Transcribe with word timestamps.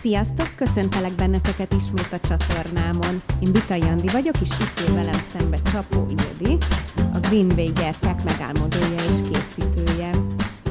Sziasztok! 0.00 0.54
Köszöntelek 0.56 1.12
benneteket 1.12 1.72
ismét 1.72 2.12
a 2.12 2.20
csatornámon. 2.28 3.14
Én 3.40 3.52
Bitai 3.52 3.80
Andi 3.80 4.06
vagyok, 4.12 4.34
és 4.40 4.48
itt 4.60 4.88
ül 4.88 4.94
velem 4.94 5.20
szembe 5.32 5.56
Csapó 5.56 6.06
Ildi, 6.08 6.56
a 6.96 7.18
Greenway 7.18 7.72
gyertyák 7.72 8.24
megálmodója 8.24 8.94
és 8.94 9.28
készítője. 9.30 10.10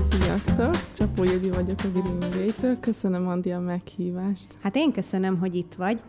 Sziasztok! 0.09 0.93
Csapó 0.95 1.23
Ildi 1.23 1.49
vagyok 1.49 1.79
a 1.83 1.87
Greenway-től. 1.87 2.79
Köszönöm, 2.79 3.27
Andi, 3.27 3.51
a 3.51 3.59
meghívást. 3.59 4.57
Hát 4.61 4.75
én 4.75 4.91
köszönöm, 4.91 5.39
hogy 5.39 5.55
itt 5.55 5.73
vagy. 5.73 6.01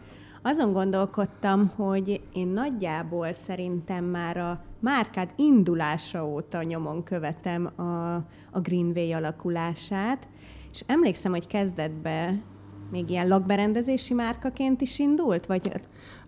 Azon 0.42 0.72
gondolkodtam, 0.72 1.72
hogy 1.76 2.20
én 2.32 2.48
nagyjából 2.48 3.32
szerintem 3.32 4.04
már 4.04 4.36
a 4.36 4.64
márkád 4.78 5.28
indulása 5.36 6.26
óta 6.26 6.62
nyomon 6.62 7.02
követem 7.02 7.70
a, 7.76 8.14
a 8.50 8.60
Greenway 8.62 9.12
alakulását, 9.12 10.28
és 10.72 10.82
emlékszem, 10.86 11.32
hogy 11.32 11.46
kezdetbe 11.46 12.40
még 12.90 13.10
ilyen 13.10 13.28
lakberendezési 13.28 14.14
márkaként 14.14 14.80
is 14.80 14.98
indult? 14.98 15.46
Vagy 15.46 15.70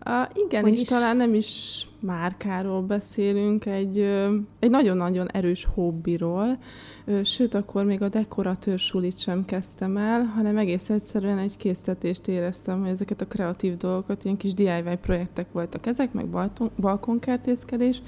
Uh, 0.06 0.44
igen, 0.46 0.66
és 0.66 0.80
is... 0.80 0.88
talán 0.88 1.16
nem 1.16 1.34
is 1.34 1.86
márkáról 2.00 2.80
beszélünk, 2.80 3.66
egy, 3.66 3.98
egy 4.58 4.70
nagyon-nagyon 4.70 5.30
erős 5.30 5.68
hobbiról, 5.74 6.58
sőt, 7.22 7.54
akkor 7.54 7.84
még 7.84 8.02
a 8.02 8.08
dekoratőr 8.08 8.78
sulit 8.78 9.18
sem 9.18 9.44
kezdtem 9.44 9.96
el, 9.96 10.22
hanem 10.22 10.56
egész 10.56 10.90
egyszerűen 10.90 11.38
egy 11.38 11.56
készítést 11.56 12.28
éreztem, 12.28 12.80
hogy 12.80 12.90
ezeket 12.90 13.20
a 13.20 13.26
kreatív 13.26 13.76
dolgokat, 13.76 14.24
ilyen 14.24 14.36
kis 14.36 14.54
DIY 14.54 14.96
projektek 15.00 15.52
voltak 15.52 15.86
ezek, 15.86 16.12
meg 16.12 16.26
balkonkertészkedés, 16.76 18.02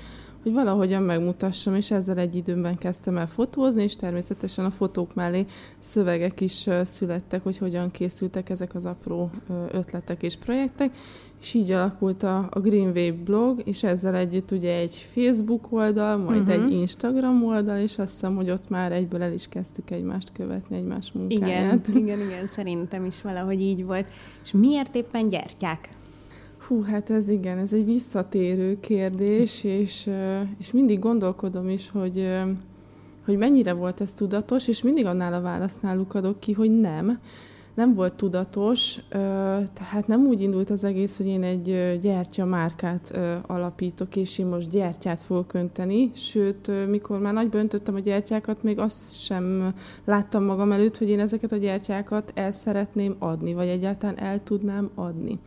hogy 0.45 0.53
valahogyan 0.53 1.03
megmutassam, 1.03 1.75
és 1.75 1.91
ezzel 1.91 2.19
egy 2.19 2.37
időben 2.37 2.77
kezdtem 2.77 3.17
el 3.17 3.27
fotózni, 3.27 3.83
és 3.83 3.97
természetesen 3.97 4.65
a 4.65 4.71
fotók 4.71 5.15
mellé 5.15 5.45
szövegek 5.79 6.41
is 6.41 6.69
születtek, 6.83 7.43
hogy 7.43 7.59
hogyan 7.59 7.91
készültek 7.91 8.51
ezek 8.51 8.75
az 8.75 8.87
apró 8.87 9.31
ötletek 9.71 10.23
és 10.23 10.37
projektek, 10.37 10.91
és 11.41 11.55
így 11.55 11.71
alakult 11.71 12.23
a, 12.23 12.49
a 12.51 12.61
Greenway 12.61 13.13
blog, 13.13 13.63
és 13.65 13.83
ezzel 13.83 14.15
együtt 14.15 14.51
ugye 14.51 14.75
egy 14.75 14.95
Facebook 15.13 15.67
oldal, 15.71 16.17
majd 16.17 16.49
uh-huh. 16.49 16.65
egy 16.65 16.73
Instagram 16.73 17.45
oldal, 17.45 17.79
és 17.79 17.99
azt 17.99 18.13
hiszem, 18.13 18.37
hogy 18.37 18.51
ott 18.51 18.69
már 18.69 18.93
egyből 18.93 19.23
el 19.23 19.33
is 19.33 19.49
kezdtük 19.49 19.91
egymást 19.91 20.33
követni, 20.33 20.77
egymás 20.77 21.13
munkáját. 21.13 21.89
Igen, 21.89 22.03
igen, 22.03 22.21
igen, 22.21 22.47
szerintem 22.47 23.05
is 23.05 23.23
valahogy 23.23 23.61
így 23.61 23.85
volt. 23.85 24.07
És 24.45 24.53
miért 24.53 24.95
éppen 24.95 25.29
gyertyák? 25.29 25.89
Hú, 26.69 26.83
hát 26.83 27.11
ez 27.11 27.29
igen, 27.29 27.59
ez 27.59 27.73
egy 27.73 27.85
visszatérő 27.85 28.81
kérdés, 28.81 29.65
és, 29.65 30.11
és 30.59 30.73
mindig 30.73 30.99
gondolkodom 30.99 31.69
is, 31.69 31.91
hogy, 31.91 32.29
hogy 33.25 33.37
mennyire 33.37 33.73
volt 33.73 34.01
ez 34.01 34.13
tudatos, 34.13 34.69
és 34.69 34.83
mindig 34.83 35.07
annál 35.07 35.33
a 35.33 35.41
válasznál 35.41 35.97
lukadok 35.97 36.41
ki, 36.41 36.53
hogy 36.53 36.81
nem. 36.81 37.19
Nem 37.75 37.95
volt 37.95 38.15
tudatos, 38.15 39.01
tehát 39.73 40.07
nem 40.07 40.25
úgy 40.25 40.41
indult 40.41 40.71
az 40.71 40.85
egész, 40.85 41.17
hogy 41.17 41.27
én 41.27 41.43
egy 41.43 41.99
gyertya 42.01 42.45
márkát 42.45 43.19
alapítok, 43.47 44.17
és 44.17 44.39
én 44.39 44.47
most 44.47 44.71
gyertyát 44.71 45.21
fogok 45.21 45.55
önteni, 45.55 46.11
sőt, 46.15 46.89
mikor 46.89 47.19
már 47.19 47.33
nagyban 47.33 47.61
öntöttem 47.61 47.95
a 47.95 48.01
gyertyákat, 48.01 48.63
még 48.63 48.79
azt 48.79 49.23
sem 49.23 49.75
láttam 50.05 50.45
magam 50.45 50.73
előtt, 50.73 50.99
hogy 50.99 51.09
én 51.09 51.21
ezeket 51.21 51.53
a 51.53 51.57
gyertyákat 51.57 52.33
el 52.35 52.51
szeretném 52.51 53.17
adni, 53.19 53.55
vagy 53.55 53.69
egyáltalán 53.69 54.19
el 54.19 54.43
tudnám 54.43 54.91
adni. 54.95 55.39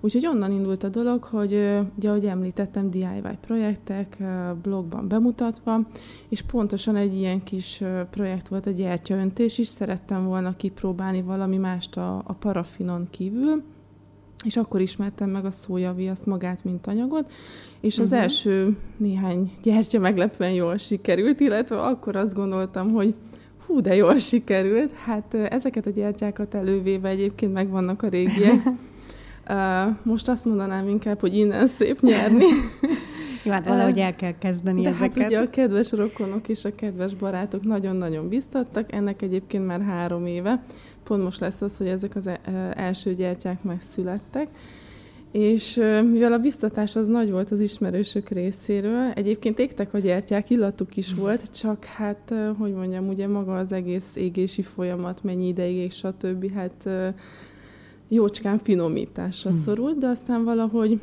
Úgyhogy 0.00 0.26
onnan 0.26 0.52
indult 0.52 0.82
a 0.82 0.88
dolog, 0.88 1.22
hogy 1.22 1.52
ugye, 1.96 2.08
ahogy 2.08 2.26
említettem, 2.26 2.90
DIY 2.90 3.38
projektek 3.40 4.16
blogban 4.62 5.08
bemutatva, 5.08 5.80
és 6.28 6.42
pontosan 6.42 6.96
egy 6.96 7.16
ilyen 7.16 7.42
kis 7.42 7.82
projekt 8.10 8.48
volt 8.48 8.66
a 8.66 8.70
gyertyaöntés 8.70 9.58
is, 9.58 9.66
szerettem 9.66 10.24
volna 10.24 10.56
kipróbálni 10.56 11.22
valami 11.22 11.56
mást 11.56 11.96
a, 11.96 12.22
a 12.26 12.32
parafinon 12.32 13.08
kívül, 13.10 13.62
és 14.44 14.56
akkor 14.56 14.80
ismertem 14.80 15.30
meg 15.30 15.44
a 15.44 15.50
szójaviaszt 15.50 16.26
magát, 16.26 16.64
mint 16.64 16.86
anyagot, 16.86 17.32
és 17.80 17.98
az 17.98 18.06
uh-huh. 18.06 18.22
első 18.22 18.76
néhány 18.96 19.52
gyertya 19.62 19.98
meglepően 19.98 20.52
jól 20.52 20.76
sikerült, 20.76 21.40
illetve 21.40 21.82
akkor 21.82 22.16
azt 22.16 22.34
gondoltam, 22.34 22.92
hogy 22.92 23.14
hú, 23.66 23.80
de 23.80 23.94
jól 23.94 24.16
sikerült. 24.16 24.92
Hát 24.92 25.34
ezeket 25.34 25.86
a 25.86 25.90
gyertyákat 25.90 26.54
elővéve 26.54 27.08
egyébként 27.08 27.52
megvannak 27.52 28.02
a 28.02 28.08
régiek, 28.08 28.62
most 30.02 30.28
azt 30.28 30.44
mondanám 30.44 30.88
inkább, 30.88 31.20
hogy 31.20 31.36
innen 31.36 31.66
szép 31.66 32.00
nyerni. 32.00 32.44
Jó, 33.44 33.52
hát 33.52 33.66
valahogy 33.68 33.98
el 33.98 34.16
kell 34.16 34.38
kezdeni 34.38 34.82
De 34.82 34.88
ezeket. 34.88 35.16
hát 35.16 35.26
ugye 35.26 35.40
a 35.40 35.50
kedves 35.50 35.92
rokonok 35.92 36.48
és 36.48 36.64
a 36.64 36.74
kedves 36.74 37.14
barátok 37.14 37.64
nagyon-nagyon 37.64 38.28
biztattak, 38.28 38.92
ennek 38.92 39.22
egyébként 39.22 39.66
már 39.66 39.80
három 39.80 40.26
éve. 40.26 40.62
Pont 41.04 41.22
most 41.22 41.40
lesz 41.40 41.60
az, 41.62 41.76
hogy 41.76 41.86
ezek 41.86 42.16
az 42.16 42.26
e, 42.26 42.40
első 42.76 43.14
gyertyák 43.14 43.62
megszülettek. 43.62 44.48
És 45.32 45.74
mivel 46.10 46.32
a 46.32 46.38
biztatás 46.38 46.96
az 46.96 47.08
nagy 47.08 47.30
volt 47.30 47.50
az 47.50 47.60
ismerősök 47.60 48.28
részéről, 48.28 49.10
egyébként 49.14 49.58
égtek 49.58 49.94
a 49.94 49.98
gyertyák, 49.98 50.50
illatuk 50.50 50.96
is 50.96 51.14
volt, 51.14 51.50
csak 51.58 51.84
hát, 51.84 52.34
hogy 52.58 52.72
mondjam, 52.72 53.08
ugye 53.08 53.28
maga 53.28 53.58
az 53.58 53.72
egész 53.72 54.16
égési 54.16 54.62
folyamat, 54.62 55.22
mennyi 55.22 55.46
ideig, 55.46 55.76
és 55.76 55.94
stb. 55.94 56.52
Hát 56.54 56.88
jócskán 58.10 58.58
finomításra 58.58 59.50
hmm. 59.50 59.60
szorult, 59.60 59.98
de 59.98 60.06
aztán 60.06 60.44
valahogy 60.44 61.00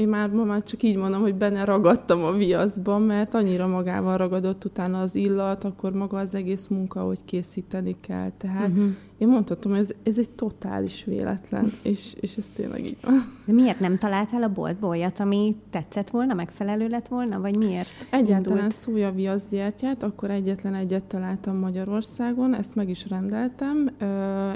én 0.00 0.08
már 0.08 0.30
ma 0.30 0.44
már 0.44 0.62
csak 0.62 0.82
így 0.82 0.96
mondom, 0.96 1.20
hogy 1.20 1.34
benne 1.34 1.64
ragadtam 1.64 2.24
a 2.24 2.32
viaszba, 2.32 2.98
mert 2.98 3.34
annyira 3.34 3.66
magával 3.66 4.16
ragadott 4.16 4.64
utána 4.64 5.00
az 5.00 5.14
illat, 5.14 5.64
akkor 5.64 5.92
maga 5.92 6.18
az 6.18 6.34
egész 6.34 6.66
munka, 6.66 7.00
hogy 7.00 7.24
készíteni 7.24 7.96
kell. 8.00 8.30
Tehát 8.38 8.68
uh-huh. 8.68 8.88
én 9.18 9.28
mondhatom, 9.28 9.72
hogy 9.72 9.80
ez, 9.80 9.90
ez 10.02 10.18
egy 10.18 10.30
totális 10.30 11.04
véletlen, 11.04 11.72
és, 11.82 12.14
és 12.20 12.36
ez 12.36 12.44
tényleg 12.54 12.86
így 12.86 12.96
van. 13.02 13.14
De 13.46 13.52
miért 13.52 13.80
nem 13.80 13.96
találtál 13.96 14.42
a 14.42 14.48
boltból 14.48 14.88
olyat, 14.88 15.20
ami 15.20 15.56
tetszett 15.70 16.10
volna, 16.10 16.34
megfelelő 16.34 16.88
lett 16.88 17.08
volna, 17.08 17.40
vagy 17.40 17.56
miért? 17.56 17.88
Egyáltalán 18.10 18.70
szója 18.70 19.12
viaszgyertyát, 19.12 20.02
akkor 20.02 20.30
egyetlen 20.30 20.74
egyet 20.74 21.04
találtam 21.04 21.56
Magyarországon, 21.56 22.54
ezt 22.54 22.74
meg 22.74 22.88
is 22.88 23.08
rendeltem, 23.08 23.90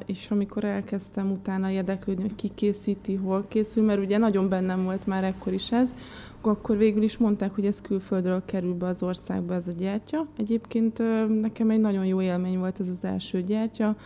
és 0.06 0.30
amikor 0.30 0.64
elkezdtem 0.64 1.30
utána 1.30 1.70
érdeklődni, 1.70 2.22
hogy 2.22 2.34
ki 2.34 2.50
készíti, 2.54 3.14
hol 3.14 3.44
készül, 3.48 3.84
mert 3.84 4.00
ugye 4.00 4.18
nagyon 4.18 4.48
bennem 4.48 4.84
volt 4.84 5.06
már 5.06 5.24
ekkor 5.34 5.52
is 5.52 5.72
ez, 5.72 5.94
akkor 6.40 6.76
végül 6.76 7.02
is 7.02 7.18
mondták, 7.18 7.54
hogy 7.54 7.66
ez 7.66 7.80
külföldről 7.80 8.42
kerül 8.44 8.74
be 8.74 8.86
az 8.86 9.02
országba 9.02 9.54
ez 9.54 9.68
a 9.68 9.72
gyertya. 9.72 10.26
Egyébként 10.36 11.02
nekem 11.40 11.70
egy 11.70 11.80
nagyon 11.80 12.06
jó 12.06 12.20
élmény 12.20 12.58
volt 12.58 12.80
ez 12.80 12.88
az 12.88 13.04
első 13.04 13.42
gyertya, 13.42 13.96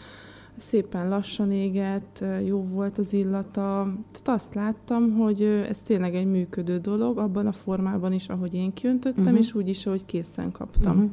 szépen 0.57 1.09
lassan 1.09 1.53
égett, 1.53 2.25
jó 2.45 2.63
volt 2.63 2.99
az 2.99 3.13
illata. 3.13 3.89
Tehát 4.13 4.41
azt 4.41 4.55
láttam, 4.55 5.17
hogy 5.17 5.43
ez 5.43 5.83
tényleg 5.83 6.15
egy 6.15 6.27
működő 6.27 6.79
dolog, 6.79 7.19
abban 7.19 7.47
a 7.47 7.53
formában 7.53 8.13
is, 8.13 8.29
ahogy 8.29 8.55
én 8.55 8.73
kiöntöttem, 8.73 9.25
uh-huh. 9.25 9.39
és 9.39 9.55
úgy 9.55 9.69
is, 9.69 9.87
ahogy 9.87 10.05
készen 10.05 10.53
kaptam. 10.53 10.97
Uh-huh. 10.97 11.11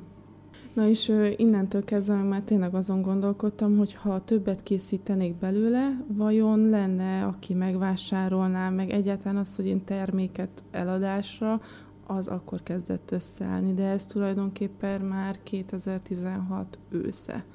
Na 0.75 0.87
és 0.87 1.11
innentől 1.35 1.83
kezdve 1.83 2.15
már 2.15 2.41
tényleg 2.41 2.75
azon 2.75 3.01
gondolkodtam, 3.01 3.77
hogy 3.77 3.93
ha 3.93 4.23
többet 4.23 4.63
készítenék 4.63 5.35
belőle, 5.35 5.97
vajon 6.07 6.69
lenne, 6.69 7.25
aki 7.25 7.53
megvásárolná, 7.53 8.69
meg 8.69 8.89
egyáltalán 8.89 9.37
az, 9.37 9.55
hogy 9.55 9.65
én 9.65 9.83
terméket 9.83 10.63
eladásra, 10.71 11.61
az 12.07 12.27
akkor 12.27 12.63
kezdett 12.63 13.11
összeállni, 13.11 13.73
de 13.73 13.83
ez 13.83 14.05
tulajdonképpen 14.05 15.01
már 15.01 15.39
2016 15.43 16.79
ősze. 16.89 17.45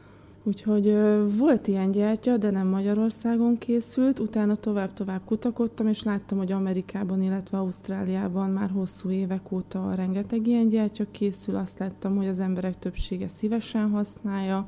Úgyhogy 0.42 0.96
volt 1.38 1.66
ilyen 1.66 1.90
gyertya, 1.90 2.36
de 2.36 2.50
nem 2.50 2.66
Magyarországon 2.66 3.58
készült, 3.58 4.18
utána 4.18 4.54
tovább-tovább 4.54 5.20
kutakodtam, 5.24 5.86
és 5.86 6.02
láttam, 6.02 6.38
hogy 6.38 6.52
Amerikában, 6.52 7.22
illetve 7.22 7.58
Ausztráliában 7.58 8.50
már 8.50 8.70
hosszú 8.70 9.10
évek 9.10 9.52
óta 9.52 9.94
rengeteg 9.94 10.46
ilyen 10.46 10.68
gyertya 10.68 11.04
készül, 11.10 11.56
azt 11.56 11.78
láttam, 11.78 12.16
hogy 12.16 12.28
az 12.28 12.38
emberek 12.38 12.78
többsége 12.78 13.28
szívesen 13.28 13.90
használja, 13.90 14.66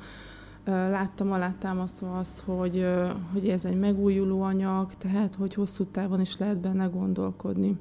Láttam 0.64 1.32
alátámasztva 1.32 2.18
azt, 2.18 2.40
hogy, 2.40 2.86
hogy 3.32 3.48
ez 3.48 3.64
egy 3.64 3.78
megújuló 3.78 4.42
anyag, 4.42 4.94
tehát 4.94 5.34
hogy 5.34 5.54
hosszú 5.54 5.84
távon 5.84 6.20
is 6.20 6.38
lehet 6.38 6.60
benne 6.60 6.86
gondolkodni. 6.86 7.76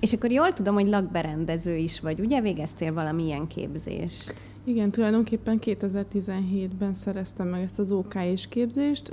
És 0.00 0.12
akkor 0.12 0.30
jól 0.30 0.52
tudom, 0.52 0.74
hogy 0.74 0.88
lakberendező 0.88 1.76
is 1.76 2.00
vagy, 2.00 2.20
ugye? 2.20 2.40
Végeztél 2.40 2.92
valamilyen 2.92 3.46
képzést? 3.46 4.34
Igen, 4.64 4.90
tulajdonképpen 4.90 5.58
2017-ben 5.60 6.94
szereztem 6.94 7.48
meg 7.48 7.62
ezt 7.62 7.78
az 7.78 7.92
OK 7.92 8.14
és 8.14 8.48
képzést. 8.48 9.12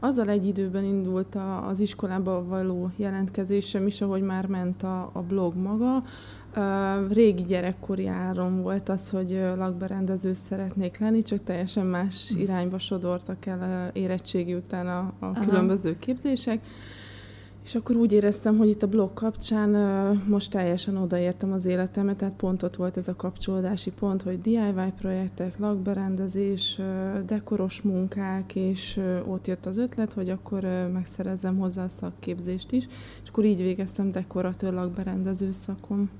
Azzal 0.00 0.28
egy 0.28 0.46
időben 0.46 0.84
indult 0.84 1.36
az 1.68 1.80
iskolába 1.80 2.44
való 2.44 2.90
jelentkezésem 2.96 3.86
is, 3.86 4.00
ahogy 4.00 4.22
már 4.22 4.46
ment 4.46 4.82
a, 4.82 5.10
a 5.12 5.20
blog 5.20 5.54
maga. 5.56 6.02
Régi 7.08 7.42
gyerekkori 7.42 8.06
áron 8.06 8.62
volt 8.62 8.88
az, 8.88 9.10
hogy 9.10 9.40
lakberendező 9.56 10.32
szeretnék 10.32 10.98
lenni, 10.98 11.22
csak 11.22 11.42
teljesen 11.44 11.86
más 11.86 12.32
irányba 12.36 12.78
sodortak 12.78 13.46
el 13.46 13.90
érettségi 13.92 14.54
után 14.54 14.86
a, 14.86 15.12
a 15.18 15.32
különböző 15.32 15.98
képzések 15.98 16.60
És 17.64 17.74
akkor 17.74 17.96
úgy 17.96 18.12
éreztem, 18.12 18.56
hogy 18.58 18.68
itt 18.68 18.82
a 18.82 18.88
blog 18.88 19.12
kapcsán 19.12 19.70
most 20.28 20.50
teljesen 20.50 20.96
odaértem 20.96 21.52
az 21.52 21.64
életemet, 21.64 22.16
tehát 22.16 22.34
pont 22.34 22.62
ott 22.62 22.76
volt 22.76 22.96
ez 22.96 23.08
a 23.08 23.16
kapcsolódási 23.16 23.90
pont, 23.90 24.22
hogy 24.22 24.40
DIY 24.40 24.92
projektek, 24.98 25.58
lakberendezés, 25.58 26.80
dekoros 27.26 27.82
munkák, 27.82 28.54
és 28.54 29.00
ott 29.26 29.46
jött 29.46 29.66
az 29.66 29.76
ötlet, 29.76 30.12
hogy 30.12 30.30
akkor 30.30 30.62
megszerezzem 30.92 31.58
hozzá 31.58 31.84
a 31.84 31.88
szakképzést 31.88 32.72
is, 32.72 32.86
és 33.22 33.28
akkor 33.28 33.44
így 33.44 33.62
végeztem 33.62 34.10
dekoratőr 34.10 34.72
lakberendező 34.72 35.50
szakon. 35.50 36.10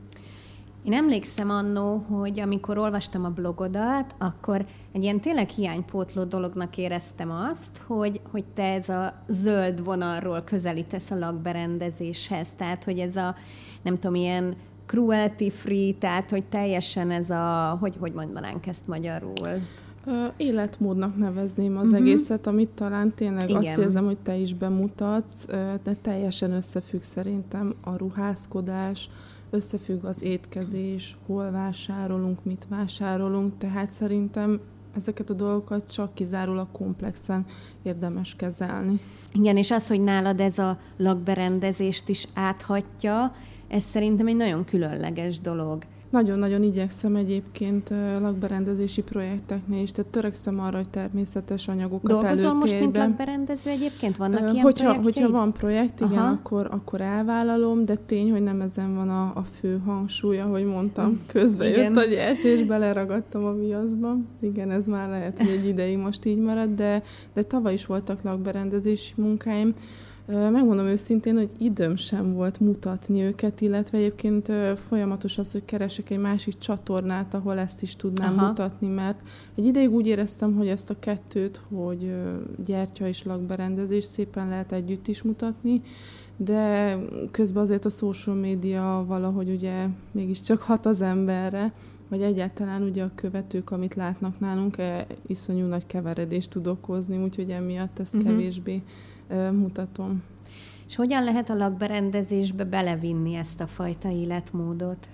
Én 0.83 0.93
emlékszem 0.93 1.51
annó, 1.51 1.97
hogy 1.97 2.41
amikor 2.41 2.79
olvastam 2.79 3.25
a 3.25 3.29
blogodat, 3.31 4.15
akkor 4.19 4.67
egy 4.93 5.03
ilyen 5.03 5.21
tényleg 5.21 5.49
hiánypótló 5.49 6.25
dolognak 6.25 6.77
éreztem 6.77 7.31
azt, 7.31 7.83
hogy, 7.87 8.21
hogy 8.31 8.45
te 8.55 8.63
ez 8.63 8.89
a 8.89 9.23
zöld 9.29 9.85
vonalról 9.85 10.43
közelítesz 10.43 11.11
a 11.11 11.19
lakberendezéshez. 11.19 12.49
Tehát, 12.57 12.85
hogy 12.85 12.99
ez 12.99 13.17
a, 13.17 13.35
nem 13.83 13.95
tudom, 13.95 14.15
ilyen 14.15 14.57
cruelty 14.87 15.51
free, 15.51 15.95
tehát, 15.99 16.31
hogy 16.31 16.45
teljesen 16.45 17.11
ez 17.11 17.31
a, 17.31 17.77
hogy, 17.81 17.97
hogy 17.99 18.13
mondanánk 18.13 18.67
ezt 18.67 18.87
magyarul? 18.87 19.49
Életmódnak 20.37 21.17
nevezném 21.17 21.77
az 21.77 21.93
uh-huh. 21.93 22.07
egészet, 22.07 22.47
amit 22.47 22.69
talán 22.69 23.15
tényleg 23.15 23.49
Igen. 23.49 23.63
azt 23.63 23.79
érzem, 23.79 24.05
hogy 24.05 24.19
te 24.19 24.37
is 24.37 24.55
bemutatsz, 24.55 25.47
de 25.83 25.95
teljesen 26.03 26.53
összefügg 26.53 27.01
szerintem 27.01 27.75
a 27.81 27.97
ruházkodás, 27.97 29.11
összefügg 29.51 30.05
az 30.05 30.23
étkezés, 30.23 31.17
hol 31.27 31.51
vásárolunk, 31.51 32.45
mit 32.45 32.67
vásárolunk, 32.69 33.59
tehát 33.59 33.91
szerintem 33.91 34.61
ezeket 34.97 35.31
a 35.31 35.35
dolgokat 35.35 35.93
csak 35.93 36.15
kizárólag 36.15 36.67
komplexen 36.73 37.47
érdemes 37.83 38.37
kezelni. 38.37 39.01
Igen, 39.33 39.57
és 39.57 39.71
az, 39.71 39.89
hogy 39.89 40.01
nálad 40.01 40.41
ez 40.41 40.59
a 40.59 40.79
lakberendezést 40.97 42.09
is 42.09 42.27
áthatja, 42.35 43.35
ez 43.69 43.83
szerintem 43.83 44.27
egy 44.27 44.37
nagyon 44.37 44.65
különleges 44.65 45.41
dolog. 45.41 45.83
Nagyon-nagyon 46.11 46.63
igyekszem 46.63 47.17
egyébként 47.17 47.93
lakberendezési 48.21 49.03
projekteknél 49.03 49.83
is, 49.83 49.91
tehát 49.91 50.11
törekszem 50.11 50.61
arra, 50.61 50.77
hogy 50.77 50.89
természetes 50.89 51.69
anyagokat 51.69 52.11
Dolgozol 52.11 52.29
előtérben. 52.31 52.57
most, 52.57 52.81
mint 52.81 52.97
lakberendező 52.97 53.71
egyébként? 53.71 54.17
Vannak 54.17 54.41
uh, 54.41 54.53
ilyen 54.53 54.65
hogyha, 54.65 54.95
hogyha 55.03 55.31
van 55.31 55.53
projekt, 55.53 56.01
igen, 56.01 56.19
akkor, 56.19 56.69
akkor 56.71 57.01
elvállalom, 57.01 57.85
de 57.85 57.95
tény, 57.95 58.31
hogy 58.31 58.43
nem 58.43 58.61
ezen 58.61 58.95
van 58.95 59.09
a, 59.09 59.33
a 59.35 59.43
fő 59.43 59.81
hangsúly, 59.85 60.39
ahogy 60.39 60.65
mondtam. 60.65 61.07
Hm. 61.07 61.17
Közben 61.27 61.69
igen. 61.69 61.85
jött 61.85 62.05
a 62.05 62.09
gyerty, 62.09 62.45
és 62.45 62.63
beleragadtam 62.63 63.45
a 63.45 63.55
viaszba. 63.55 64.17
Igen, 64.41 64.71
ez 64.71 64.87
már 64.87 65.09
lehet, 65.09 65.39
hogy 65.39 65.49
egy 65.49 65.67
ideig 65.67 65.99
most 65.99 66.25
így 66.25 66.39
marad, 66.39 66.71
de, 66.75 67.03
de 67.35 67.43
tavaly 67.43 67.73
is 67.73 67.87
voltak 67.87 68.23
lakberendezési 68.23 69.13
munkáim. 69.17 69.75
Megmondom 70.31 70.87
őszintén, 70.87 71.37
hogy 71.37 71.51
időm 71.59 71.97
sem 71.97 72.33
volt 72.33 72.61
mutatni 72.61 73.23
őket, 73.23 73.61
illetve 73.61 73.99
egyébként 73.99 74.53
folyamatos 74.75 75.39
az, 75.39 75.53
hogy 75.53 75.65
keresek 75.65 76.11
egy 76.11 76.19
másik 76.19 76.59
csatornát, 76.59 77.35
ahol 77.35 77.59
ezt 77.59 77.83
is 77.83 77.97
tudnám 77.97 78.39
Aha. 78.39 78.47
mutatni, 78.47 78.89
mert 78.89 79.21
egy 79.55 79.67
ideig 79.67 79.91
úgy 79.91 80.07
éreztem, 80.07 80.55
hogy 80.55 80.69
ezt 80.69 80.91
a 80.91 80.99
kettőt, 80.99 81.61
hogy 81.75 82.15
gyertya 82.65 83.07
és 83.07 83.23
lakberendezés 83.23 84.05
szépen 84.05 84.49
lehet 84.49 84.73
együtt 84.73 85.09
is 85.09 85.23
mutatni, 85.23 85.81
de 86.37 86.97
közben 87.31 87.63
azért 87.63 87.85
a 87.85 87.91
social 87.91 88.37
média 88.37 89.05
valahogy 89.07 89.51
ugye 89.51 89.87
mégiscsak 90.13 90.63
hat 90.63 90.87
az 90.87 91.03
emberre, 91.03 91.73
vagy 92.09 92.23
egyáltalán 92.23 92.83
ugye 92.83 93.03
a 93.03 93.11
követők, 93.15 93.71
amit 93.71 93.95
látnak 93.95 94.41
nálunk, 94.41 94.79
e, 94.79 95.07
iszonyú 95.27 95.67
nagy 95.67 95.87
keveredést 95.87 96.51
tud 96.51 96.67
okozni, 96.67 97.23
úgyhogy 97.23 97.51
emiatt 97.51 97.99
ezt 97.99 98.15
uh-huh. 98.15 98.31
kevésbé 98.31 98.83
mutatom. 99.53 100.23
És 100.87 100.97
hogyan 100.97 101.25
lehet 101.25 101.51
a 101.51 101.55
lakberendezésbe 101.55 102.65
belevinni 102.65 103.35
ezt 103.35 103.61
a 103.61 103.67
fajta 103.67 104.09
életmódot? 104.09 105.09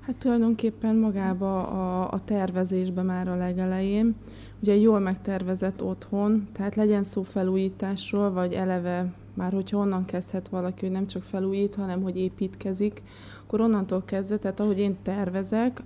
Hát 0.00 0.16
tulajdonképpen 0.16 0.96
magába 0.96 1.66
a, 1.66 2.10
a 2.12 2.18
tervezésbe 2.24 3.02
már 3.02 3.28
a 3.28 3.36
legelején. 3.36 4.14
Ugye 4.62 4.72
egy 4.72 4.82
jól 4.82 4.98
megtervezett 4.98 5.82
otthon, 5.82 6.48
tehát 6.52 6.74
legyen 6.74 7.04
szó 7.04 7.22
felújításról, 7.22 8.32
vagy 8.32 8.52
eleve 8.52 9.12
már 9.34 9.52
hogyha 9.52 9.78
onnan 9.78 10.04
kezdhet 10.04 10.48
valaki, 10.48 10.84
hogy 10.84 10.94
nem 10.94 11.06
csak 11.06 11.22
felújít, 11.22 11.74
hanem 11.74 12.02
hogy 12.02 12.16
építkezik, 12.16 13.02
akkor 13.42 13.60
onnantól 13.60 14.02
kezdve, 14.04 14.36
tehát 14.36 14.60
ahogy 14.60 14.78
én 14.78 14.96
tervezek, 15.02 15.82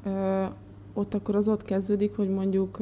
ott 1.00 1.14
akkor 1.14 1.36
az 1.36 1.48
ott 1.48 1.62
kezdődik, 1.62 2.16
hogy 2.16 2.28
mondjuk 2.28 2.78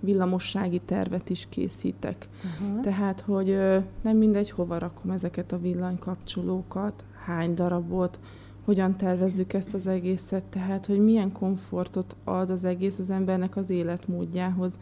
villamossági 0.00 0.78
tervet 0.78 1.30
is 1.30 1.46
készítek. 1.48 2.28
Uh-huh. 2.60 2.80
Tehát, 2.80 3.20
hogy 3.20 3.58
nem 4.02 4.16
mindegy, 4.16 4.50
hova 4.50 4.78
rakom 4.78 5.10
ezeket 5.10 5.52
a 5.52 5.58
villanykapcsolókat, 5.58 7.04
hány 7.24 7.54
darabot, 7.54 8.18
hogyan 8.64 8.96
tervezzük 8.96 9.52
ezt 9.52 9.74
az 9.74 9.86
egészet, 9.86 10.44
tehát, 10.44 10.86
hogy 10.86 10.98
milyen 10.98 11.32
komfortot 11.32 12.16
ad 12.24 12.50
az 12.50 12.64
egész 12.64 12.98
az 12.98 13.10
embernek 13.10 13.56
az 13.56 13.70
életmódjához. 13.70 14.78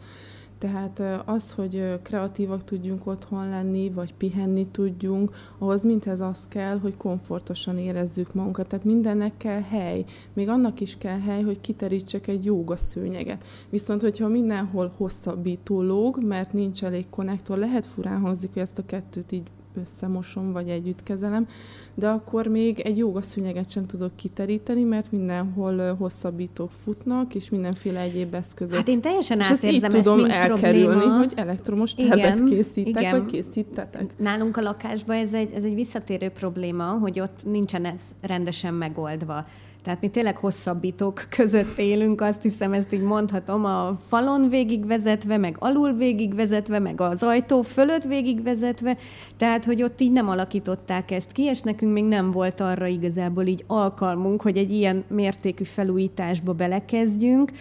Tehát 0.57 1.03
az, 1.25 1.51
hogy 1.51 1.99
kreatívak 2.01 2.63
tudjunk 2.63 3.07
otthon 3.07 3.49
lenni, 3.49 3.89
vagy 3.89 4.13
pihenni 4.13 4.67
tudjunk, 4.67 5.31
ahhoz 5.57 5.83
mindhez 5.83 6.21
az 6.21 6.47
kell, 6.47 6.79
hogy 6.79 6.97
komfortosan 6.97 7.77
érezzük 7.77 8.33
magunkat. 8.33 8.67
Tehát 8.67 8.85
mindennek 8.85 9.37
kell 9.37 9.61
hely. 9.61 10.05
Még 10.33 10.49
annak 10.49 10.79
is 10.79 10.97
kell 10.97 11.19
hely, 11.19 11.41
hogy 11.41 11.61
kiterítsek 11.61 12.27
egy 12.27 12.45
jóga 12.45 12.75
szőnyeget. 12.75 13.43
Viszont, 13.69 14.01
hogyha 14.01 14.27
mindenhol 14.27 14.93
hosszabbító 14.97 15.81
lóg, 15.81 16.23
mert 16.23 16.53
nincs 16.53 16.83
elég 16.83 17.09
konnektor, 17.09 17.57
lehet 17.57 17.85
furán 17.85 18.19
hangzik, 18.19 18.53
hogy 18.53 18.61
ezt 18.61 18.79
a 18.79 18.85
kettőt 18.85 19.31
így 19.31 19.47
összemosom, 19.77 20.51
vagy 20.51 20.69
együtt 20.69 21.03
kezelem, 21.03 21.47
de 21.95 22.07
akkor 22.07 22.47
még 22.47 22.79
egy 22.79 22.97
jogaszűnyeget 22.97 23.69
sem 23.69 23.85
tudok 23.85 24.15
kiteríteni, 24.15 24.83
mert 24.83 25.11
mindenhol 25.11 25.95
hosszabbítók 25.95 26.71
futnak, 26.71 27.35
és 27.35 27.49
mindenféle 27.49 27.99
egyéb 27.99 28.33
eszközök. 28.33 28.77
Hát 28.77 28.87
én 28.87 29.01
teljesen 29.01 29.39
és 29.39 29.49
ezt 29.49 29.63
így 29.65 29.81
tudom 29.81 30.25
elkerülni, 30.25 30.87
probléma. 30.87 31.17
hogy 31.17 31.33
elektromos 31.35 31.93
tervet 31.93 32.17
igen, 32.17 32.45
készítek, 32.45 33.01
igen. 33.01 33.19
vagy 33.19 33.25
készítetek. 33.25 34.17
Nálunk 34.17 34.57
a 34.57 34.61
lakásban 34.61 35.15
ez 35.15 35.33
egy, 35.33 35.53
ez 35.53 35.63
egy 35.63 35.75
visszatérő 35.75 36.29
probléma, 36.29 36.85
hogy 36.85 37.19
ott 37.19 37.45
nincsen 37.45 37.85
ez 37.85 38.01
rendesen 38.21 38.73
megoldva. 38.73 39.45
Tehát 39.83 40.01
mi 40.01 40.09
tényleg 40.09 40.37
hosszabbítók 40.37 41.25
között 41.29 41.77
élünk, 41.77 42.21
azt 42.21 42.41
hiszem, 42.41 42.73
ezt 42.73 42.93
így 42.93 43.01
mondhatom, 43.01 43.65
a 43.65 43.97
falon 44.07 44.49
végigvezetve, 44.49 45.37
meg 45.37 45.55
alul 45.59 45.93
végigvezetve, 45.93 46.79
meg 46.79 47.01
az 47.01 47.23
ajtó 47.23 47.61
fölött 47.61 48.03
végigvezetve, 48.03 48.97
tehát, 49.37 49.65
hogy 49.65 49.83
ott 49.83 50.01
így 50.01 50.11
nem 50.11 50.29
alakították 50.29 51.11
ezt 51.11 51.31
ki, 51.31 51.43
és 51.43 51.61
nekünk 51.61 51.93
még 51.93 52.03
nem 52.03 52.31
volt 52.31 52.59
arra 52.59 52.85
igazából 52.85 53.45
így 53.45 53.63
alkalmunk, 53.67 54.41
hogy 54.41 54.57
egy 54.57 54.71
ilyen 54.71 55.03
mértékű 55.07 55.63
felújításba 55.63 56.53
belekezdjünk. 56.53 57.51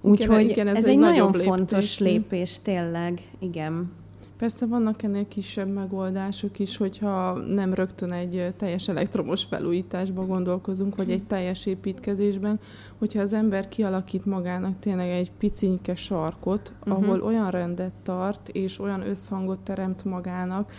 Úgyhogy 0.00 0.50
ez, 0.50 0.66
ez 0.66 0.84
egy, 0.84 0.90
egy 0.90 0.98
nagyon 0.98 1.30
léptés. 1.30 1.46
fontos 1.46 1.98
lépés, 1.98 2.58
tényleg, 2.62 3.20
igen. 3.38 3.90
Persze 4.36 4.66
vannak 4.66 5.02
ennél 5.02 5.28
kisebb 5.28 5.68
megoldások 5.68 6.58
is, 6.58 6.76
hogyha 6.76 7.32
nem 7.32 7.74
rögtön 7.74 8.12
egy 8.12 8.54
teljes 8.56 8.88
elektromos 8.88 9.44
felújításba 9.44 10.26
gondolkozunk, 10.26 10.96
vagy 10.96 11.10
egy 11.10 11.24
teljes 11.24 11.66
építkezésben, 11.66 12.60
hogyha 12.98 13.20
az 13.20 13.32
ember 13.32 13.68
kialakít 13.68 14.24
magának 14.24 14.78
tényleg 14.78 15.08
egy 15.08 15.32
picinke 15.32 15.94
sarkot, 15.94 16.72
uh-huh. 16.80 17.02
ahol 17.02 17.20
olyan 17.20 17.50
rendet 17.50 17.92
tart, 18.02 18.48
és 18.48 18.78
olyan 18.78 19.08
összhangot 19.08 19.58
teremt 19.58 20.04
magának, 20.04 20.72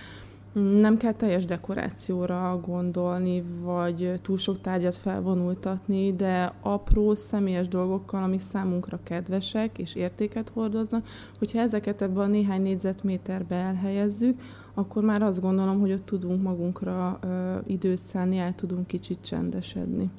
nem 0.58 0.98
kell 0.98 1.14
teljes 1.14 1.46
dekorációra 1.46 2.60
gondolni, 2.64 3.44
vagy 3.62 4.14
túl 4.22 4.38
sok 4.38 4.62
tárgyat 4.62 4.96
felvonultatni, 4.96 6.14
de 6.14 6.54
apró, 6.62 7.14
személyes 7.14 7.68
dolgokkal, 7.68 8.24
amik 8.24 8.40
számunkra 8.40 9.00
kedvesek 9.04 9.78
és 9.78 9.96
értéket 9.96 10.50
hordoznak, 10.50 11.06
hogyha 11.40 11.60
ezeket 11.60 12.02
ebbe 12.02 12.20
a 12.20 12.28
néhány 12.28 12.62
négyzetméterbe 12.62 13.56
elhelyezzük, 13.56 14.40
akkor 14.74 15.04
már 15.04 15.22
azt 15.22 15.42
gondolom, 15.42 15.80
hogy 15.80 15.92
ott 15.92 16.06
tudunk 16.06 16.42
magunkra 16.42 17.20
ö, 17.22 17.56
időt 17.66 17.98
szállni, 17.98 18.38
el 18.38 18.56
tudunk 18.56 18.88
kicsit 18.88 19.22
csendesedni. 19.22 20.10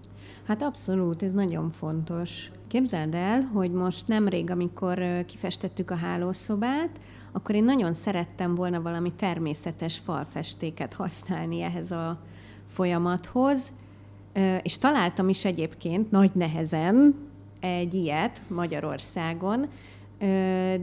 Hát 0.44 0.62
abszolút, 0.62 1.22
ez 1.22 1.32
nagyon 1.32 1.70
fontos. 1.70 2.50
Képzeld 2.68 3.14
el, 3.14 3.40
hogy 3.42 3.70
most 3.70 4.08
nemrég, 4.08 4.50
amikor 4.50 5.24
kifestettük 5.26 5.90
a 5.90 5.96
hálószobát, 5.96 6.90
akkor 7.32 7.54
én 7.54 7.64
nagyon 7.64 7.94
szerettem 7.94 8.54
volna 8.54 8.82
valami 8.82 9.12
természetes 9.12 9.98
falfestéket 9.98 10.92
használni 10.92 11.62
ehhez 11.62 11.90
a 11.90 12.18
folyamathoz, 12.66 13.72
és 14.62 14.78
találtam 14.78 15.28
is 15.28 15.44
egyébként 15.44 16.10
nagy 16.10 16.30
nehezen 16.34 17.14
egy 17.60 17.94
ilyet 17.94 18.42
Magyarországon, 18.48 19.66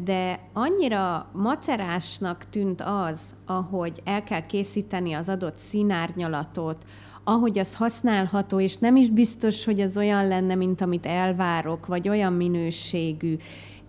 de 0.04 0.40
annyira 0.54 1.30
macerásnak 1.34 2.50
tűnt 2.50 2.82
az, 2.82 3.36
ahogy 3.46 4.02
el 4.04 4.24
kell 4.24 4.46
készíteni 4.46 5.14
az 5.14 5.30
adott 5.30 5.58
színárnyalatot, 5.58 6.86
ahogy 7.28 7.60
az 7.60 7.76
használható, 7.76 8.60
és 8.60 8.78
nem 8.78 8.96
is 8.96 9.10
biztos, 9.10 9.66
hogy 9.66 9.80
az 9.80 9.98
olyan 9.98 10.28
lenne, 10.28 10.56
mint 10.56 10.82
amit 10.82 11.06
elvárok, 11.06 11.86
vagy 11.86 12.10
olyan 12.10 12.34
minőségű, 12.34 13.38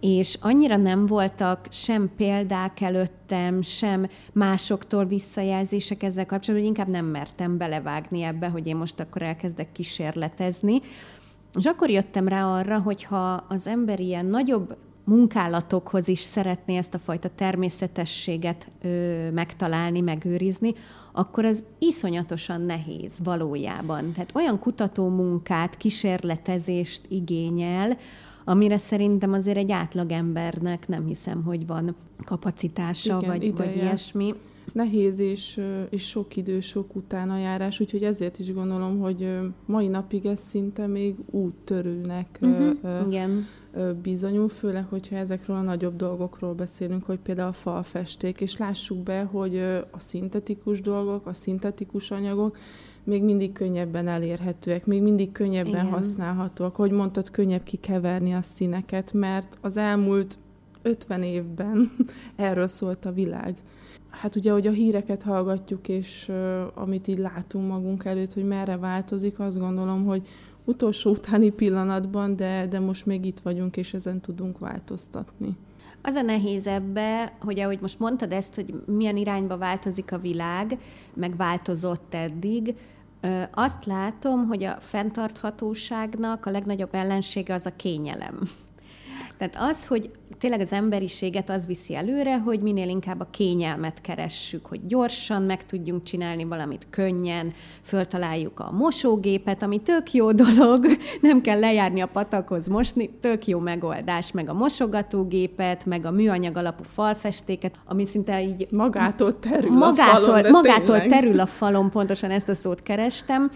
és 0.01 0.39
annyira 0.41 0.77
nem 0.77 1.07
voltak 1.07 1.67
sem 1.71 2.11
példák 2.17 2.81
előttem, 2.81 3.63
sem 3.63 4.09
másoktól 4.33 5.05
visszajelzések 5.05 6.03
ezzel 6.03 6.27
kapcsolatban, 6.27 6.69
hogy 6.69 6.77
inkább 6.77 6.95
nem 6.95 7.05
mertem 7.05 7.57
belevágni 7.57 8.23
ebbe, 8.23 8.49
hogy 8.49 8.67
én 8.67 8.77
most 8.77 9.01
akkor 9.01 9.23
elkezdek 9.23 9.73
kísérletezni. 9.73 10.81
És 11.55 11.65
akkor 11.65 11.91
jöttem 11.91 12.29
rá 12.29 12.45
arra, 12.45 12.79
hogy 12.79 13.05
ha 13.05 13.45
az 13.49 13.67
ember 13.67 14.01
ilyen 14.01 14.27
nagyobb 14.27 14.77
munkálatokhoz 15.05 16.09
is 16.09 16.19
szeretné 16.19 16.77
ezt 16.77 16.95
a 16.95 16.99
fajta 16.99 17.31
természetességet 17.35 18.69
ö, 18.83 19.31
megtalálni, 19.31 20.01
megőrizni, 20.01 20.75
akkor 21.17 21.45
az 21.45 21.65
iszonyatosan 21.79 22.61
nehéz 22.61 23.13
valójában. 23.25 24.13
Tehát 24.13 24.31
olyan 24.35 24.59
kutató 24.59 25.09
munkát, 25.09 25.77
kísérletezést 25.77 27.01
igényel, 27.09 27.97
amire 28.45 28.79
szerintem 28.79 29.33
azért 29.33 29.57
egy 29.57 29.71
átlagembernek 29.71 30.89
nem 30.89 31.07
hiszem, 31.07 31.43
hogy 31.43 31.67
van 31.67 31.97
kapacitása, 32.25 33.17
Igen, 33.17 33.31
vagy, 33.31 33.57
vagy 33.57 33.77
ilyesmi. 33.77 34.35
Nehéz 34.73 35.19
és, 35.19 35.61
és 35.91 36.07
sok 36.09 36.37
idő, 36.37 36.61
sok 36.61 36.97
utánajárás, 36.97 37.81
úgyhogy 37.81 38.03
ezért 38.03 38.39
is 38.39 38.53
gondolom, 38.53 38.99
hogy 38.99 39.39
mai 39.67 39.87
napig 39.89 40.27
ez 40.27 40.41
szinte 40.41 40.87
még 40.87 41.17
úttörőnek 41.31 42.39
uh-huh, 42.41 43.07
Igen. 43.07 43.47
Bizonyul, 44.03 44.49
főleg, 44.49 44.87
hogyha 44.89 45.17
ezekről 45.17 45.57
a 45.57 45.61
nagyobb 45.61 45.97
dolgokról 45.97 46.55
beszélünk, 46.55 47.05
hogy 47.05 47.19
például 47.19 47.49
a 47.49 47.53
falfesték, 47.53 48.41
és 48.41 48.57
lássuk 48.57 48.99
be, 48.99 49.23
hogy 49.23 49.57
a 49.91 49.99
szintetikus 50.01 50.81
dolgok, 50.81 51.27
a 51.27 51.33
szintetikus 51.33 52.11
anyagok 52.11 52.57
még 53.05 53.23
mindig 53.23 53.53
könnyebben 53.53 54.09
elérhetőek, 54.09 54.87
még 54.87 55.03
mindig 55.03 55.33
könnyebben 55.33 55.73
Igen. 55.73 55.89
használhatóak. 55.89 56.77
Hogy 56.77 56.91
mondtad, 56.91 57.31
könnyebb 57.31 57.63
kikeverni 57.63 58.35
a 58.35 58.43
színeket, 58.43 59.13
mert 59.13 59.59
az 59.61 59.77
elmúlt 59.77 60.39
50 60.83 61.23
évben 61.23 61.97
erről 62.37 62.67
szólt 62.67 63.05
a 63.05 63.13
világ. 63.13 63.57
Hát 64.11 64.37
ugye, 64.37 64.53
hogy 64.53 64.67
a 64.67 64.71
híreket 64.71 65.23
hallgatjuk, 65.23 65.89
és 65.89 66.29
uh, 66.29 66.63
amit 66.75 67.09
így 67.09 67.19
látunk 67.19 67.69
magunk 67.69 68.05
előtt, 68.05 68.33
hogy 68.33 68.47
merre 68.47 68.77
változik, 68.77 69.41
azt 69.41 69.59
gondolom, 69.59 70.05
hogy 70.05 70.29
utolsó 70.67 71.11
utáni 71.11 71.51
pillanatban, 71.51 72.37
de, 72.37 72.67
de 72.67 72.81
most 72.81 73.07
még 73.07 73.25
itt 73.25 73.41
vagyunk, 73.41 73.77
és 73.77 73.95
ezen 73.95 74.21
tudunk 74.21 74.59
változtatni. 74.59 75.57
Az 76.03 76.15
a 76.15 76.23
nehéz 76.23 76.67
ebbe, 76.67 77.37
hogy 77.41 77.61
ahogy 77.61 77.81
most 77.81 77.99
mondtad 77.99 78.33
ezt, 78.33 78.55
hogy 78.55 78.75
milyen 78.87 79.17
irányba 79.17 79.57
változik 79.57 80.13
a 80.13 80.19
világ, 80.19 80.79
meg 81.15 81.37
változott 81.37 82.15
eddig, 82.15 82.75
azt 83.51 83.85
látom, 83.85 84.47
hogy 84.47 84.65
a 84.65 84.77
fenntarthatóságnak 84.81 86.47
a 86.47 86.51
legnagyobb 86.51 86.95
ellensége 86.95 87.55
az 87.55 87.67
a 87.67 87.77
kényelem. 87.77 88.41
Tehát 89.39 89.57
az, 89.71 89.87
hogy 89.87 90.11
tényleg 90.39 90.61
az 90.61 90.73
emberiséget 90.73 91.51
az 91.51 91.67
viszi 91.67 91.95
előre, 91.95 92.39
hogy 92.39 92.61
minél 92.61 92.89
inkább 92.89 93.21
a 93.21 93.29
kényelmet 93.31 94.01
keressük, 94.01 94.67
hogy 94.67 94.87
gyorsan 94.87 95.43
meg 95.43 95.67
tudjunk 95.67 96.03
csinálni 96.03 96.45
valamit 96.45 96.87
könnyen, 96.91 97.53
föltaláljuk 97.83 98.61
a 98.61 98.71
mosógépet, 98.73 99.63
ami 99.63 99.81
tök 99.81 100.13
jó 100.13 100.33
dolog, 100.33 100.87
nem 101.21 101.41
kell 101.41 101.59
lejárni 101.59 102.01
a 102.01 102.07
patakhoz 102.07 102.67
mosni, 102.67 103.11
tök 103.21 103.47
jó 103.47 103.59
megoldás, 103.59 104.33
meg 104.33 104.49
a 104.49 104.55
mosogatógépet, 104.55 105.87
meg 105.87 106.05
a 106.05 106.11
műanyag 106.11 106.57
alapú 106.57 106.83
falfestéket, 106.93 107.75
ami 107.85 108.05
szinte 108.05 108.43
így... 108.43 108.67
Magától 108.71 109.39
terül 109.39 109.71
magától, 109.71 110.25
a 110.25 110.37
falon, 110.37 110.51
Magától 110.51 111.01
tényleg. 111.01 111.09
terül 111.09 111.41
a 111.41 111.47
falon, 111.47 111.91
pontosan 111.91 112.31
ezt 112.31 112.49
a 112.49 112.55
szót 112.55 112.83
kerestem, 112.83 113.51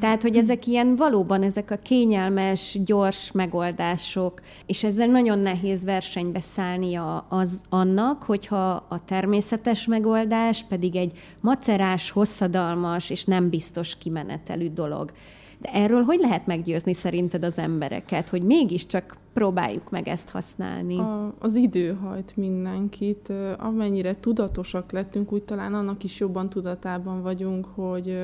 tehát, 0.00 0.22
hogy 0.22 0.36
ezek 0.36 0.66
ilyen 0.66 0.96
valóban 0.96 1.42
ezek 1.42 1.70
a 1.70 1.76
kényelmes, 1.76 2.78
gyors 2.84 3.32
megoldások, 3.32 4.40
és 4.66 4.84
ezzel 4.84 5.06
nagyon 5.06 5.38
nehéz 5.38 5.84
versenybe 5.84 6.40
szállni 6.40 6.94
a, 6.94 7.26
az 7.28 7.62
annak, 7.68 8.22
hogyha 8.22 8.86
a 8.88 9.04
természetes 9.04 9.86
megoldás 9.86 10.64
pedig 10.68 10.96
egy 10.96 11.18
macerás, 11.42 12.10
hosszadalmas 12.10 13.10
és 13.10 13.24
nem 13.24 13.48
biztos 13.48 13.96
kimenetelű 13.96 14.70
dolog. 14.70 15.12
De 15.58 15.70
erről 15.72 16.02
hogy 16.02 16.18
lehet 16.18 16.46
meggyőzni 16.46 16.94
szerinted 16.94 17.44
az 17.44 17.58
embereket, 17.58 18.28
hogy 18.28 18.42
mégiscsak 18.42 19.16
próbáljuk 19.32 19.90
meg 19.90 20.08
ezt 20.08 20.28
használni? 20.28 20.98
A, 20.98 21.34
az 21.38 21.54
idő 21.54 21.98
hajt 22.02 22.36
mindenkit. 22.36 23.32
Amennyire 23.58 24.20
tudatosak 24.20 24.92
lettünk, 24.92 25.32
úgy 25.32 25.42
talán 25.42 25.74
annak 25.74 26.04
is 26.04 26.20
jobban 26.20 26.48
tudatában 26.48 27.22
vagyunk, 27.22 27.66
hogy 27.74 28.18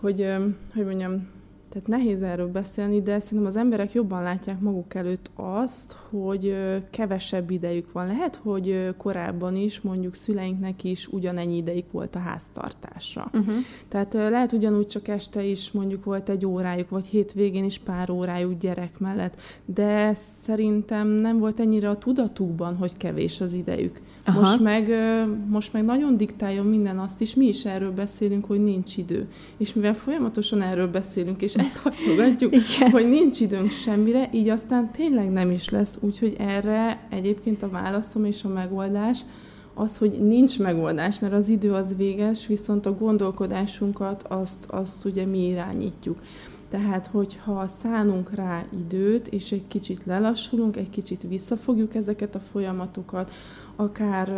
hogy, 0.00 0.26
hogy 0.74 0.84
mondjam, 0.84 1.28
tehát 1.70 1.88
nehéz 1.88 2.22
erről 2.22 2.48
beszélni, 2.48 3.02
de 3.02 3.20
szerintem 3.20 3.46
az 3.46 3.56
emberek 3.56 3.92
jobban 3.92 4.22
látják 4.22 4.60
maguk 4.60 4.94
előtt 4.94 5.30
azt, 5.34 5.96
hogy 6.10 6.56
kevesebb 6.90 7.50
idejük 7.50 7.92
van. 7.92 8.06
Lehet, 8.06 8.36
hogy 8.36 8.94
korábban 8.96 9.56
is 9.56 9.80
mondjuk 9.80 10.14
szüleinknek 10.14 10.84
is 10.84 11.06
ugyanennyi 11.06 11.56
ideig 11.56 11.84
volt 11.90 12.14
a 12.14 12.18
háztartásra. 12.18 13.30
Uh-huh. 13.32 13.54
Tehát 13.88 14.12
lehet 14.12 14.52
ugyanúgy 14.52 14.86
csak 14.86 15.08
este 15.08 15.42
is 15.42 15.70
mondjuk 15.72 16.04
volt 16.04 16.28
egy 16.28 16.46
órájuk, 16.46 16.88
vagy 16.88 17.06
hétvégén 17.06 17.64
is 17.64 17.78
pár 17.78 18.10
órájuk 18.10 18.58
gyerek 18.58 18.98
mellett, 18.98 19.40
de 19.64 20.14
szerintem 20.14 21.08
nem 21.08 21.38
volt 21.38 21.60
ennyire 21.60 21.88
a 21.88 21.98
tudatukban, 21.98 22.76
hogy 22.76 22.96
kevés 22.96 23.40
az 23.40 23.52
idejük. 23.52 24.00
Aha. 24.24 24.38
Most 24.38 24.60
meg, 24.60 24.90
most 25.48 25.72
meg 25.72 25.84
nagyon 25.84 26.16
diktálja 26.16 26.62
minden 26.62 26.98
azt 26.98 27.20
is, 27.20 27.34
mi 27.34 27.46
is 27.46 27.64
erről 27.64 27.92
beszélünk, 27.92 28.44
hogy 28.44 28.62
nincs 28.62 28.96
idő. 28.96 29.28
És 29.56 29.74
mivel 29.74 29.94
folyamatosan 29.94 30.62
erről 30.62 30.88
beszélünk, 30.88 31.42
és 31.42 31.54
ezt 31.64 31.78
hatogatjuk, 31.78 32.54
hogy 32.90 33.08
nincs 33.08 33.40
időnk 33.40 33.70
semmire, 33.70 34.28
így 34.32 34.48
aztán 34.48 34.92
tényleg 34.92 35.30
nem 35.30 35.50
is 35.50 35.68
lesz. 35.68 35.98
Úgyhogy 36.00 36.36
erre 36.38 37.06
egyébként 37.10 37.62
a 37.62 37.68
válaszom 37.68 38.24
és 38.24 38.44
a 38.44 38.48
megoldás 38.48 39.24
az, 39.74 39.98
hogy 39.98 40.10
nincs 40.10 40.58
megoldás, 40.58 41.18
mert 41.18 41.32
az 41.32 41.48
idő 41.48 41.72
az 41.72 41.96
véges, 41.96 42.46
viszont 42.46 42.86
a 42.86 42.94
gondolkodásunkat 42.94 44.22
azt, 44.22 44.64
azt 44.70 45.04
ugye 45.04 45.26
mi 45.26 45.46
irányítjuk. 45.46 46.18
Tehát, 46.68 47.06
hogyha 47.06 47.66
szánunk 47.66 48.34
rá 48.34 48.64
időt, 48.72 49.28
és 49.28 49.52
egy 49.52 49.66
kicsit 49.68 50.04
lelassulunk, 50.04 50.76
egy 50.76 50.90
kicsit 50.90 51.22
visszafogjuk 51.28 51.94
ezeket 51.94 52.34
a 52.34 52.40
folyamatokat, 52.40 53.30
akár 53.80 54.28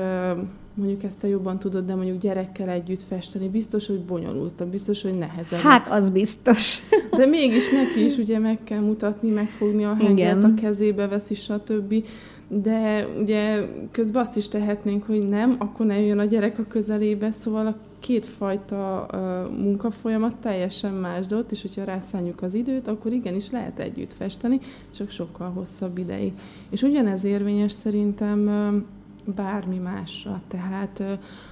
mondjuk 0.74 1.02
ezt 1.02 1.20
te 1.20 1.28
jobban 1.28 1.58
tudod, 1.58 1.84
de 1.84 1.94
mondjuk 1.94 2.18
gyerekkel 2.18 2.68
együtt 2.68 3.02
festeni, 3.02 3.48
biztos, 3.48 3.86
hogy 3.86 4.00
bonyolultabb, 4.00 4.68
biztos, 4.68 5.02
hogy 5.02 5.18
nehezebb. 5.18 5.60
Hát, 5.60 5.88
az 5.88 6.10
biztos. 6.10 6.78
De 7.16 7.26
mégis 7.26 7.70
neki 7.70 8.04
is 8.04 8.16
ugye 8.16 8.38
meg 8.38 8.58
kell 8.64 8.80
mutatni, 8.80 9.30
megfogni 9.30 9.84
a 9.84 9.94
hengert, 9.94 10.44
a 10.44 10.54
kezébe 10.54 11.08
veszi, 11.08 11.34
stb. 11.34 12.04
De 12.48 13.06
ugye 13.20 13.66
közben 13.90 14.22
azt 14.22 14.36
is 14.36 14.48
tehetnénk, 14.48 15.06
hogy 15.06 15.28
nem, 15.28 15.56
akkor 15.58 15.86
ne 15.86 16.00
jön 16.00 16.18
a 16.18 16.24
gyerek 16.24 16.58
a 16.58 16.64
közelébe, 16.68 17.30
szóval 17.30 17.66
a 17.66 17.76
kétfajta 18.00 19.06
uh, 19.12 19.58
munkafolyamat 19.62 20.34
teljesen 20.34 20.92
más 20.92 21.26
dolog, 21.26 21.44
és 21.50 21.62
hogyha 21.62 21.84
rászálljuk 21.84 22.42
az 22.42 22.54
időt, 22.54 22.88
akkor 22.88 23.12
igenis 23.12 23.50
lehet 23.50 23.78
együtt 23.78 24.12
festeni, 24.12 24.58
csak 24.94 25.10
sokkal 25.10 25.50
hosszabb 25.50 25.98
ideig. 25.98 26.32
És 26.70 26.82
ugyanez 26.82 27.24
érvényes 27.24 27.72
szerintem 27.72 28.46
uh, 28.46 28.82
bármi 29.24 29.78
másra. 29.78 30.40
Tehát 30.48 31.02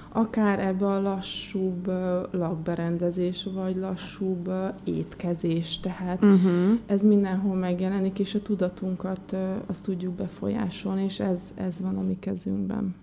akár 0.09 0.59
ebbe 0.59 0.85
a 0.85 1.01
lassúbb 1.01 1.87
lakberendezés, 2.31 3.47
vagy 3.53 3.75
lassúbb 3.75 4.51
étkezés. 4.83 5.79
Tehát 5.79 6.23
uh-huh. 6.23 6.79
ez 6.85 7.03
mindenhol 7.03 7.55
megjelenik, 7.55 8.19
és 8.19 8.35
a 8.35 8.41
tudatunkat 8.41 9.35
azt 9.65 9.85
tudjuk 9.85 10.13
befolyásolni, 10.13 11.03
és 11.03 11.19
ez, 11.19 11.53
ez 11.55 11.81
van 11.81 11.97
a 11.97 12.01
mi 12.01 12.17
kezünkben. 12.19 12.95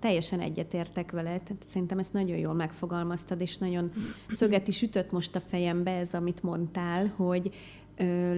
Teljesen 0.00 0.40
egyetértek 0.40 1.12
vele, 1.12 1.28
tehát 1.28 1.64
szerintem 1.70 1.98
ezt 1.98 2.12
nagyon 2.12 2.36
jól 2.36 2.54
megfogalmaztad, 2.54 3.40
és 3.40 3.58
nagyon 3.58 3.92
szöget 4.28 4.68
is 4.68 4.82
ütött 4.82 5.12
most 5.12 5.36
a 5.36 5.40
fejembe 5.40 5.90
ez, 5.90 6.14
amit 6.14 6.42
mondtál, 6.42 7.12
hogy 7.16 7.50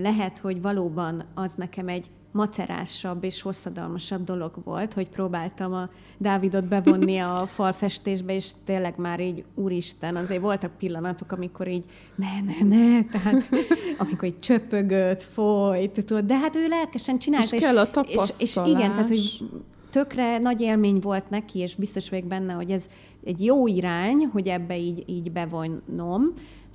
lehet, 0.00 0.38
hogy 0.38 0.62
valóban 0.62 1.25
az 1.35 1.54
nekem 1.54 1.88
egy 1.88 2.11
macerásabb 2.38 3.25
és 3.25 3.42
hosszadalmasabb 3.42 4.25
dolog 4.25 4.52
volt, 4.64 4.92
hogy 4.92 5.09
próbáltam 5.09 5.73
a 5.73 5.88
Dávidot 6.18 6.64
bevonni 6.64 7.18
a 7.18 7.47
falfestésbe, 7.59 8.35
és 8.35 8.50
tényleg 8.64 8.95
már 8.97 9.21
így, 9.21 9.45
úristen, 9.54 10.16
azért 10.16 10.40
voltak 10.40 10.71
pillanatok, 10.78 11.33
amikor 11.33 11.68
így 11.68 11.85
ne, 12.14 12.40
ne, 12.40 12.76
ne, 12.76 13.04
tehát 13.04 13.49
amikor 14.02 14.28
így 14.28 14.38
csöpögött, 14.38 15.23
folyt, 15.23 16.04
tudod, 16.04 16.25
de 16.25 16.38
hát 16.38 16.57
ő 16.57 16.68
lelkesen 16.68 17.18
csinálta. 17.18 17.47
És, 17.47 17.52
és 17.52 17.62
kell 17.62 17.78
a 17.78 17.90
tapasztalás. 17.90 18.28
És, 18.28 18.57
és 18.57 18.57
igen, 18.66 18.92
tehát 18.92 19.09
hogy 19.09 19.45
tökre 19.90 20.38
nagy 20.38 20.61
élmény 20.61 20.99
volt 21.00 21.30
neki, 21.30 21.59
és 21.59 21.75
biztos 21.75 22.11
vagyok 22.11 22.26
benne, 22.26 22.52
hogy 22.52 22.71
ez 22.71 22.87
egy 23.25 23.45
jó 23.45 23.66
irány, 23.66 24.28
hogy 24.33 24.49
ebbe 24.49 24.78
így, 24.78 25.04
így 25.07 25.33
bevonnom, 25.33 26.23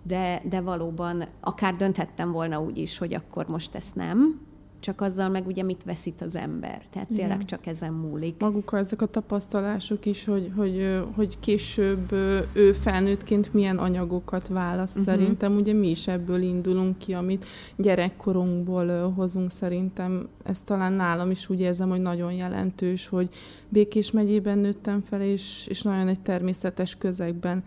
de, 0.04 0.42
de 0.50 0.62
valóban 0.62 1.26
akár 1.40 1.76
dönthettem 1.76 2.32
volna 2.32 2.62
úgy 2.62 2.78
is, 2.78 2.98
hogy 2.98 3.14
akkor 3.14 3.48
most 3.48 3.76
ezt 3.76 3.96
nem, 3.96 4.40
csak 4.84 5.02
azzal 5.02 5.30
meg 5.30 5.48
ugye 5.48 5.64
mit 5.64 5.84
veszít 5.84 6.22
az 6.22 6.36
ember. 6.36 6.82
Tehát 6.92 7.10
Igen. 7.10 7.28
tényleg 7.28 7.46
csak 7.46 7.66
ezen 7.66 7.94
múlik. 7.94 8.36
Maguk 8.40 8.74
ezek 8.74 9.02
a 9.02 9.06
tapasztalások 9.06 10.06
is, 10.06 10.26
hogy, 10.26 10.52
hogy, 10.56 11.04
hogy 11.16 11.40
később 11.40 12.12
ő 12.54 12.72
felnőttként 12.72 13.54
milyen 13.54 13.78
anyagokat 13.78 14.48
választ 14.48 14.98
uh-huh. 14.98 15.14
szerintem. 15.14 15.56
Ugye 15.56 15.74
mi 15.74 15.90
is 15.90 16.08
ebből 16.08 16.42
indulunk 16.42 16.98
ki, 16.98 17.14
amit 17.14 17.46
gyerekkorunkból 17.76 19.12
hozunk 19.12 19.52
szerintem. 19.52 20.28
Ez 20.44 20.62
talán 20.62 20.94
nálam 20.94 21.32
is 21.32 21.50
úgy 21.50 21.62
érzem, 21.62 21.90
hogy 21.90 22.02
nagyon 22.02 22.32
jelentős, 22.32 23.08
hogy 23.08 23.30
Békés 23.70 24.12
megyében 24.12 24.58
nőttem 24.58 25.02
fel, 25.02 25.22
és, 25.22 25.68
és 25.70 25.82
nagyon 25.82 26.08
egy 26.08 26.22
természetes 26.22 26.96
közegben 26.96 27.64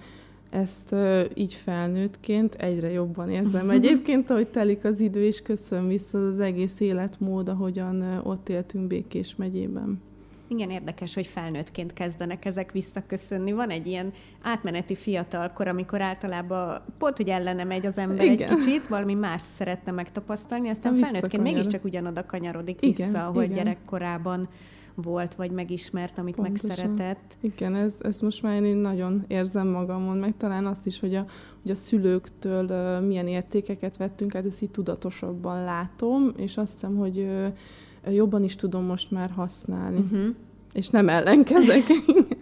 ezt 0.57 0.93
uh, 0.93 1.25
így 1.35 1.53
felnőttként 1.55 2.55
egyre 2.55 2.91
jobban 2.91 3.31
érzem. 3.31 3.71
Egyébként, 3.81 4.31
ahogy 4.31 4.49
telik 4.49 4.85
az 4.85 5.01
idő, 5.01 5.25
és 5.25 5.43
köszön 5.43 5.89
vissza 5.89 6.19
az 6.19 6.39
egész 6.39 6.81
életmód, 6.81 7.49
ahogyan 7.49 8.01
uh, 8.01 8.27
ott 8.27 8.49
éltünk 8.49 8.87
Békés 8.87 9.37
megyében. 9.37 10.03
Igen, 10.49 10.71
érdekes, 10.71 11.15
hogy 11.15 11.27
felnőttként 11.27 11.93
kezdenek 11.93 12.45
ezek 12.45 12.73
visszaköszönni. 12.73 13.53
Van 13.53 13.71
egy 13.71 13.87
ilyen 13.87 14.13
átmeneti 14.43 14.95
fiatalkor, 14.95 15.69
amikor 15.69 16.01
általában 16.01 16.81
pont, 16.99 17.17
hogy 17.17 17.29
ellene 17.29 17.65
megy 17.65 17.87
az 17.87 17.99
ember 17.99 18.25
igen. 18.25 18.49
egy 18.49 18.55
kicsit, 18.55 18.89
valami 18.89 19.15
más 19.15 19.41
szeretne 19.57 19.93
megtapasztalni, 19.93 20.69
aztán 20.69 20.95
felnőttként 20.95 21.43
mégiscsak 21.43 21.85
ugyanoda 21.85 22.27
kanyarodik 22.27 22.83
igen, 22.83 23.11
vissza, 23.11 23.27
ahol 23.27 23.43
igen. 23.43 23.57
gyerekkorában 23.57 24.49
volt, 24.97 25.35
vagy 25.35 25.51
megismert, 25.51 26.19
amit 26.19 26.35
Pontosan. 26.37 26.69
megszeretett. 26.69 27.37
Igen, 27.41 27.75
ez, 27.75 27.97
ez 28.01 28.21
most 28.21 28.43
már 28.43 28.63
én 28.63 28.77
nagyon 28.77 29.25
érzem 29.27 29.67
magamon, 29.67 30.17
meg 30.17 30.37
talán 30.37 30.67
azt 30.67 30.87
is, 30.87 31.01
hogy 31.01 31.15
a, 31.15 31.25
hogy 31.63 31.71
a 31.71 31.75
szülőktől 31.75 32.65
uh, 32.65 33.07
milyen 33.07 33.27
értékeket 33.27 33.97
vettünk, 33.97 34.33
hát 34.33 34.47
ezt 34.47 34.63
így 34.63 34.71
tudatosabban 34.71 35.65
látom, 35.65 36.33
és 36.37 36.57
azt 36.57 36.73
hiszem, 36.73 36.97
hogy 36.97 37.19
uh, 37.19 38.15
jobban 38.15 38.45
is 38.45 38.57
tudom 38.57 38.85
most 38.85 39.11
már 39.11 39.31
használni. 39.31 39.99
Uh-huh. 39.99 40.35
És 40.73 40.89
nem 40.89 41.09
ellenkezek. 41.09 41.83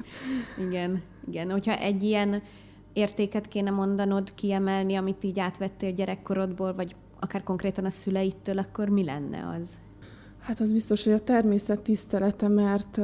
igen, 0.68 1.02
igen. 1.28 1.50
Hogyha 1.50 1.78
egy 1.78 2.02
ilyen 2.02 2.42
értéket 2.92 3.49
kéne 3.49 3.70
mondanod, 3.70 4.34
kiemelni, 4.34 4.94
amit 4.94 5.25
így 5.25 5.40
átvettél 5.40 5.92
gyerekkorodból, 5.92 6.73
vagy 6.73 6.94
akár 7.20 7.42
konkrétan 7.42 7.84
a 7.84 7.90
szüleitől, 7.90 8.58
akkor 8.58 8.88
mi 8.88 9.04
lenne 9.04 9.56
az? 9.58 9.80
Hát 10.44 10.60
az 10.60 10.72
biztos, 10.72 11.04
hogy 11.04 11.12
a 11.12 11.18
természet 11.18 11.80
tisztelete, 11.80 12.48
mert 12.48 13.00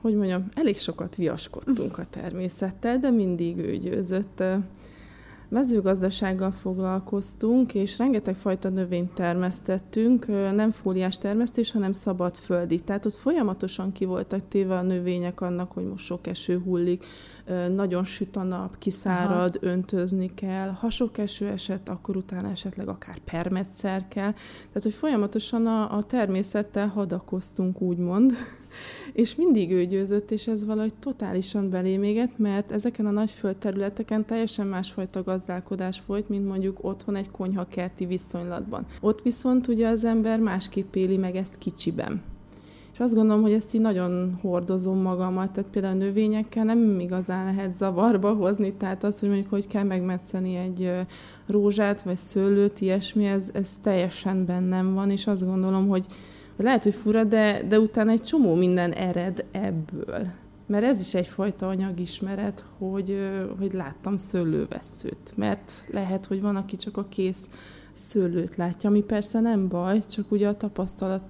hogy 0.00 0.14
mondjam, 0.14 0.48
elég 0.54 0.78
sokat 0.78 1.16
viaskodtunk 1.16 1.98
a 1.98 2.04
természettel, 2.04 2.98
de 2.98 3.10
mindig 3.10 3.58
ő 3.58 3.76
győzött. 3.76 4.42
Mezőgazdasággal 5.54 6.50
foglalkoztunk, 6.50 7.74
és 7.74 7.98
rengeteg 7.98 8.36
fajta 8.36 8.68
növényt 8.68 9.12
termesztettünk, 9.12 10.26
nem 10.54 10.70
fóliás 10.70 11.18
termesztés, 11.18 11.72
hanem 11.72 11.92
szabad 11.92 12.36
földi. 12.36 12.80
Tehát 12.80 13.06
ott 13.06 13.14
folyamatosan 13.14 13.92
ki 13.92 14.04
voltak 14.04 14.48
téve 14.48 14.74
a 14.76 14.82
növények 14.82 15.40
annak, 15.40 15.72
hogy 15.72 15.84
most 15.84 16.04
sok 16.04 16.26
eső 16.26 16.58
hullik, 16.58 17.04
nagyon 17.68 18.04
süt 18.04 18.36
a 18.36 18.42
nap, 18.42 18.78
kiszárad, 18.78 19.58
Aha. 19.62 19.72
öntözni 19.72 20.34
kell, 20.34 20.68
ha 20.68 20.90
sok 20.90 21.18
eső 21.18 21.46
esett, 21.46 21.88
akkor 21.88 22.16
utána 22.16 22.50
esetleg 22.50 22.88
akár 22.88 23.18
permetszer 23.18 24.08
kell. 24.08 24.32
Tehát, 24.32 24.82
hogy 24.82 24.94
folyamatosan 24.94 25.66
a, 25.66 25.96
a 25.96 26.02
természettel 26.02 26.86
hadakoztunk, 26.86 27.80
úgymond, 27.80 28.32
és 29.12 29.34
mindig 29.34 29.70
ő 29.70 29.84
győzött, 29.84 30.30
és 30.30 30.46
ez 30.46 30.64
valahogy 30.64 30.94
totálisan 30.94 31.70
beléméget, 31.70 32.38
mert 32.38 32.72
ezeken 32.72 33.06
a 33.06 33.10
nagy 33.10 33.30
földterületeken 33.30 34.24
teljesen 34.24 34.66
másfajta 34.66 35.22
gazdálkodás 35.22 36.02
folyt, 36.06 36.28
mint 36.28 36.46
mondjuk 36.46 36.78
otthon 36.80 37.16
egy 37.16 37.30
konyha-kerti 37.30 38.06
viszonylatban. 38.06 38.86
Ott 39.00 39.22
viszont 39.22 39.66
ugye 39.66 39.88
az 39.88 40.04
ember 40.04 40.38
másképp 40.38 40.94
éli 40.94 41.16
meg 41.16 41.36
ezt 41.36 41.58
kicsiben. 41.58 42.22
És 42.94 43.00
azt 43.00 43.14
gondolom, 43.14 43.42
hogy 43.42 43.52
ezt 43.52 43.74
így 43.74 43.80
nagyon 43.80 44.38
hordozom 44.40 44.98
magammal, 44.98 45.50
tehát 45.50 45.70
például 45.70 45.94
a 45.94 46.04
növényekkel 46.04 46.64
nem 46.64 47.00
igazán 47.00 47.44
lehet 47.44 47.72
zavarba 47.72 48.34
hozni, 48.34 48.72
tehát 48.72 49.04
az, 49.04 49.20
hogy 49.20 49.28
mondjuk 49.28 49.50
hogy 49.50 49.66
kell 49.66 49.82
megmetszeni 49.82 50.56
egy 50.56 50.90
rózsát, 51.46 52.02
vagy 52.02 52.16
szőlőt, 52.16 52.80
ilyesmi, 52.80 53.24
ez, 53.24 53.50
ez 53.52 53.78
teljesen 53.82 54.44
bennem 54.44 54.94
van, 54.94 55.10
és 55.10 55.26
azt 55.26 55.44
gondolom, 55.44 55.88
hogy 55.88 56.06
lehet, 56.56 56.82
hogy 56.82 56.94
fura, 56.94 57.24
de, 57.24 57.62
de 57.68 57.78
utána 57.78 58.10
egy 58.10 58.20
csomó 58.20 58.54
minden 58.54 58.92
ered 58.92 59.44
ebből. 59.50 60.26
Mert 60.66 60.84
ez 60.84 61.00
is 61.00 61.14
egyfajta 61.14 61.68
anyagismeret, 61.68 62.64
hogy, 62.78 63.18
hogy 63.58 63.72
láttam 63.72 64.16
szőlőveszőt. 64.16 65.32
Mert 65.36 65.72
lehet, 65.92 66.26
hogy 66.26 66.40
van, 66.40 66.56
aki 66.56 66.76
csak 66.76 66.96
a 66.96 67.04
kész 67.08 67.48
szőlőt 67.92 68.56
látja, 68.56 68.88
ami 68.88 69.02
persze 69.02 69.40
nem 69.40 69.68
baj, 69.68 70.00
csak 70.08 70.30
ugye 70.30 70.48
a 70.48 70.54
tapasztalat 70.54 71.22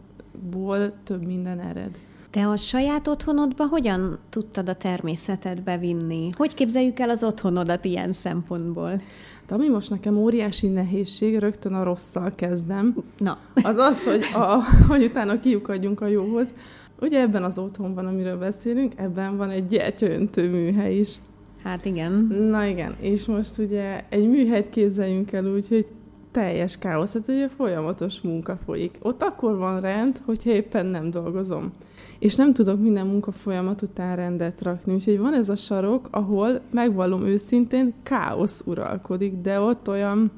ból 0.51 1.03
több 1.03 1.27
minden 1.27 1.61
ered. 1.61 2.01
Te 2.35 2.47
a 2.47 2.57
saját 2.57 3.09
otthonodba 3.09 3.67
hogyan 3.67 4.19
tudtad 4.31 4.69
a 4.69 4.75
természetet 4.75 5.63
bevinni? 5.63 6.29
Hogy 6.37 6.55
képzeljük 6.55 6.99
el 6.99 7.11
az 7.11 7.25
otthonodat 7.25 7.85
ilyen 7.85 8.13
szempontból? 8.13 9.03
De 9.47 9.55
ami 9.55 9.69
most 9.69 9.91
nekem 9.91 10.17
óriási 10.17 10.69
nehézség, 10.69 11.39
rögtön 11.39 11.73
a 11.73 11.83
rosszal 11.83 12.33
kezdem. 12.35 12.95
Na. 13.19 13.39
Az 13.63 13.77
az, 13.77 14.05
hogy, 14.05 14.23
a, 14.35 14.59
hogy 14.89 15.05
utána 15.05 15.41
kiukadjunk 15.41 16.01
a 16.01 16.07
jóhoz. 16.07 16.55
Ugye 17.01 17.21
ebben 17.21 17.43
az 17.43 17.59
otthonban, 17.59 18.07
amiről 18.07 18.39
beszélünk, 18.39 18.93
ebben 18.97 19.37
van 19.37 19.51
egy 19.51 19.65
gyertyaöntő 19.65 20.51
műhely 20.51 20.99
is. 20.99 21.15
Hát 21.63 21.85
igen. 21.85 22.13
Na 22.51 22.65
igen, 22.65 22.97
és 23.01 23.27
most 23.27 23.59
ugye 23.59 24.05
egy 24.09 24.29
műhelyt 24.29 24.71
képzeljünk 24.71 25.33
el 25.33 25.45
úgy, 25.45 25.69
hogy 25.69 25.87
teljes 26.35 26.79
káosz, 26.79 27.13
hát 27.13 27.29
ugye 27.29 27.49
folyamatos 27.49 28.21
munka 28.21 28.59
folyik. 28.65 28.99
Ott 29.03 29.23
akkor 29.23 29.57
van 29.57 29.81
rend, 29.81 30.23
hogyha 30.25 30.51
éppen 30.51 30.87
nem 30.87 31.11
dolgozom. 31.11 31.71
És 32.19 32.35
nem 32.35 32.53
tudok 32.53 32.81
minden 32.81 33.07
munka 33.07 33.33
folyamat 33.33 33.83
után 33.83 34.17
rendet 34.17 34.63
rakni. 34.63 34.95
Úgyhogy 34.95 35.19
van 35.19 35.35
ez 35.35 35.49
a 35.49 35.55
sarok, 35.55 36.09
ahol 36.11 36.61
megvallom 36.73 37.27
őszintén, 37.27 37.95
káosz 38.03 38.63
uralkodik, 38.67 39.41
de 39.41 39.61
ott 39.61 39.89
olyan, 39.89 40.31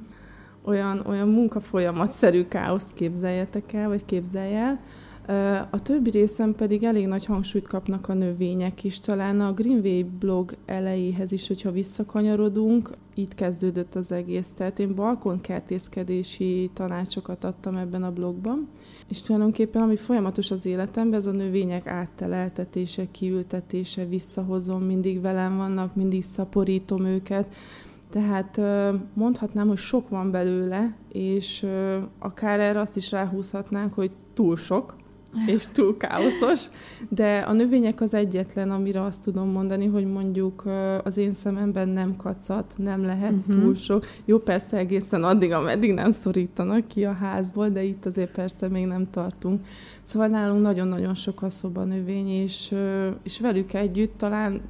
olyan, 0.64 1.02
olyan 1.06 1.28
munkafolyamatszerű 1.28 2.44
káoszt 2.48 2.92
képzeljetek 2.94 3.72
el, 3.72 3.88
vagy 3.88 4.04
képzelj 4.04 4.54
el, 4.54 4.80
a 5.70 5.82
többi 5.82 6.10
részen 6.10 6.54
pedig 6.54 6.82
elég 6.82 7.06
nagy 7.06 7.24
hangsúlyt 7.24 7.68
kapnak 7.68 8.08
a 8.08 8.14
növények 8.14 8.84
is. 8.84 9.00
Talán 9.00 9.40
a 9.40 9.52
Greenway 9.52 10.02
blog 10.02 10.56
elejéhez 10.66 11.32
is, 11.32 11.46
hogyha 11.46 11.70
visszakanyarodunk, 11.70 12.90
itt 13.14 13.34
kezdődött 13.34 13.94
az 13.94 14.12
egész. 14.12 14.50
Tehát 14.50 14.78
én 14.78 14.94
balkonkertészkedési 14.94 16.70
tanácsokat 16.74 17.44
adtam 17.44 17.76
ebben 17.76 18.02
a 18.02 18.12
blogban, 18.12 18.68
és 19.08 19.22
tulajdonképpen 19.22 19.82
ami 19.82 19.96
folyamatos 19.96 20.50
az 20.50 20.66
életemben, 20.66 21.18
ez 21.18 21.26
a 21.26 21.32
növények 21.32 21.86
átteleltetése, 21.86 23.10
kiültetése, 23.10 24.04
visszahozom, 24.04 24.82
mindig 24.82 25.20
velem 25.20 25.56
vannak, 25.56 25.94
mindig 25.94 26.22
szaporítom 26.22 27.04
őket, 27.04 27.54
tehát 28.10 28.60
mondhatnám, 29.14 29.68
hogy 29.68 29.76
sok 29.76 30.08
van 30.08 30.30
belőle, 30.30 30.96
és 31.12 31.66
akár 32.18 32.60
erre 32.60 32.80
azt 32.80 32.96
is 32.96 33.10
ráhúzhatnánk, 33.10 33.94
hogy 33.94 34.10
túl 34.34 34.56
sok, 34.56 34.96
és 35.46 35.64
túl 35.72 35.96
káoszos, 35.96 36.66
de 37.08 37.38
a 37.38 37.52
növények 37.52 38.00
az 38.00 38.14
egyetlen, 38.14 38.70
amire 38.70 39.02
azt 39.02 39.22
tudom 39.22 39.48
mondani, 39.48 39.86
hogy 39.86 40.06
mondjuk 40.06 40.64
az 41.04 41.16
én 41.16 41.34
szememben 41.34 41.88
nem 41.88 42.16
kacat, 42.16 42.74
nem 42.76 43.04
lehet 43.04 43.32
uh-huh. 43.32 43.62
túl 43.62 43.74
sok. 43.74 44.06
Jó, 44.24 44.38
persze 44.38 44.76
egészen 44.76 45.24
addig, 45.24 45.52
ameddig 45.52 45.92
nem 45.92 46.10
szorítanak 46.10 46.88
ki 46.88 47.04
a 47.04 47.12
házból, 47.12 47.68
de 47.68 47.82
itt 47.82 48.06
azért 48.06 48.30
persze 48.30 48.68
még 48.68 48.86
nem 48.86 49.10
tartunk. 49.10 49.60
Szóval 50.02 50.28
nálunk 50.28 50.62
nagyon-nagyon 50.62 51.14
sok 51.14 51.42
a 51.42 51.50
szobanövény, 51.50 52.28
és, 52.28 52.74
és 53.22 53.40
velük 53.40 53.72
együtt 53.72 54.18
talán 54.18 54.60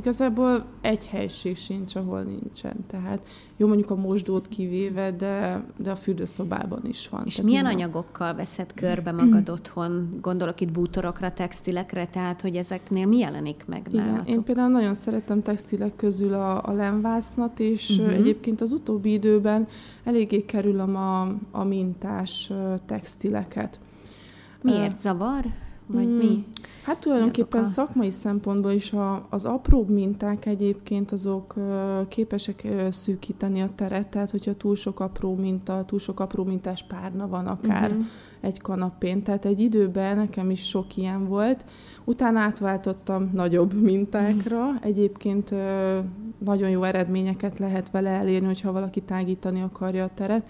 Igazából 0.00 0.64
egy 0.80 1.08
helység 1.08 1.56
sincs, 1.56 1.94
ahol 1.94 2.22
nincsen. 2.22 2.76
Tehát 2.86 3.26
jó 3.56 3.66
mondjuk 3.66 3.90
a 3.90 3.94
mosdót 3.94 4.48
kivéve, 4.48 5.10
de, 5.10 5.64
de 5.78 5.90
a 5.90 5.96
fürdőszobában 5.96 6.80
is 6.86 7.08
van. 7.08 7.22
És 7.26 7.34
tehát 7.34 7.50
milyen 7.50 7.64
minden... 7.64 7.80
anyagokkal 7.82 8.34
veszed 8.34 8.74
körbe 8.74 9.12
magad 9.12 9.50
otthon? 9.50 10.08
Gondolok 10.20 10.60
itt 10.60 10.72
bútorokra, 10.72 11.32
textilekre, 11.32 12.06
tehát 12.06 12.40
hogy 12.40 12.56
ezeknél 12.56 13.06
mi 13.06 13.18
jelenik 13.18 13.64
meg 13.66 13.88
Igen, 13.92 14.22
én 14.26 14.42
például 14.42 14.68
nagyon 14.68 14.94
szeretem 14.94 15.42
textilek 15.42 15.96
közül 15.96 16.34
a, 16.34 16.62
a 16.64 16.72
lemvásznat, 16.72 17.60
és 17.60 17.98
uh-huh. 17.98 18.14
egyébként 18.14 18.60
az 18.60 18.72
utóbbi 18.72 19.12
időben 19.12 19.66
eléggé 20.04 20.44
kerülöm 20.44 20.96
a, 20.96 21.20
a 21.50 21.64
mintás 21.64 22.52
textileket. 22.86 23.80
Miért 24.62 24.98
zavar? 24.98 25.44
Vagy 25.92 26.06
hmm. 26.06 26.16
mi? 26.16 26.44
Hát 26.84 26.98
tulajdonképpen 26.98 27.60
a... 27.60 27.64
szakmai 27.64 28.10
szempontból 28.10 28.70
is 28.70 28.92
a, 28.92 29.26
az 29.30 29.44
apróbb 29.44 29.90
minták 29.90 30.46
egyébként 30.46 31.12
azok 31.12 31.54
képesek 32.08 32.66
szűkíteni 32.90 33.60
a 33.60 33.68
teret, 33.74 34.08
tehát 34.08 34.30
hogyha 34.30 34.54
túl 34.54 34.76
sok 34.76 35.00
apró 35.00 35.34
minta, 35.34 35.84
túl 35.84 35.98
sok 35.98 36.20
apró 36.20 36.44
mintás 36.44 36.84
párna 36.88 37.28
van 37.28 37.46
akár 37.46 37.90
uh-huh. 37.90 38.06
egy 38.40 38.60
kanapén. 38.60 39.22
Tehát 39.22 39.44
egy 39.44 39.60
időben 39.60 40.16
nekem 40.16 40.50
is 40.50 40.68
sok 40.68 40.96
ilyen 40.96 41.28
volt. 41.28 41.64
Utána 42.04 42.40
átváltottam 42.40 43.30
nagyobb 43.32 43.72
mintákra. 43.72 44.58
Uh-huh. 44.58 44.84
Egyébként 44.84 45.54
nagyon 46.38 46.70
jó 46.70 46.82
eredményeket 46.82 47.58
lehet 47.58 47.90
vele 47.90 48.10
elérni, 48.10 48.46
hogyha 48.46 48.72
valaki 48.72 49.00
tágítani 49.00 49.62
akarja 49.62 50.04
a 50.04 50.10
teret 50.14 50.44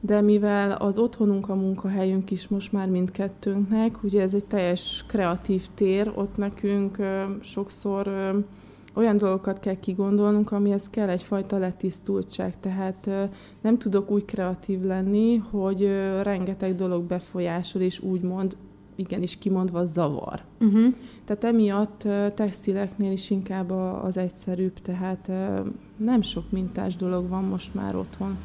de 0.00 0.20
mivel 0.20 0.72
az 0.72 0.98
otthonunk 0.98 1.48
a 1.48 1.54
munkahelyünk 1.54 2.30
is 2.30 2.48
most 2.48 2.72
már 2.72 2.88
mindkettőnknek, 2.88 4.02
ugye 4.02 4.22
ez 4.22 4.34
egy 4.34 4.44
teljes 4.44 5.04
kreatív 5.08 5.66
tér, 5.74 6.12
ott 6.14 6.36
nekünk 6.36 6.98
ö, 6.98 7.22
sokszor 7.40 8.06
ö, 8.06 8.38
olyan 8.98 9.16
dolgokat 9.16 9.60
kell 9.60 9.74
kigondolnunk, 9.74 10.52
amihez 10.52 10.90
kell 10.90 11.08
egyfajta 11.08 11.58
letisztultság. 11.58 12.60
Tehát 12.60 13.10
nem 13.60 13.78
tudok 13.78 14.10
úgy 14.10 14.24
kreatív 14.24 14.80
lenni, 14.80 15.36
hogy 15.36 15.90
rengeteg 16.22 16.74
dolog 16.74 17.04
befolyásol, 17.04 17.82
és 17.82 18.00
úgymond 18.00 18.56
igenis 18.96 19.38
kimondva 19.38 19.84
zavar. 19.84 20.44
Uh-huh. 20.60 20.94
Tehát 21.24 21.44
emiatt 21.44 22.08
textileknél 22.34 23.12
is 23.12 23.30
inkább 23.30 23.70
az 24.02 24.16
egyszerűbb, 24.16 24.78
tehát 24.78 25.30
nem 25.96 26.20
sok 26.20 26.50
mintás 26.50 26.96
dolog 26.96 27.28
van 27.28 27.44
most 27.44 27.74
már 27.74 27.96
otthon. 27.96 28.38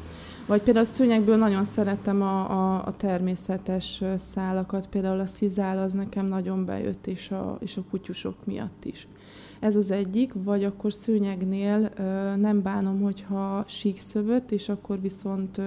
Vagy 0.46 0.62
például 0.62 0.84
a 0.84 0.88
szőnyegből 0.88 1.36
nagyon 1.36 1.64
szeretem 1.64 2.22
a, 2.22 2.50
a, 2.50 2.86
a 2.86 2.92
természetes 2.92 4.02
szálakat, 4.16 4.86
például 4.86 5.20
a 5.20 5.26
szizál 5.26 5.78
az 5.78 5.92
nekem 5.92 6.26
nagyon 6.26 6.64
bejött, 6.64 7.06
és 7.06 7.30
a, 7.30 7.58
és 7.60 7.76
a 7.76 7.84
kutyusok 7.90 8.34
miatt 8.44 8.84
is. 8.84 9.08
Ez 9.60 9.76
az 9.76 9.90
egyik, 9.90 10.32
vagy 10.44 10.64
akkor 10.64 10.92
szőnyegnél 10.92 11.90
nem 12.36 12.62
bánom, 12.62 13.00
hogyha 13.00 13.64
síkszövött, 13.66 14.50
és 14.50 14.68
akkor 14.68 15.00
viszont, 15.00 15.60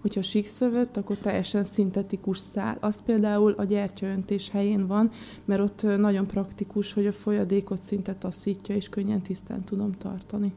hogyha 0.00 0.22
síkszövött, 0.22 0.96
akkor 0.96 1.16
teljesen 1.16 1.64
szintetikus 1.64 2.38
szál. 2.38 2.76
Az 2.80 3.02
például 3.02 3.54
a 3.56 3.64
gyertyaöntés 3.64 4.50
helyén 4.50 4.86
van, 4.86 5.10
mert 5.44 5.60
ott 5.60 5.98
nagyon 5.98 6.26
praktikus, 6.26 6.92
hogy 6.92 7.06
a 7.06 7.12
folyadékot 7.12 7.80
szinte 7.80 8.14
taszítja, 8.14 8.74
és 8.74 8.88
könnyen 8.88 9.22
tisztán 9.22 9.64
tudom 9.64 9.92
tartani. 9.92 10.52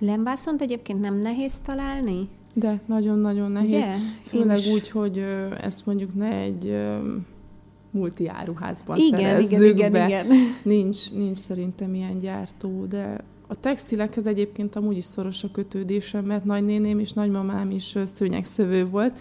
Lemvászont 0.00 0.60
egyébként 0.60 1.00
nem 1.00 1.18
nehéz 1.18 1.60
találni? 1.64 2.28
De 2.54 2.80
nagyon-nagyon 2.86 3.50
nehéz. 3.50 3.72
Ugye? 3.72 3.96
Főleg 4.22 4.58
úgy, 4.72 4.90
hogy 4.90 5.24
ezt 5.60 5.86
mondjuk 5.86 6.14
ne 6.14 6.36
egy 6.36 6.76
multi 7.90 8.28
áruházban 8.28 8.98
igen, 8.98 9.20
szerezzük 9.20 9.58
igen, 9.58 9.76
igen, 9.76 9.92
be. 9.92 10.06
Igen. 10.06 10.26
Nincs, 10.62 11.12
nincs 11.12 11.36
szerintem 11.36 11.94
ilyen 11.94 12.18
gyártó, 12.18 12.84
de 12.84 13.16
a 13.46 13.54
textilekhez 13.54 14.26
egyébként 14.26 14.76
amúgy 14.76 14.96
is 14.96 15.04
szoros 15.04 15.44
a 15.44 15.50
kötődésem, 15.52 16.24
mert 16.24 16.44
nagynéném 16.44 16.98
és 16.98 17.12
nagymamám 17.12 17.70
is 17.70 17.96
szőnyegszövő 18.04 18.86
volt, 18.88 19.18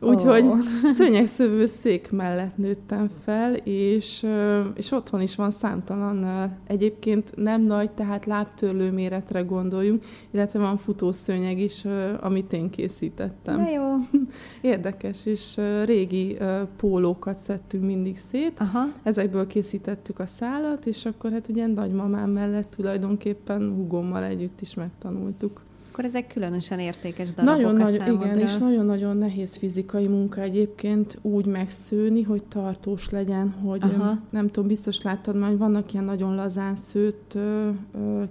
Úgyhogy 0.00 0.44
oh. 0.44 0.58
szőnyegszövő 0.96 1.66
szék 1.66 2.10
mellett 2.10 2.56
nőttem 2.56 3.08
fel, 3.24 3.54
és, 3.54 4.26
és 4.74 4.90
otthon 4.90 5.20
is 5.20 5.36
van 5.36 5.50
számtalan, 5.50 6.50
egyébként 6.66 7.32
nem 7.36 7.62
nagy, 7.62 7.92
tehát 7.92 8.26
lábtörlő 8.26 8.92
méretre 8.92 9.40
gondoljunk, 9.40 10.04
illetve 10.30 10.58
van 10.58 10.76
futószőnyeg 10.76 11.58
is, 11.58 11.84
amit 12.20 12.52
én 12.52 12.70
készítettem. 12.70 13.56
De 13.56 13.70
jó. 13.70 13.94
Érdekes, 14.72 15.26
és 15.26 15.60
régi 15.84 16.36
pólókat 16.76 17.38
szedtünk 17.38 17.84
mindig 17.84 18.18
szét, 18.18 18.60
Aha. 18.60 18.84
ezekből 19.02 19.46
készítettük 19.46 20.18
a 20.18 20.26
szálat, 20.26 20.86
és 20.86 21.04
akkor 21.04 21.32
hát 21.32 21.48
ugye 21.48 21.66
nagymamám 21.66 22.30
mellett 22.30 22.70
tulajdonképpen 22.70 23.74
hugommal 23.74 24.24
együtt 24.24 24.60
is 24.60 24.74
megtanultuk. 24.74 25.65
Akkor 25.96 26.08
ezek 26.08 26.26
különösen 26.26 26.78
értékes 26.78 27.32
darabok 27.32 27.62
nagyon, 27.62 27.80
a 27.80 27.90
nagyon, 27.90 28.22
Igen, 28.22 28.38
és 28.38 28.56
nagyon-nagyon 28.56 29.16
nehéz 29.16 29.56
fizikai 29.56 30.06
munka 30.06 30.40
egyébként 30.40 31.18
úgy 31.22 31.46
megszőni, 31.46 32.22
hogy 32.22 32.44
tartós 32.44 33.10
legyen, 33.10 33.50
hogy 33.50 33.82
Aha. 33.82 34.18
nem 34.30 34.50
tudom, 34.50 34.68
biztos 34.68 35.02
láttad 35.02 35.36
már, 35.36 35.48
hogy 35.48 35.58
vannak 35.58 35.92
ilyen 35.92 36.04
nagyon 36.04 36.34
lazán 36.34 36.74
szőtt, 36.74 37.38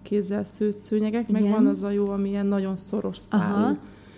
kézzel 0.01 0.43
szőtt 0.43 0.77
szőnyegek, 0.77 1.29
igen. 1.29 1.41
meg 1.41 1.51
van 1.51 1.65
az 1.65 1.83
a 1.83 1.89
jó, 1.89 2.09
ami 2.09 2.29
ilyen 2.29 2.45
nagyon 2.45 2.77
szoros 2.77 3.17
szálú. 3.17 3.77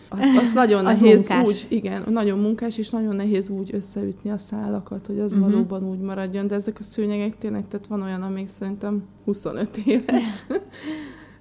Az, 0.10 0.20
az 0.42 0.54
nagyon 0.54 0.86
az 0.86 1.00
nehéz 1.00 1.28
munkás. 1.28 1.48
úgy, 1.48 1.66
igen, 1.70 2.04
nagyon 2.10 2.40
munkás, 2.40 2.78
és 2.78 2.90
nagyon 2.90 3.16
nehéz 3.16 3.50
úgy 3.50 3.70
összeütni 3.74 4.30
a 4.30 4.38
szálakat, 4.38 5.08
hogy 5.08 5.20
az 5.20 5.34
uh-huh. 5.34 5.52
valóban 5.52 5.84
úgy 5.84 6.00
maradjon, 6.00 6.48
de 6.48 6.56
ezek 6.56 6.80
a 6.80 6.84
szőnyegek 6.84 7.38
tényleg, 7.38 7.68
tehát 7.68 7.88
van 7.88 8.02
olyan, 8.02 8.22
amíg 8.22 8.48
szerintem 8.48 9.04
25 9.26 9.78
éves. 9.78 10.44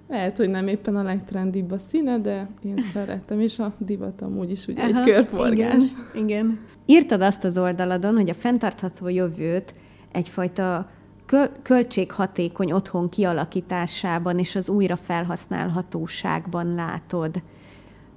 Lehet, 0.09 0.37
hogy 0.37 0.51
nem 0.51 0.66
éppen 0.66 0.97
a 0.97 1.03
legtrendibb 1.03 1.71
a 1.71 1.79
színe, 1.79 2.19
de 2.19 2.49
én 2.64 2.79
szeretem, 2.92 3.40
és 3.40 3.59
a 3.59 3.73
divat 3.79 4.23
amúgy 4.23 4.51
is 4.51 4.66
ugye 4.66 4.83
Aha, 4.83 4.88
egy 4.88 5.01
körforgás. 5.01 5.85
Igen, 6.14 6.25
igen. 6.25 6.61
Írtad 6.87 7.23
azt 7.23 7.45
az 7.45 7.59
oldaladon, 7.59 8.14
hogy 8.14 8.31
a 8.31 8.35
fenntartható 8.35 9.09
jövőt 9.09 9.75
egyfajta 10.12 10.88
köl- 11.27 11.51
költséghatékony 11.62 12.73
otthon 12.73 13.09
kialakításában 13.09 14.38
és 14.38 14.55
az 14.55 14.69
újra 14.69 14.97
felhasználhatóságban 14.97 16.75
látod. 16.75 17.42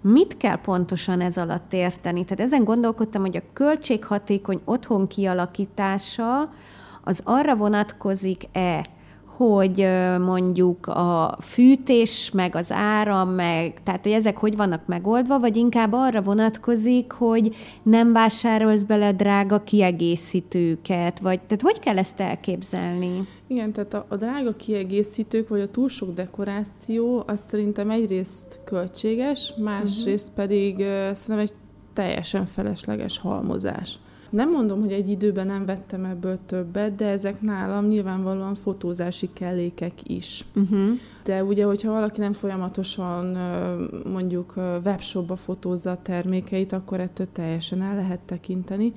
Mit 0.02 0.38
kell 0.38 0.62
pontosan 0.62 1.22
ez 1.22 1.38
alatt 1.38 1.74
érteni? 1.74 2.24
Tehát 2.24 2.40
ezen 2.40 2.64
gondolkodtam, 2.64 3.22
hogy 3.22 3.38
a 3.38 3.54
költséghatékony 3.54 4.62
otthon 4.66 5.08
kialakítása 5.08 6.54
az 7.04 7.22
arra 7.24 7.56
vonatkozik-e, 7.56 8.86
hogy 9.40 9.88
mondjuk 10.26 10.88
a 10.88 11.38
fűtés, 11.42 12.32
meg 12.32 12.56
az 12.56 12.72
áram, 12.72 13.30
meg, 13.30 13.84
tehát 13.84 14.04
hogy 14.04 14.12
ezek 14.12 14.38
hogy 14.38 14.56
vannak 14.56 14.86
megoldva, 14.86 15.40
vagy 15.40 15.56
inkább 15.56 15.94
arra 15.94 16.22
vonatkozik, 16.22 17.12
hogy 17.12 17.56
nem 17.84 18.14
vásárolsz 18.14 18.84
bele 18.84 19.12
drága 19.12 19.64
kiegészítőket, 19.64 21.20
vagy 21.20 21.40
tehát 21.40 21.62
hogy 21.62 21.80
kell 21.80 21.98
ezt 21.98 22.20
elképzelni? 22.20 23.28
Igen, 23.48 23.72
tehát 23.72 23.94
a, 23.94 24.06
a 24.10 24.16
drága 24.16 24.56
kiegészítők, 24.56 25.48
vagy 25.48 25.62
a 25.62 25.72
túl 25.72 25.90
sok 25.90 26.14
dekoráció, 26.14 27.24
az 27.28 27.40
szerintem 27.40 27.90
egyrészt 27.90 28.60
költséges, 28.64 29.54
másrészt 29.58 30.30
uh-huh. 30.30 30.46
pedig 30.46 30.78
uh, 30.78 30.86
szerintem 31.14 31.40
egy 31.40 31.54
teljesen 31.94 32.46
felesleges 32.46 33.20
halmozás. 33.20 34.00
Nem 34.30 34.52
mondom, 34.52 34.82
hogy 34.82 34.92
egy 34.92 35.10
időben 35.10 35.48
nem 35.48 35.66
vettem 35.66 36.06
ebből 36.06 36.38
többet, 36.46 36.96
de 36.96 37.08
ezek 37.08 37.42
nálam 37.42 37.88
nyilvánvalóan 37.88 38.56
fotózási 38.56 39.30
kellékek 39.34 40.10
is. 40.10 40.46
Uh-huh. 40.56 40.90
De 41.24 41.44
ugye, 41.44 41.66
hogyha 41.66 41.92
valaki 41.92 42.20
nem 42.20 42.34
folyamatosan 42.34 43.38
mondjuk 44.12 44.54
webshopba 44.86 45.36
fotózza 45.36 45.92
a 45.92 46.02
termékeit, 46.02 46.72
akkor 46.72 47.00
ettől 47.00 47.28
teljesen 47.32 47.82
el 47.82 47.96
lehet 47.96 48.20
tekinteni. 48.20 48.94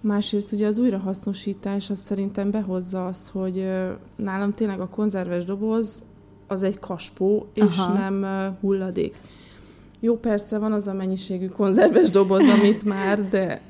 Másrészt 0.00 0.52
ugye 0.52 0.66
az 0.66 0.78
újrahasznosítás 0.78 1.90
az 1.90 1.98
szerintem 1.98 2.50
behozza 2.50 3.06
azt, 3.06 3.28
hogy 3.28 3.68
nálam 4.16 4.54
tényleg 4.54 4.80
a 4.80 4.88
konzerves 4.88 5.44
doboz 5.44 6.02
az 6.46 6.62
egy 6.62 6.78
kaspó, 6.78 7.46
és 7.54 7.78
Aha. 7.78 7.92
nem 7.92 8.26
hulladék. 8.60 9.16
Jó, 10.04 10.16
persze 10.16 10.58
van 10.58 10.72
az 10.72 10.86
a 10.86 10.92
mennyiségű 10.92 11.46
konzerves 11.46 12.10
doboz, 12.10 12.48
amit 12.48 12.84
már, 12.84 13.28
de 13.28 13.60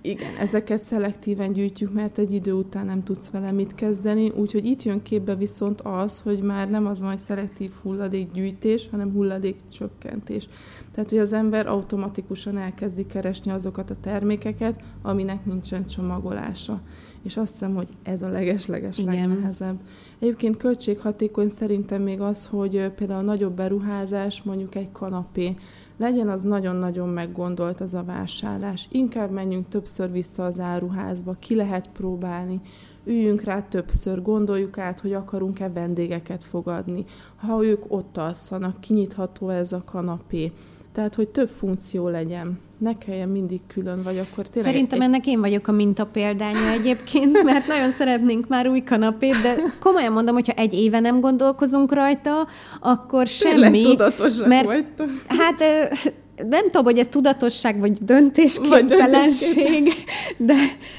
igen, 0.00 0.36
ezeket 0.36 0.82
szelektíven 0.82 1.52
gyűjtjük, 1.52 1.92
mert 1.92 2.18
egy 2.18 2.32
idő 2.32 2.52
után 2.52 2.86
nem 2.86 3.02
tudsz 3.02 3.30
vele 3.30 3.52
mit 3.52 3.74
kezdeni, 3.74 4.30
úgyhogy 4.30 4.64
itt 4.64 4.82
jön 4.82 5.02
képbe 5.02 5.34
viszont 5.34 5.80
az, 5.80 6.20
hogy 6.20 6.42
már 6.42 6.70
nem 6.70 6.86
az 6.86 7.00
majd 7.00 7.18
szelektív 7.18 7.70
hulladékgyűjtés, 7.82 8.88
hanem 8.90 9.12
hulladékcsökkentés. 9.12 10.48
Tehát, 10.94 11.10
hogy 11.10 11.18
az 11.18 11.32
ember 11.32 11.66
automatikusan 11.66 12.58
elkezdi 12.58 13.06
keresni 13.06 13.50
azokat 13.50 13.90
a 13.90 13.94
termékeket, 14.00 14.80
aminek 15.02 15.44
nincsen 15.44 15.86
csomagolása. 15.86 16.80
És 17.22 17.36
azt 17.36 17.52
hiszem, 17.52 17.74
hogy 17.74 17.88
ez 18.02 18.22
a 18.22 18.28
leges-leges 18.28 18.98
legnehezebb. 18.98 19.80
Egyébként 20.18 20.56
költséghatékony 20.56 21.48
szerintem 21.48 22.02
még 22.02 22.20
az, 22.20 22.46
hogy 22.46 22.90
például 22.94 23.20
a 23.20 23.22
nagyobb 23.22 23.52
beruházás, 23.54 24.42
mondjuk 24.42 24.74
egy 24.74 24.92
kanapé, 24.92 25.56
legyen 25.96 26.28
az 26.28 26.42
nagyon-nagyon 26.42 27.08
meggondolt 27.08 27.80
az 27.80 27.94
a 27.94 28.02
vásárlás. 28.02 28.88
Inkább 28.90 29.30
menjünk 29.30 29.68
többször 29.68 30.10
vissza 30.10 30.44
az 30.44 30.60
áruházba, 30.60 31.36
ki 31.38 31.54
lehet 31.54 31.88
próbálni, 31.88 32.60
üljünk 33.04 33.42
rá 33.42 33.62
többször, 33.62 34.22
gondoljuk 34.22 34.78
át, 34.78 35.00
hogy 35.00 35.12
akarunk-e 35.12 35.68
vendégeket 35.68 36.44
fogadni. 36.44 37.04
Ha 37.36 37.64
ők 37.64 37.84
ott 37.88 38.16
alszanak, 38.16 38.80
kinyitható 38.80 39.48
ez 39.48 39.72
a 39.72 39.82
kanapé. 39.84 40.52
Tehát, 40.92 41.14
hogy 41.14 41.28
több 41.28 41.48
funkció 41.48 42.08
legyen. 42.08 42.60
Ne 42.78 42.98
kelljen 42.98 43.28
mindig 43.28 43.60
külön, 43.66 44.02
vagy 44.02 44.18
akkor 44.18 44.48
tényleg... 44.48 44.72
Szerintem 44.72 45.00
egy... 45.00 45.06
ennek 45.06 45.26
én 45.26 45.40
vagyok 45.40 45.68
a 45.68 45.72
mintapéldánya 45.72 46.70
egyébként, 46.70 47.42
mert 47.42 47.66
nagyon 47.66 47.90
szeretnénk 47.90 48.48
már 48.48 48.68
új 48.68 48.82
kanapét, 48.82 49.42
de 49.42 49.54
komolyan 49.80 50.12
mondom, 50.12 50.34
hogyha 50.34 50.52
egy 50.52 50.74
éve 50.74 51.00
nem 51.00 51.20
gondolkozunk 51.20 51.94
rajta, 51.94 52.46
akkor 52.80 53.26
semmi. 53.26 53.60
Tényleg 53.60 53.82
tudatosak 53.82 54.46
mert, 54.46 54.66
vagytok. 54.66 55.08
Hát 55.28 55.62
nem 56.36 56.64
tudom, 56.64 56.84
hogy 56.84 56.98
ez 56.98 57.06
tudatosság, 57.06 57.78
vagy 57.78 57.92
döntésképtelenség, 57.92 59.92
de, 60.36 60.54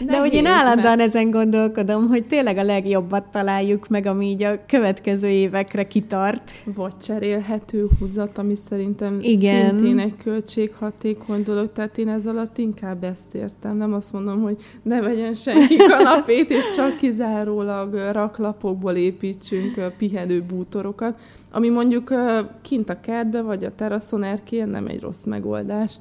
de 0.05 0.19
hogy 0.19 0.33
én 0.33 0.45
állandóan 0.45 0.97
mert... 0.97 1.15
ezen 1.15 1.31
gondolkodom, 1.31 2.07
hogy 2.07 2.23
tényleg 2.23 2.57
a 2.57 2.63
legjobbat 2.63 3.23
találjuk 3.31 3.87
meg, 3.87 4.05
ami 4.05 4.25
így 4.25 4.43
a 4.43 4.59
következő 4.67 5.27
évekre 5.27 5.87
kitart. 5.87 6.51
Vagy 6.65 6.97
cserélhető 6.97 7.87
húzat, 7.99 8.37
ami 8.37 8.55
szerintem 8.55 9.19
Igen. 9.21 9.67
szintén 9.67 9.99
egy 9.99 10.15
költséghatékony 10.23 11.43
dolog, 11.43 11.71
tehát 11.71 11.97
én 11.97 12.07
ez 12.07 12.25
alatt 12.25 12.57
inkább 12.57 13.03
ezt 13.03 13.35
értem. 13.35 13.77
Nem 13.77 13.93
azt 13.93 14.13
mondom, 14.13 14.41
hogy 14.41 14.55
ne 14.83 15.01
vegyen 15.01 15.33
senki 15.33 15.75
kanapét, 15.75 16.49
és 16.49 16.69
csak 16.69 16.95
kizárólag 16.95 17.93
raklapokból 18.11 18.95
építsünk 18.95 19.93
pihenő 19.97 20.41
bútorokat, 20.41 21.19
ami 21.55 21.69
mondjuk 21.69 22.13
kint 22.61 22.89
a 22.89 22.99
kertbe, 22.99 23.41
vagy 23.41 23.63
a 23.63 23.75
teraszon 23.75 24.23
erkélyen 24.23 24.69
nem 24.69 24.87
egy 24.87 25.01
rossz 25.01 25.23
megoldás. 25.23 25.99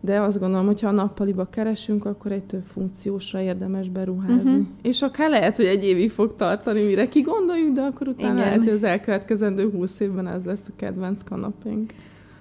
de 0.00 0.20
azt 0.20 0.38
gondolom, 0.38 0.66
hogy 0.66 0.80
ha 0.80 0.88
a 0.88 0.92
nappaliba 0.92 1.44
keresünk, 1.44 2.04
akkor 2.04 2.32
egy 2.32 2.44
több 2.44 2.62
funkciósra 2.62 3.40
érdemes 3.40 3.88
beruházni. 3.88 4.50
Uh-huh. 4.50 4.66
És 4.82 5.02
akár 5.02 5.30
lehet, 5.30 5.56
hogy 5.56 5.64
egy 5.64 5.84
évig 5.84 6.10
fog 6.10 6.34
tartani, 6.34 6.82
mire 6.82 7.08
kigondoljuk, 7.08 7.74
de 7.74 7.80
akkor 7.80 8.08
utána 8.08 8.32
Igen. 8.32 8.44
lehet, 8.44 8.64
hogy 8.64 8.72
az 8.72 8.84
elkövetkezendő 8.84 9.70
húsz 9.70 10.00
évben 10.00 10.26
ez 10.26 10.44
lesz 10.44 10.64
a 10.68 10.72
kedvenc 10.76 11.22
kanapénk. 11.22 11.92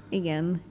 Igen. 0.09 0.61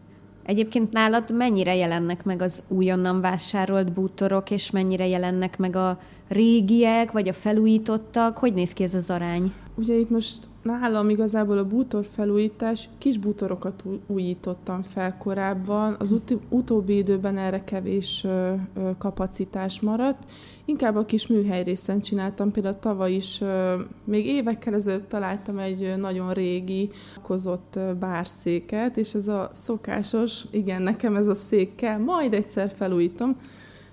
Egyébként 0.44 0.92
nálad 0.92 1.32
mennyire 1.32 1.74
jelennek 1.76 2.24
meg 2.24 2.42
az 2.42 2.62
újonnan 2.68 3.20
vásárolt 3.20 3.92
bútorok, 3.92 4.50
és 4.50 4.70
mennyire 4.70 5.06
jelennek 5.06 5.58
meg 5.58 5.76
a 5.76 5.98
régiek, 6.28 7.12
vagy 7.12 7.28
a 7.28 7.32
felújítottak? 7.32 8.38
Hogy 8.38 8.54
néz 8.54 8.72
ki 8.72 8.82
ez 8.82 8.94
az 8.94 9.10
arány? 9.10 9.52
Ugye 9.74 9.94
itt 9.94 10.10
most 10.10 10.48
nálam 10.64 11.08
igazából 11.08 11.58
a 11.58 11.66
bútor 11.66 12.04
felújítás, 12.04 12.88
kis 12.98 13.18
bútorokat 13.18 13.84
újítottam 14.06 14.82
fel 14.82 15.16
korábban, 15.18 15.96
az 15.98 16.12
ut- 16.12 16.38
utóbbi 16.48 16.96
időben 16.96 17.38
erre 17.38 17.64
kevés 17.64 18.24
ö, 18.24 18.52
ö, 18.74 18.90
kapacitás 18.98 19.80
maradt. 19.80 20.30
Inkább 20.64 20.96
a 20.96 21.04
kis 21.04 21.26
műhely 21.26 21.62
részen 21.62 22.00
csináltam, 22.00 22.50
például 22.50 22.78
tavaly 22.78 23.12
is, 23.12 23.40
ö, 23.40 23.80
még 24.04 24.26
évekkel 24.26 24.74
ezelőtt 24.74 25.08
találtam 25.08 25.58
egy 25.58 25.94
nagyon 25.96 26.32
régi, 26.32 26.90
kozott 27.22 27.78
bárszéket, 28.00 28.96
és 28.96 29.14
ez 29.14 29.28
a 29.28 29.50
szokásos, 29.52 30.44
igen, 30.50 30.82
nekem 30.82 31.16
ez 31.16 31.28
a 31.28 31.34
szék 31.34 31.74
kell, 31.74 31.98
majd 31.98 32.34
egyszer 32.34 32.72
felújítom, 32.74 33.36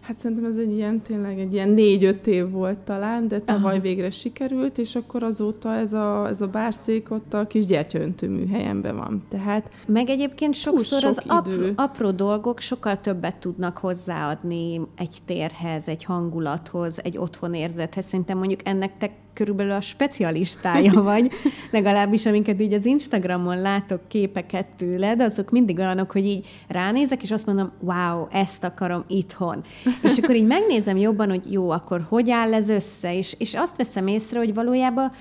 Hát 0.02 0.18
szerintem 0.18 0.46
ez 0.46 0.58
egy 0.58 0.74
ilyen, 0.74 1.02
tényleg 1.02 1.40
egy 1.40 1.54
ilyen 1.54 1.70
négy-öt 1.70 2.28
év 2.28 2.50
volt 2.50 2.80
talán, 2.80 3.28
de 3.28 3.40
tavaly 3.40 3.74
Aha. 3.74 3.82
végre 3.82 4.10
sikerült, 4.10 4.78
és 4.78 4.96
akkor 4.96 5.24
azóta 5.24 5.74
ez 5.74 5.94
a, 5.94 6.28
ez 6.28 6.42
a 6.42 6.48
bárszék 6.48 7.12
ott 7.12 7.34
a 7.34 7.48
kis 7.48 7.66
gyertyaöntő 7.66 8.30
műhelyemben 8.30 8.96
van. 8.96 9.24
Tehát 9.30 9.70
Meg 9.88 10.10
egyébként 10.10 10.54
sokszor 10.54 11.00
sok 11.00 11.10
az 11.10 11.24
apró, 11.28 11.66
apró 11.76 12.12
dolgok 12.12 12.60
sokkal 12.60 13.00
többet 13.00 13.36
tudnak 13.36 13.78
hozzáadni 13.78 14.82
egy 14.96 15.18
térhez, 15.26 15.88
egy 15.88 16.04
hangulathoz, 16.04 17.04
egy 17.04 17.18
otthonérzethez. 17.18 18.06
Szerintem 18.06 18.38
mondjuk 18.38 18.60
ennek 18.64 18.98
te 18.98 19.12
körülbelül 19.34 19.72
a 19.72 19.82
specialistája 19.82 21.04
vagy, 21.12 21.32
legalábbis 21.72 22.26
amiket 22.26 22.62
így 22.62 22.74
az 22.74 22.86
Instagramon 22.86 23.62
látok 23.62 24.08
képeket 24.08 24.66
tőled, 24.78 25.22
azok 25.22 25.50
mindig 25.50 25.78
olyanok, 25.78 26.12
hogy 26.12 26.26
így 26.26 26.48
ránézek, 26.68 27.24
és 27.24 27.32
azt 27.32 27.46
mondom, 27.46 27.72
wow, 27.80 28.28
ezt 28.32 28.64
akarom 28.64 29.04
itthon. 29.08 29.64
És 30.04 30.18
akkor 30.18 30.36
így 30.36 30.48
megnézem 30.48 30.98
jobban, 30.98 31.30
hogy 31.30 31.52
jó, 31.52 31.70
akkor 31.70 32.06
hogy 32.10 32.30
áll 32.30 32.54
ez 32.54 32.70
össze, 32.70 33.18
és, 33.18 33.36
és 33.38 33.56
azt 33.56 33.78
veszem 33.78 34.08
észre, 34.08 34.40
hogy 34.40 34.54
valójában 34.54 35.12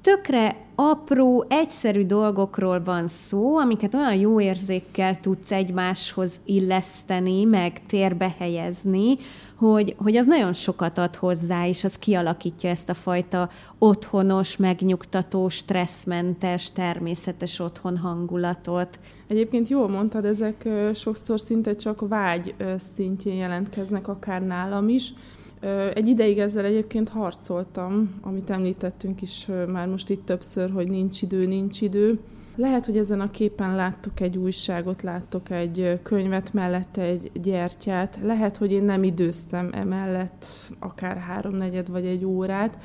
tökre 0.00 0.56
apró, 0.74 1.44
egyszerű 1.48 2.04
dolgokról 2.06 2.82
van 2.84 3.08
szó, 3.08 3.56
amiket 3.56 3.94
olyan 3.94 4.14
jó 4.14 4.40
érzékkel 4.40 5.20
tudsz 5.20 5.52
egymáshoz 5.52 6.40
illeszteni, 6.44 7.44
meg 7.44 7.86
térbe 7.86 8.34
helyezni, 8.38 9.18
hogy, 9.60 9.94
hogy 9.98 10.16
az 10.16 10.26
nagyon 10.26 10.52
sokat 10.52 10.98
ad 10.98 11.16
hozzá, 11.16 11.66
és 11.66 11.84
az 11.84 11.98
kialakítja 11.98 12.70
ezt 12.70 12.88
a 12.88 12.94
fajta 12.94 13.50
otthonos, 13.78 14.56
megnyugtató, 14.56 15.48
stresszmentes, 15.48 16.72
természetes 16.72 17.58
otthon 17.58 17.96
hangulatot. 17.96 18.98
Egyébként 19.26 19.68
jól 19.68 19.88
mondtad, 19.88 20.24
ezek 20.24 20.68
sokszor 20.94 21.40
szinte 21.40 21.74
csak 21.74 22.08
vágy 22.08 22.54
szintjén 22.76 23.34
jelentkeznek, 23.34 24.08
akár 24.08 24.42
nálam 24.42 24.88
is. 24.88 25.12
Egy 25.94 26.08
ideig 26.08 26.38
ezzel 26.38 26.64
egyébként 26.64 27.08
harcoltam, 27.08 28.14
amit 28.22 28.50
említettünk 28.50 29.22
is 29.22 29.46
már 29.72 29.88
most 29.88 30.10
itt 30.10 30.24
többször, 30.24 30.70
hogy 30.70 30.88
nincs 30.88 31.22
idő, 31.22 31.46
nincs 31.46 31.80
idő. 31.80 32.18
Lehet, 32.56 32.86
hogy 32.86 32.96
ezen 32.96 33.20
a 33.20 33.30
képen 33.30 33.74
láttok 33.74 34.20
egy 34.20 34.36
újságot, 34.36 35.02
láttok 35.02 35.50
egy 35.50 35.98
könyvet, 36.02 36.52
mellette 36.52 37.02
egy 37.02 37.30
gyertyát. 37.34 38.18
Lehet, 38.22 38.56
hogy 38.56 38.72
én 38.72 38.82
nem 38.82 39.02
időztem 39.02 39.68
emellett 39.72 40.46
akár 40.78 41.16
háromnegyed 41.16 41.90
vagy 41.90 42.04
egy 42.06 42.24
órát, 42.24 42.78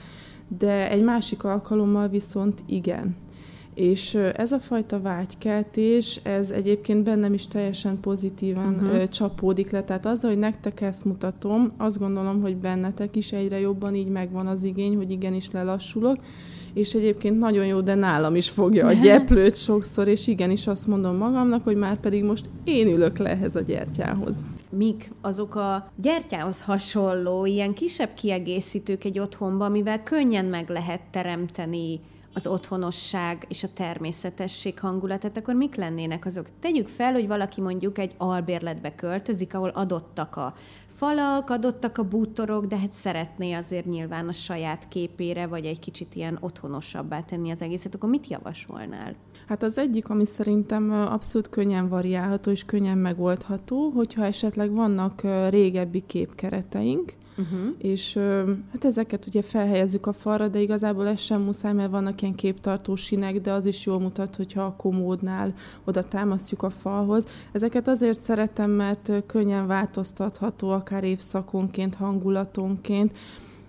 de 0.58 0.90
egy 0.90 1.04
másik 1.04 1.44
alkalommal 1.44 2.08
viszont 2.08 2.64
igen. 2.66 3.16
És 3.74 4.14
ez 4.14 4.52
a 4.52 4.60
fajta 4.60 5.02
vágykeltés, 5.02 6.20
ez 6.24 6.52
egyébként 6.52 7.04
bennem 7.04 7.34
is 7.34 7.48
teljesen 7.48 8.00
pozitívan 8.00 8.74
uh-huh. 8.74 9.04
csapódik 9.04 9.72
le. 9.72 9.84
Tehát 9.84 10.06
azzal, 10.06 10.30
hogy 10.30 10.40
nektek 10.40 10.82
ezt 10.82 11.06
mutatom, 11.06 11.72
azt 11.78 12.00
gondolom, 12.00 12.42
hogy 12.42 12.58
bennetek 12.58 13.16
is 13.16 13.32
egyre 13.32 13.60
jobban 13.60 13.96
így 13.96 14.08
megvan 14.08 14.48
az 14.48 14.64
igény, 14.64 14.96
hogy 14.96 15.12
igenis 15.12 15.52
lelassulok, 15.52 16.18
és 16.76 16.94
egyébként 16.94 17.40
nagyon 17.40 17.66
jó, 17.66 17.82
de 17.82 17.96
nálam 17.96 18.36
is 18.36 18.50
fogja 18.50 18.88
a 18.88 18.94
gyeplőt 19.04 19.56
sokszor, 19.56 20.08
és 20.08 20.28
igenis 20.28 20.68
azt 20.68 20.88
mondom 20.88 21.16
magamnak, 21.16 21.64
hogy 21.64 21.76
már 21.76 22.00
pedig 22.00 22.24
most 22.24 22.50
én 22.64 22.88
ülök 22.88 23.18
le 23.18 23.30
ehhez 23.30 23.56
a 23.56 23.62
gyertyához. 23.62 24.46
Mik 24.70 25.12
azok 25.22 25.56
a 25.56 25.92
gyertyához 25.96 26.62
hasonló, 26.62 27.46
ilyen 27.46 27.74
kisebb 27.74 28.14
kiegészítők 28.14 29.04
egy 29.04 29.20
otthonban, 29.20 29.68
amivel 29.68 30.04
könnyen 30.04 30.46
meg 30.46 30.70
lehet 30.70 31.02
teremteni 31.12 32.00
az 32.34 32.48
otthonosság 32.48 33.46
és 33.50 33.64
a 33.64 33.74
természetesség 33.74 34.80
hangulatát, 34.80 35.38
akkor 35.38 35.54
mik 35.54 35.76
lennének 35.76 36.26
azok? 36.26 36.46
Tegyük 36.60 36.88
fel, 36.88 37.14
hogy 37.14 37.28
valaki 37.28 37.62
mondjuk 37.62 37.98
egy 37.98 38.14
albérletbe 38.18 38.96
költözik, 38.96 39.54
ahol 39.54 39.70
adottak 39.70 40.36
a 40.36 40.56
falak, 40.96 41.50
adottak 41.50 41.98
a 41.98 42.04
bútorok, 42.04 42.66
de 42.66 42.78
hát 42.78 42.94
szeretné 42.94 43.54
azért 43.54 43.86
nyilván 43.86 44.28
a 44.28 44.32
saját 44.32 44.88
képére, 44.88 45.48
vagy 45.48 45.66
egy 45.66 45.80
kicsit 45.80 46.16
ilyen 46.16 46.38
otthonosabbá 46.42 47.22
tenni 47.22 47.52
az 47.52 47.62
egészet, 47.62 47.96
akkor 47.96 48.10
mit 48.10 48.28
javasolnál? 48.28 49.16
Hát 49.48 49.64
az 49.64 49.78
egyik, 49.78 50.10
ami 50.10 50.26
szerintem 50.26 50.92
abszolút 50.92 51.50
könnyen 51.50 51.90
variálható 51.90 52.52
és 52.52 52.66
könnyen 52.66 52.98
megoldható, 52.98 53.90
hogyha 53.90 54.26
esetleg 54.26 54.72
vannak 54.72 55.22
régebbi 55.50 56.04
képkereteink, 56.06 57.14
Uh-huh. 57.38 57.76
És 57.78 58.14
hát 58.72 58.86
ezeket 58.86 59.26
ugye 59.26 59.42
felhelyezzük 59.42 60.08
a 60.08 60.14
falra, 60.14 60.48
de 60.48 60.60
igazából 60.60 61.08
ez 61.08 61.20
sem 61.20 61.42
muszáj, 61.42 61.74
mert 61.74 61.92
vannak 61.92 62.22
ilyen 62.22 62.36
képtartó 62.36 62.96
sinek, 62.96 63.42
de 63.42 63.52
az 63.52 63.66
is 63.66 63.86
jól 63.86 64.00
mutat, 64.00 64.36
hogyha 64.36 64.64
a 64.64 64.76
komódnál 64.78 65.54
oda 65.84 66.04
támasztjuk 66.04 66.64
a 66.64 66.70
falhoz. 66.70 67.26
Ezeket 67.52 67.88
azért 67.88 68.20
szeretem, 68.20 68.72
mert 68.72 69.12
könnyen 69.26 69.68
változtatható, 69.68 70.70
akár 70.70 71.04
évszakonként, 71.04 71.96
hangulatonként, 71.96 73.18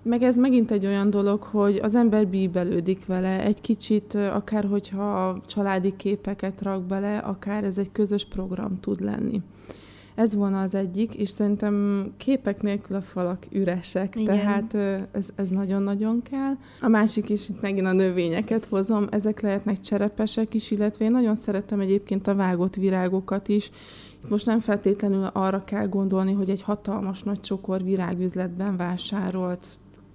meg 0.09 0.23
ez 0.23 0.37
megint 0.37 0.71
egy 0.71 0.87
olyan 0.87 1.11
dolog, 1.11 1.43
hogy 1.43 1.77
az 1.83 1.95
ember 1.95 2.27
bíbelődik 2.27 3.07
vele 3.07 3.43
egy 3.43 3.61
kicsit, 3.61 4.15
akár 4.15 4.65
hogyha 4.65 5.41
családi 5.47 5.97
képeket 5.97 6.63
rak 6.63 6.83
bele, 6.83 7.19
akár 7.19 7.65
ez 7.65 7.79
egy 7.79 7.93
közös 7.93 8.25
program 8.25 8.81
tud 8.81 9.01
lenni. 9.01 9.43
Ez 10.17 10.35
volna 10.35 10.61
az 10.61 10.75
egyik, 10.75 11.15
és 11.15 11.29
szerintem 11.29 12.07
képek 12.17 12.63
nélkül 12.63 12.97
a 12.97 13.01
falak 13.01 13.47
üresek, 13.51 14.17
Igen. 14.17 14.37
tehát 14.37 14.75
ez, 15.13 15.29
ez 15.35 15.49
nagyon-nagyon 15.49 16.23
kell. 16.23 16.53
A 16.81 16.89
másik 16.89 17.29
is, 17.29 17.49
itt 17.49 17.61
megint 17.61 17.87
a 17.87 17.93
növényeket 17.93 18.65
hozom, 18.65 19.07
ezek 19.11 19.41
lehetnek 19.41 19.81
cserepesek 19.81 20.55
is, 20.55 20.71
illetve 20.71 21.05
én 21.05 21.11
nagyon 21.11 21.35
szeretem 21.35 21.81
egyébként 21.81 22.27
a 22.27 22.35
vágott 22.35 22.75
virágokat 22.75 23.49
is, 23.49 23.71
most 24.29 24.47
nem 24.47 24.61
feltétlenül 24.61 25.31
arra 25.33 25.65
kell 25.65 25.87
gondolni, 25.89 26.33
hogy 26.33 26.51
egy 26.51 26.63
hatalmas 26.63 27.23
nagy 27.23 27.41
csokor 27.41 27.83
virágüzletben 27.83 28.77
vásárolt 28.77 29.67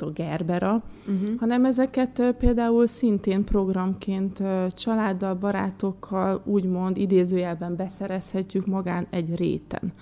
Gerbera, 0.10 0.84
uh-huh. 1.08 1.40
hanem 1.40 1.66
ezeket 1.66 2.36
például 2.38 2.88
szintén 2.88 3.44
programként 3.44 4.44
családdal, 4.70 5.34
barátokkal 5.36 6.42
úgymond 6.46 6.98
idézőjelben 6.98 7.76
beszerezhetjük 7.76 8.66
magán 8.66 9.08
egy 9.10 9.36
réten 9.36 9.94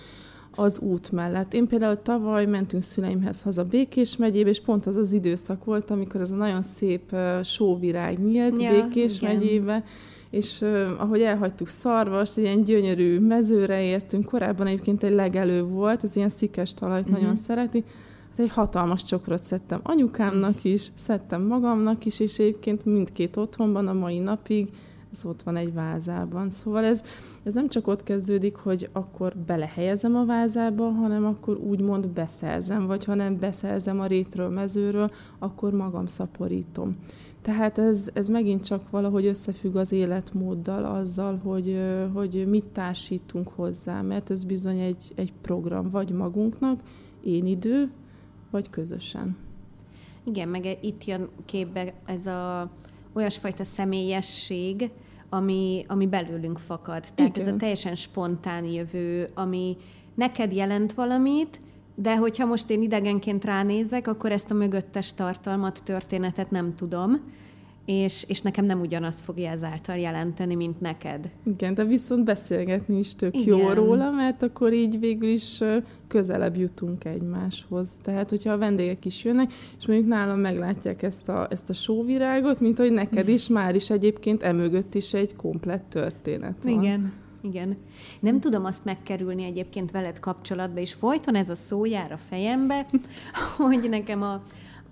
az 0.56 0.80
út 0.80 1.12
mellett. 1.12 1.54
Én 1.54 1.68
például 1.68 2.02
tavaly 2.02 2.46
mentünk 2.46 2.84
szüleimhez 2.84 3.42
haza 3.42 3.64
Békés 3.64 4.18
megyébe, 4.18 4.50
és 4.50 4.62
pont 4.62 4.86
az 4.86 4.96
az 4.96 5.12
időszak 5.12 5.64
volt, 5.64 5.92
amikor 5.92 6.22
ez 6.22 6.32
a 6.32 6.36
nagyon 6.36 6.62
szép 6.62 7.16
sóvirág 7.44 8.20
nyílt 8.20 8.62
ja, 8.62 8.70
Békés 8.70 9.22
igen. 9.22 9.36
megyébe, 9.36 9.84
és 10.30 10.62
uh, 10.62 10.88
ahogy 10.98 11.22
elhagytuk 11.22 11.68
Szarvast, 11.68 12.38
egy 12.38 12.44
ilyen 12.44 12.64
gyönyörű 12.64 13.20
mezőre 13.20 13.82
értünk, 13.82 14.26
korábban 14.26 14.68
egyébként 14.68 15.04
egy 15.04 15.14
legelő 15.14 15.64
volt, 15.64 16.04
ez 16.04 16.16
ilyen 16.16 16.30
szikes 16.30 16.74
talajt 16.74 17.06
uh-huh. 17.06 17.20
nagyon 17.20 17.36
szereti, 17.36 17.84
egy 18.40 18.50
hatalmas 18.50 19.04
csokrot 19.04 19.44
szedtem 19.44 19.80
anyukámnak 19.84 20.64
is, 20.64 20.92
szedtem 20.96 21.42
magamnak 21.42 22.06
is, 22.06 22.20
és 22.20 22.40
egyébként 22.40 22.86
mindkét 22.86 23.38
otthonban 23.38 23.88
a 23.88 23.94
mai 23.94 24.20
napig 24.20 24.70
ez 25.14 25.26
ott 25.26 25.42
van 25.42 25.56
egy 25.56 25.74
vázában. 25.74 26.50
Szóval 26.50 26.84
ez, 26.84 27.04
ez 27.44 27.54
nem 27.54 27.68
csak 27.68 27.88
ott 27.88 28.04
kezdődik, 28.04 28.56
hogy 28.56 28.90
akkor 28.92 29.36
belehelyezem 29.46 30.16
a 30.16 30.26
vázába, 30.26 30.90
hanem 30.90 31.26
akkor 31.26 31.58
úgymond 31.58 32.08
beszerzem, 32.08 32.86
vagy 32.86 33.06
ha 33.06 33.16
nem 33.16 33.40
beszerzem 33.40 34.00
a 34.00 34.06
rétről, 34.06 34.50
mezőről, 34.50 35.12
akkor 35.40 35.74
magam 35.74 36.06
szaporítom. 36.06 36.98
Tehát 37.42 37.78
ez, 37.78 38.10
ez 38.14 38.28
megint 38.28 38.66
csak 38.66 38.90
valahogy 38.90 39.26
összefügg 39.26 39.76
az 39.76 39.92
életmóddal, 39.92 40.86
azzal, 40.86 41.38
hogy, 41.44 41.80
hogy 42.14 42.46
mit 42.50 42.66
társítunk 42.66 43.48
hozzá, 43.48 44.02
mert 44.02 44.30
ez 44.30 44.44
bizony 44.44 44.80
egy, 44.80 45.12
egy 45.16 45.34
program, 45.42 45.90
vagy 45.92 46.12
magunknak, 46.12 46.80
én 47.24 47.46
idő, 47.46 47.92
vagy 48.50 48.70
közösen. 48.70 49.38
Igen, 50.24 50.48
meg 50.48 50.78
itt 50.82 51.06
jön 51.06 51.30
képbe 51.46 51.94
ez 52.06 52.28
a 52.28 52.70
olyasfajta 53.14 53.64
személyesség, 53.64 54.90
ami, 55.30 55.86
ami 55.88 56.08
belőlünk 56.08 56.58
fakad. 56.58 57.06
Tehát 57.16 57.38
Igen. 57.38 57.48
ez 57.48 57.54
a 57.54 57.58
teljesen 57.58 57.96
spontán 57.96 58.66
jövő, 58.66 59.30
ami 59.34 59.78
neked 60.16 60.54
jelent 60.54 60.94
valamit, 60.94 61.60
de 61.96 62.18
hogyha 62.18 62.46
most 62.46 62.70
én 62.70 62.82
idegenként 62.82 63.46
ránézek, 63.46 64.08
akkor 64.08 64.32
ezt 64.32 64.52
a 64.52 64.54
mögöttes 64.54 65.14
tartalmat, 65.14 65.84
történetet 65.84 66.52
nem 66.52 66.76
tudom, 66.76 67.22
és, 67.90 68.24
és 68.28 68.42
nekem 68.42 68.66
nem 68.66 68.80
ugyanazt 68.80 69.20
fogja 69.20 69.50
ezáltal 69.50 69.98
jelenteni, 69.98 70.56
mint 70.56 70.82
neked. 70.82 71.30
Igen, 71.44 71.74
de 71.74 71.84
viszont 71.84 72.24
beszélgetni 72.24 72.98
is 72.98 73.16
tök 73.16 73.38
Igen. 73.38 73.58
jó 73.58 73.70
róla, 73.70 74.12
mert 74.12 74.44
akkor 74.44 74.74
így 74.74 75.00
végül 75.00 75.30
is 75.30 75.64
közelebb 76.08 76.56
jutunk 76.56 77.06
egymáshoz. 77.06 77.90
Tehát, 78.02 78.30
hogyha 78.30 78.52
a 78.52 78.58
vendégek 78.58 79.06
is 79.06 79.24
jönnek, 79.24 79.54
és 79.78 79.88
mondjuk 79.88 80.10
nálam 80.10 80.40
meglátják 80.40 81.02
ezt 81.04 81.30
a, 81.30 81.48
ezt 81.50 81.70
a 81.70 81.74
sóvirágot, 81.74 82.60
mint 82.60 82.78
hogy 82.78 82.92
neked 82.92 83.28
is 83.28 83.48
már 83.48 83.76
is 83.76 83.90
egyébként 83.90 84.44
emögött 84.44 84.96
is 84.96 85.14
egy 85.14 85.36
komplett 85.36 85.90
történet 85.90 86.64
van. 86.64 86.84
Igen. 86.84 87.14
Igen. 87.42 87.78
Nem 88.20 88.40
tudom 88.40 88.66
azt 88.66 88.86
megkerülni 88.86 89.44
egyébként 89.44 89.92
veled 89.92 90.20
kapcsolatba, 90.20 90.80
és 90.80 90.94
folyton 90.94 91.36
ez 91.36 91.50
a 91.50 91.56
szó 91.56 91.86
jár 91.86 92.12
a 92.12 92.18
fejembe, 92.30 92.86
hogy 93.58 93.88
nekem 93.90 94.22
a, 94.22 94.42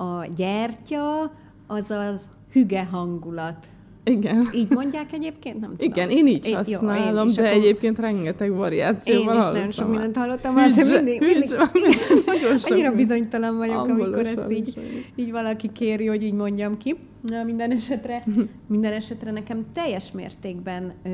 a 0.03 0.25
gyertya 0.36 1.31
az 1.67 1.91
az 1.91 2.21
hüge 2.51 2.83
hangulat. 2.83 3.67
Igen. 4.10 4.47
Így 4.53 4.69
mondják 4.69 5.13
egyébként? 5.13 5.60
Nem 5.60 5.69
tudom. 5.69 5.91
Igen, 5.91 6.10
én 6.10 6.27
így 6.27 6.53
használom, 6.53 7.15
jó, 7.15 7.21
én 7.21 7.27
is, 7.27 7.36
de 7.36 7.41
akkor... 7.41 7.53
egyébként 7.57 7.99
rengeteg 7.99 8.55
variációval 8.55 9.36
hallottam. 9.36 9.62
Én 9.62 9.67
is 9.67 9.75
nagyon 9.75 9.88
sok 9.88 9.89
mindent 9.89 10.15
hallottam, 10.15 10.53
már 10.53 10.69
mindig, 10.75 11.21
mindig, 11.21 11.49
nagyon 12.25 12.57
sok 12.57 12.71
annyira 12.71 12.91
bizonytalan 12.91 13.57
vagyok, 13.57 13.88
amikor 13.88 14.25
ezt 14.25 14.51
így, 14.51 14.79
így 15.15 15.31
valaki 15.31 15.71
kéri, 15.71 16.05
hogy 16.05 16.23
így 16.23 16.33
mondjam 16.33 16.77
ki. 16.77 16.95
Na, 17.21 17.43
minden 17.43 17.71
esetre, 17.71 18.23
minden 18.67 18.93
esetre 18.93 19.31
nekem 19.31 19.65
teljes 19.73 20.12
mértékben 20.12 20.93
ö, 21.03 21.10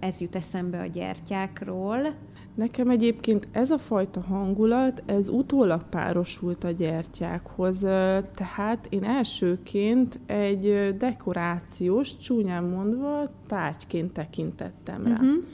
ez 0.00 0.20
jut 0.20 0.36
eszembe 0.36 0.78
a 0.78 0.86
gyertyákról, 0.86 2.14
Nekem 2.58 2.90
egyébként 2.90 3.48
ez 3.52 3.70
a 3.70 3.78
fajta 3.78 4.20
hangulat, 4.20 5.02
ez 5.06 5.28
utólag 5.28 5.82
párosult 5.88 6.64
a 6.64 6.70
gyertyákhoz, 6.70 7.78
tehát 8.34 8.86
én 8.88 9.04
elsőként 9.04 10.20
egy 10.26 10.94
dekorációs, 10.96 12.16
csúnyán 12.16 12.64
mondva, 12.64 13.22
tárgyként 13.46 14.12
tekintettem 14.12 15.04
rá. 15.04 15.12
Uh-huh. 15.12 15.44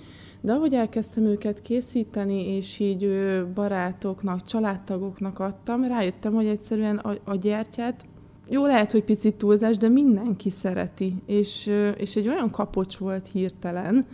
De 0.41 0.53
ahogy 0.53 0.75
elkezdtem 0.75 1.25
őket 1.25 1.63
készíteni, 1.63 2.55
és 2.55 2.79
így 2.79 3.09
barátoknak, 3.55 4.43
családtagoknak 4.43 5.39
adtam, 5.39 5.85
rájöttem, 5.85 6.33
hogy 6.33 6.47
egyszerűen 6.47 6.97
a, 6.97 7.15
a 7.25 7.35
gyertyát 7.35 8.05
jó, 8.49 8.67
lehet, 8.67 8.93
hogy 8.93 9.05
picit 9.05 9.35
túlzás, 9.35 9.77
de 9.77 9.89
mindenki 9.89 10.51
szereti, 10.51 11.15
és, 11.27 11.71
és 11.97 12.17
egy 12.17 12.29
olyan 12.29 12.51
kapocs 12.51 12.97
volt 12.97 13.27
hirtelen, 13.29 14.07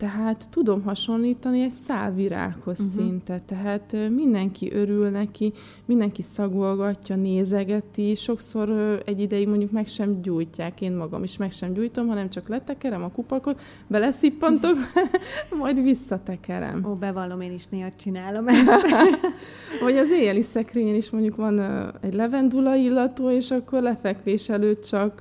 tehát 0.00 0.48
tudom 0.50 0.82
hasonlítani 0.82 1.62
egy 1.62 1.70
szálvirághoz 1.70 2.80
uh-huh. 2.80 2.94
szinte, 2.94 3.38
tehát 3.38 3.96
mindenki 4.14 4.72
örül 4.72 5.08
neki, 5.08 5.52
mindenki 5.84 6.22
szagolgatja, 6.22 7.16
nézegeti, 7.16 8.14
sokszor 8.14 8.70
egy 9.06 9.20
ideig 9.20 9.48
mondjuk 9.48 9.70
meg 9.70 9.86
sem 9.86 10.22
gyújtják, 10.22 10.80
én 10.80 10.92
magam 10.92 11.22
is 11.22 11.36
meg 11.36 11.50
sem 11.50 11.72
gyújtom, 11.72 12.06
hanem 12.06 12.28
csak 12.28 12.48
letekerem 12.48 13.02
a 13.02 13.10
kupakot, 13.10 13.60
beleszippantok, 13.86 14.76
majd 15.60 15.82
visszatekerem. 15.82 16.84
Ó, 16.84 16.92
bevallom, 16.92 17.40
én 17.40 17.52
is 17.52 17.66
néha 17.66 17.90
csinálom 17.96 18.48
ezt. 18.48 18.86
Vagy 19.82 19.96
az 19.96 20.10
éjjeli 20.10 20.42
szekrényen 20.42 20.94
is 20.94 21.10
mondjuk 21.10 21.36
van 21.36 21.60
egy 22.00 22.14
levendula 22.14 22.74
illató, 22.74 23.30
és 23.30 23.50
akkor 23.50 23.82
lefekvés 23.82 24.48
előtt 24.48 24.84
csak 24.84 25.20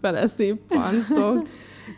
beleszippantok. 0.00 1.46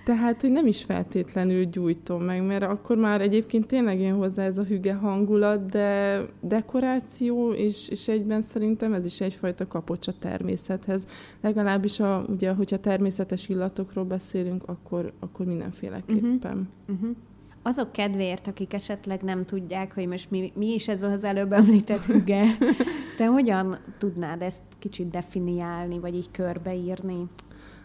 Tehát, 0.05 0.41
hogy 0.41 0.51
nem 0.51 0.67
is 0.67 0.83
feltétlenül 0.83 1.65
gyújtom 1.65 2.23
meg, 2.23 2.47
mert 2.47 2.63
akkor 2.63 2.97
már 2.97 3.21
egyébként 3.21 3.67
tényleg 3.67 4.01
jön 4.01 4.17
hozzá 4.17 4.45
ez 4.45 4.59
a 4.59 4.63
hüge 4.63 4.95
hangulat, 4.95 5.67
de 5.67 6.21
dekoráció, 6.41 7.53
és, 7.53 7.89
és 7.89 8.09
egyben 8.09 8.43
szerintem 8.43 8.93
ez 8.93 9.05
is 9.05 9.21
egyfajta 9.21 9.67
kapocs 9.67 10.09
a 10.09 10.13
természethez. 10.19 11.07
Legalábbis, 11.41 12.01
a, 12.01 12.25
ugye, 12.29 12.53
hogyha 12.53 12.79
természetes 12.79 13.49
illatokról 13.49 14.05
beszélünk, 14.05 14.63
akkor, 14.67 15.13
akkor 15.21 15.47
mindenféleképpen. 15.47 16.69
Uh-huh. 16.89 16.99
Uh-huh. 17.01 17.17
Azok 17.63 17.93
kedvéért, 17.93 18.47
akik 18.47 18.73
esetleg 18.73 19.23
nem 19.23 19.45
tudják, 19.45 19.95
hogy 19.95 20.07
most 20.07 20.31
mi, 20.31 20.53
mi 20.55 20.67
is 20.67 20.89
ez 20.89 21.03
az 21.03 21.25
előbb 21.25 21.53
említett 21.53 22.05
hüge, 22.05 22.45
te 23.19 23.27
hogyan 23.27 23.79
tudnád 23.99 24.43
ezt 24.43 24.63
kicsit 24.79 25.11
definiálni, 25.11 25.99
vagy 25.99 26.15
így 26.15 26.31
körbeírni? 26.31 27.27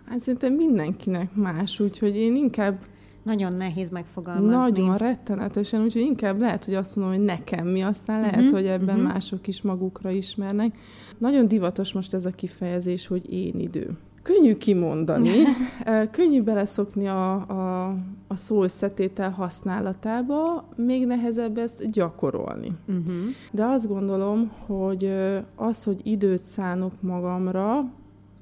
Hát 0.05 0.19
szerintem 0.19 0.53
mindenkinek 0.53 1.35
más, 1.35 1.79
úgyhogy 1.79 2.15
én 2.15 2.35
inkább 2.35 2.77
nagyon 3.25 3.55
nehéz 3.55 3.89
megfogalmazni. 3.89 4.55
Nagyon 4.55 4.97
rettenetesen, 4.97 5.81
úgyhogy 5.81 6.01
inkább 6.01 6.39
lehet, 6.39 6.65
hogy 6.65 6.73
azt 6.73 6.95
mondom, 6.95 7.15
hogy 7.15 7.25
nekem 7.25 7.67
mi, 7.67 7.81
aztán 7.81 8.19
lehet, 8.19 8.35
uh-huh, 8.35 8.51
hogy 8.51 8.65
ebben 8.65 8.95
uh-huh. 8.95 9.11
mások 9.11 9.47
is 9.47 9.61
magukra 9.61 10.09
ismernek. 10.09 10.77
Nagyon 11.17 11.47
divatos 11.47 11.93
most 11.93 12.13
ez 12.13 12.25
a 12.25 12.31
kifejezés, 12.31 13.07
hogy 13.07 13.33
én 13.33 13.59
idő. 13.59 13.89
Könnyű 14.21 14.53
kimondani, 14.53 15.31
könnyű 16.11 16.41
beleszokni 16.41 17.07
a, 17.07 17.33
a, 17.33 17.87
a 18.27 18.35
szó 18.35 18.63
összetétel 18.63 19.29
használatába, 19.29 20.67
még 20.75 21.05
nehezebb 21.05 21.57
ezt 21.57 21.91
gyakorolni. 21.91 22.71
Uh-huh. 22.87 23.15
De 23.51 23.65
azt 23.65 23.87
gondolom, 23.87 24.51
hogy 24.65 25.11
az, 25.55 25.83
hogy 25.83 25.99
időt 26.03 26.43
szánok 26.43 27.01
magamra, 27.01 27.91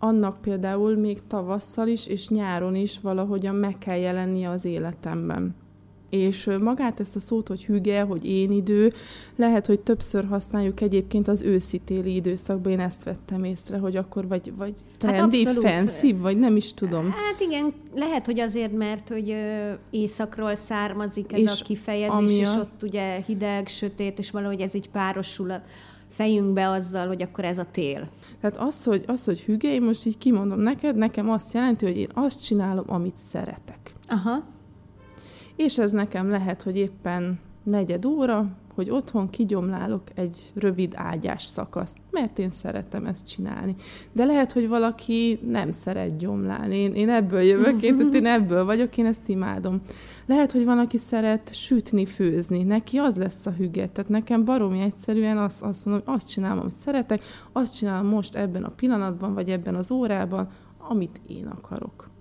annak 0.03 0.41
például 0.41 0.95
még 0.95 1.17
tavasszal 1.27 1.87
is 1.87 2.07
és 2.07 2.27
nyáron 2.27 2.75
is 2.75 2.99
valahogyan 2.99 3.55
meg 3.55 3.77
kell 3.77 3.97
jelennie 3.97 4.49
az 4.49 4.65
életemben. 4.65 5.55
És 6.09 6.49
magát 6.61 6.99
ezt 6.99 7.15
a 7.15 7.19
szót, 7.19 7.47
hogy 7.47 7.65
hüge, 7.65 8.01
hogy 8.01 8.25
én 8.25 8.51
idő, 8.51 8.93
lehet, 9.35 9.65
hogy 9.65 9.79
többször 9.79 10.25
használjuk 10.25 10.81
egyébként 10.81 11.27
az 11.27 11.41
őszi-téli 11.41 12.15
időszakban, 12.15 12.71
én 12.71 12.79
ezt 12.79 13.03
vettem 13.03 13.43
észre, 13.43 13.77
hogy 13.77 13.95
akkor 13.95 14.27
vagy, 14.27 14.53
vagy 14.57 14.73
hát 14.75 14.97
trendi, 14.97 15.45
hát 15.45 15.55
fancy, 15.55 16.13
vagy 16.13 16.37
nem 16.37 16.55
is 16.55 16.73
tudom. 16.73 17.11
Hát 17.11 17.39
igen, 17.39 17.73
lehet, 17.95 18.25
hogy 18.25 18.39
azért, 18.39 18.77
mert 18.77 19.09
hogy 19.09 19.35
északról 19.89 20.55
származik 20.55 21.33
ez 21.33 21.39
és 21.39 21.61
a 21.61 21.63
kifejezés, 21.63 22.15
amia... 22.15 22.41
és 22.41 22.55
ott 22.55 22.83
ugye 22.83 23.21
hideg, 23.25 23.67
sötét, 23.67 24.19
és 24.19 24.31
valahogy 24.31 24.61
ez 24.61 24.75
így 24.75 24.89
párosul 24.89 25.51
a 25.51 25.63
fejünkbe 26.15 26.69
azzal, 26.69 27.07
hogy 27.07 27.21
akkor 27.21 27.45
ez 27.45 27.57
a 27.57 27.65
tél. 27.71 28.09
Tehát 28.39 28.57
az, 28.57 28.83
hogy, 28.83 29.03
az, 29.07 29.25
hogy 29.25 29.41
hüge, 29.41 29.73
én 29.73 29.81
most 29.81 30.05
így 30.05 30.17
kimondom 30.17 30.59
neked, 30.59 30.95
nekem 30.95 31.29
azt 31.29 31.53
jelenti, 31.53 31.85
hogy 31.85 31.97
én 31.97 32.09
azt 32.13 32.43
csinálom, 32.45 32.85
amit 32.87 33.15
szeretek. 33.15 33.93
Aha. 34.07 34.43
És 35.55 35.77
ez 35.77 35.91
nekem 35.91 36.29
lehet, 36.29 36.61
hogy 36.61 36.77
éppen 36.77 37.39
negyed 37.63 38.05
óra, 38.05 38.47
hogy 38.75 38.89
otthon 38.89 39.29
kigyomlálok 39.29 40.01
egy 40.15 40.51
rövid 40.55 40.93
ágyás 40.95 41.43
szakaszt, 41.43 41.97
mert 42.11 42.39
én 42.39 42.51
szeretem 42.51 43.05
ezt 43.05 43.27
csinálni. 43.27 43.75
De 44.11 44.25
lehet, 44.25 44.51
hogy 44.51 44.67
valaki 44.67 45.39
nem 45.47 45.71
szeret 45.71 46.17
gyomlálni. 46.17 46.75
Én, 46.75 46.93
én 46.93 47.09
ebből 47.09 47.41
jövök, 47.41 47.81
én, 47.81 47.97
tehát 47.97 48.13
én 48.13 48.25
ebből 48.25 48.65
vagyok, 48.65 48.97
én 48.97 49.05
ezt 49.05 49.27
imádom. 49.27 49.81
Lehet, 50.25 50.51
hogy 50.51 50.65
van, 50.65 50.79
aki 50.79 50.97
szeret 50.97 51.53
sütni, 51.53 52.05
főzni. 52.05 52.63
Neki 52.63 52.97
az 52.97 53.15
lesz 53.15 53.45
a 53.45 53.51
hüge. 53.51 53.87
Tehát 53.87 54.11
nekem 54.11 54.45
baromi 54.45 54.79
egyszerűen 54.79 55.37
azt, 55.37 55.61
azt 55.61 55.85
mondom, 55.85 56.03
hogy 56.05 56.15
azt 56.15 56.29
csinálom, 56.29 56.59
amit 56.59 56.75
szeretek, 56.75 57.23
azt 57.51 57.77
csinálom 57.77 58.07
most 58.07 58.35
ebben 58.35 58.63
a 58.63 58.69
pillanatban, 58.69 59.33
vagy 59.33 59.49
ebben 59.49 59.75
az 59.75 59.91
órában, 59.91 60.49
amit 60.77 61.21
én 61.27 61.45
akarok. 61.45 62.11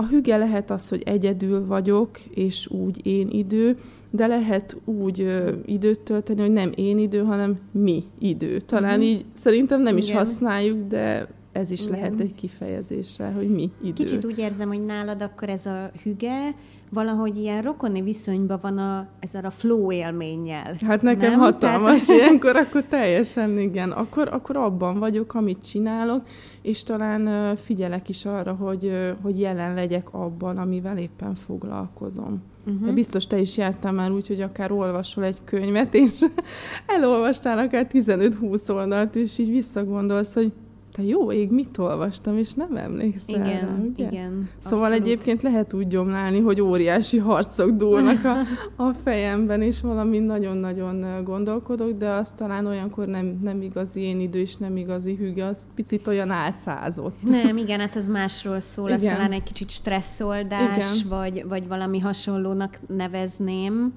A 0.00 0.06
hüge 0.06 0.36
lehet 0.36 0.70
az, 0.70 0.88
hogy 0.88 1.02
egyedül 1.02 1.66
vagyok, 1.66 2.20
és 2.20 2.68
úgy 2.68 3.06
én 3.06 3.28
idő, 3.30 3.76
de 4.10 4.26
lehet 4.26 4.76
úgy 4.84 5.20
ö, 5.20 5.52
időt 5.64 6.00
tölteni, 6.00 6.40
hogy 6.40 6.52
nem 6.52 6.72
én 6.74 6.98
idő, 6.98 7.22
hanem 7.22 7.58
mi 7.72 8.04
idő. 8.18 8.60
Talán 8.60 8.98
uh-huh. 8.98 9.08
így 9.08 9.24
szerintem 9.34 9.82
nem 9.82 9.96
Igen. 9.96 10.08
is 10.08 10.14
használjuk, 10.14 10.88
de 10.88 11.28
ez 11.52 11.70
is 11.70 11.86
Igen. 11.86 11.92
lehet 11.92 12.20
egy 12.20 12.34
kifejezésre, 12.34 13.26
hogy 13.26 13.48
mi 13.48 13.70
idő. 13.82 13.92
Kicsit 13.92 14.24
úgy 14.24 14.38
érzem, 14.38 14.68
hogy 14.68 14.84
nálad 14.84 15.22
akkor 15.22 15.48
ez 15.48 15.66
a 15.66 15.90
hüge, 16.02 16.54
valahogy 16.90 17.36
ilyen 17.36 17.62
rokoni 17.62 18.02
viszonyban 18.02 18.58
van 18.62 18.78
a, 18.78 19.06
ezzel 19.20 19.44
a 19.44 19.50
flow 19.50 19.92
élménnyel. 19.92 20.76
Hát 20.86 21.02
nekem 21.02 21.30
nem? 21.30 21.38
hatalmas 21.38 22.06
Tehát... 22.06 22.22
ilyenkor, 22.22 22.56
akkor 22.56 22.82
teljesen 22.88 23.58
igen. 23.58 23.90
Akkor, 23.90 24.28
akkor 24.32 24.56
abban 24.56 24.98
vagyok, 24.98 25.34
amit 25.34 25.66
csinálok, 25.66 26.22
és 26.62 26.82
talán 26.82 27.56
figyelek 27.56 28.08
is 28.08 28.24
arra, 28.24 28.52
hogy, 28.52 28.92
hogy 29.22 29.40
jelen 29.40 29.74
legyek 29.74 30.14
abban, 30.14 30.58
amivel 30.58 30.98
éppen 30.98 31.34
foglalkozom. 31.34 32.42
Uh-huh. 32.66 32.86
De 32.86 32.92
biztos 32.92 33.26
te 33.26 33.38
is 33.38 33.56
jártál 33.56 33.92
már 33.92 34.10
úgy, 34.10 34.26
hogy 34.26 34.40
akár 34.40 34.72
olvasol 34.72 35.24
egy 35.24 35.38
könyvet, 35.44 35.94
és 35.94 36.10
elolvastál 36.96 37.58
akár 37.58 37.86
15-20 37.92 38.70
oldalt, 38.70 39.16
és 39.16 39.38
így 39.38 39.50
visszagondolsz, 39.50 40.34
hogy 40.34 40.52
te 40.98 41.04
jó 41.04 41.32
ég, 41.32 41.50
mit 41.50 41.78
olvastam, 41.78 42.36
és 42.36 42.52
nem 42.52 42.76
emlékszel 42.76 43.34
igen, 43.34 43.60
rá, 43.60 43.74
ugye? 43.90 44.06
Igen, 44.06 44.48
Szóval 44.58 44.84
abszolút. 44.84 45.06
egyébként 45.06 45.42
lehet 45.42 45.74
úgy 45.74 45.86
gyomlálni, 45.86 46.40
hogy 46.40 46.60
óriási 46.60 47.18
harcok 47.18 47.70
dúlnak 47.70 48.24
a, 48.24 48.36
a 48.86 48.92
fejemben, 48.92 49.62
és 49.62 49.80
valami 49.80 50.18
nagyon-nagyon 50.18 51.24
gondolkodok, 51.24 51.98
de 51.98 52.08
az 52.08 52.32
talán 52.32 52.66
olyankor 52.66 53.06
nem, 53.06 53.38
nem 53.42 53.62
igazi 53.62 54.00
én 54.00 54.20
idő, 54.20 54.38
és 54.38 54.56
nem 54.56 54.76
igazi 54.76 55.14
hüge, 55.14 55.44
az 55.44 55.68
picit 55.74 56.06
olyan 56.06 56.30
átszázott. 56.30 57.22
Nem, 57.22 57.56
igen, 57.56 57.80
hát 57.80 57.96
ez 57.96 58.08
másról 58.08 58.60
szól, 58.60 58.88
igen. 58.88 59.06
ez 59.06 59.12
talán 59.12 59.32
egy 59.32 59.42
kicsit 59.42 59.70
stresszoldás, 59.70 61.02
vagy, 61.08 61.44
vagy 61.48 61.68
valami 61.68 61.98
hasonlónak 61.98 62.78
nevezném. 62.86 63.92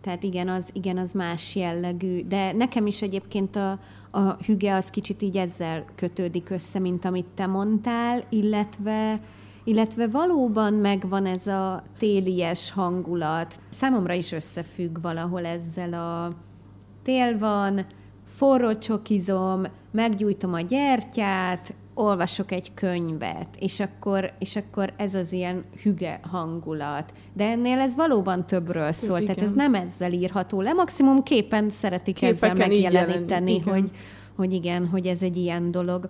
tehát 0.00 0.22
igen, 0.22 0.48
az, 0.48 0.70
igen, 0.72 0.98
az 0.98 1.12
más 1.12 1.56
jellegű. 1.56 2.24
De 2.28 2.52
nekem 2.52 2.86
is 2.86 3.02
egyébként 3.02 3.56
a, 3.56 3.78
a 4.14 4.32
hüge 4.32 4.74
az 4.74 4.90
kicsit 4.90 5.22
így 5.22 5.36
ezzel 5.36 5.84
kötődik 5.94 6.50
össze, 6.50 6.78
mint 6.78 7.04
amit 7.04 7.26
te 7.34 7.46
mondtál, 7.46 8.24
illetve 8.28 9.18
illetve 9.64 10.06
valóban 10.06 10.74
megvan 10.74 11.26
ez 11.26 11.46
a 11.46 11.82
télies 11.98 12.70
hangulat. 12.70 13.60
Számomra 13.70 14.12
is 14.12 14.32
összefügg 14.32 15.00
valahol 15.02 15.44
ezzel 15.44 15.92
a 15.92 16.32
tél 17.02 17.38
van, 17.38 17.86
forró 18.26 18.78
csokizom, 18.78 19.62
meggyújtom 19.90 20.52
a 20.52 20.60
gyertyát, 20.60 21.74
olvasok 21.94 22.52
egy 22.52 22.74
könyvet, 22.74 23.48
és 23.58 23.80
akkor, 23.80 24.32
és 24.38 24.56
akkor 24.56 24.92
ez 24.96 25.14
az 25.14 25.32
ilyen 25.32 25.64
hüge 25.82 26.20
hangulat. 26.22 27.12
De 27.32 27.50
ennél 27.50 27.78
ez 27.78 27.94
valóban 27.94 28.46
többről 28.46 28.92
szól, 28.92 29.20
igen. 29.20 29.34
tehát 29.34 29.50
ez 29.50 29.56
nem 29.56 29.74
ezzel 29.74 30.12
írható 30.12 30.60
le, 30.60 30.72
maximum 30.72 31.22
képen 31.22 31.70
szeretik 31.70 32.14
Képeken 32.14 32.50
ezzel 32.50 32.66
megjeleníteni, 32.66 33.60
hogy, 33.60 33.90
hogy 34.36 34.52
igen, 34.52 34.86
hogy 34.86 35.06
ez 35.06 35.22
egy 35.22 35.36
ilyen 35.36 35.70
dolog. 35.70 36.08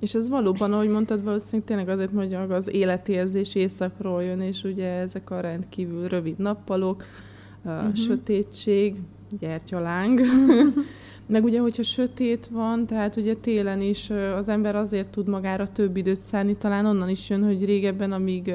És 0.00 0.14
ez 0.14 0.28
valóban, 0.28 0.72
ahogy 0.72 0.88
mondtad, 0.88 1.24
valószínűleg 1.24 1.66
tényleg 1.66 1.88
azért 1.88 2.12
mondjuk 2.12 2.50
az 2.50 2.68
életérzés 2.70 3.54
éjszakról 3.54 4.22
jön, 4.22 4.40
és 4.40 4.62
ugye 4.62 4.88
ezek 4.88 5.30
a 5.30 5.40
rendkívül 5.40 6.08
rövid 6.08 6.38
nappalok, 6.38 7.04
uh-huh. 7.64 7.94
sötétség, 7.94 8.96
gyertyaláng, 9.38 10.20
meg 11.26 11.44
ugye, 11.44 11.60
hogyha 11.60 11.82
sötét 11.82 12.46
van, 12.46 12.86
tehát 12.86 13.16
ugye 13.16 13.34
télen 13.34 13.80
is 13.80 14.10
az 14.36 14.48
ember 14.48 14.76
azért 14.76 15.10
tud 15.10 15.28
magára 15.28 15.66
több 15.66 15.96
időt 15.96 16.20
szállni, 16.20 16.54
talán 16.54 16.86
onnan 16.86 17.08
is 17.08 17.30
jön, 17.30 17.44
hogy 17.44 17.64
régebben, 17.64 18.12
amíg 18.12 18.54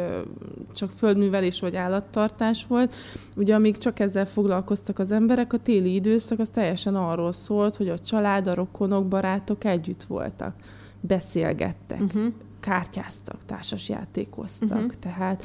csak 0.73 0.91
földművelés 0.91 1.59
vagy 1.59 1.75
állattartás 1.75 2.65
volt, 2.67 2.95
ugye 3.35 3.55
amíg 3.55 3.77
csak 3.77 3.99
ezzel 3.99 4.25
foglalkoztak 4.25 4.99
az 4.99 5.11
emberek, 5.11 5.53
a 5.53 5.57
téli 5.57 5.93
időszak 5.93 6.39
az 6.39 6.49
teljesen 6.49 6.95
arról 6.95 7.31
szólt, 7.31 7.75
hogy 7.75 7.89
a 7.89 7.97
család, 7.97 8.47
a 8.47 8.53
rokonok, 8.53 9.07
barátok 9.07 9.63
együtt 9.63 10.03
voltak 10.03 10.55
beszélgettek, 11.01 12.01
uh-huh. 12.01 12.33
kártyáztak, 12.59 13.45
társasjátékoztak. 13.45 14.69
Uh-huh. 14.71 14.91
Tehát 14.99 15.43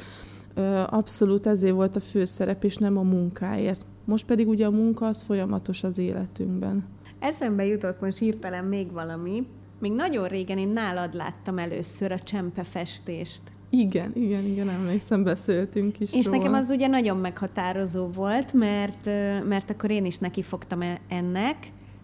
ö, 0.53 0.81
abszolút 0.89 1.47
ezért 1.47 1.73
volt 1.73 1.95
a 1.95 1.99
főszerep, 1.99 2.63
és 2.63 2.77
nem 2.77 2.97
a 2.97 3.01
munkáért. 3.01 3.85
Most 4.05 4.25
pedig 4.25 4.47
ugye 4.47 4.65
a 4.65 4.71
munka 4.71 5.05
az 5.07 5.23
folyamatos 5.23 5.83
az 5.83 5.97
életünkben. 5.97 6.85
Eszembe 7.25 7.65
jutott 7.65 8.01
most 8.01 8.17
hirtelen 8.17 8.65
még 8.65 8.91
valami. 8.91 9.47
Még 9.79 9.91
nagyon 9.91 10.27
régen 10.27 10.57
én 10.57 10.69
nálad 10.69 11.13
láttam 11.13 11.57
először 11.57 12.11
a 12.11 12.19
csempefestést. 12.19 13.41
Igen, 13.69 14.11
igen, 14.15 14.43
igen, 14.45 14.69
emlékszem, 14.69 15.23
beszéltünk 15.23 15.99
is 15.99 16.13
És 16.13 16.25
róla. 16.25 16.37
nekem 16.37 16.53
az 16.53 16.69
ugye 16.69 16.87
nagyon 16.87 17.17
meghatározó 17.17 18.07
volt, 18.07 18.53
mert, 18.53 19.05
mert 19.47 19.69
akkor 19.69 19.91
én 19.91 20.05
is 20.05 20.17
neki 20.17 20.41
fogtam 20.41 20.81
e- 20.81 20.99
ennek, 21.09 21.55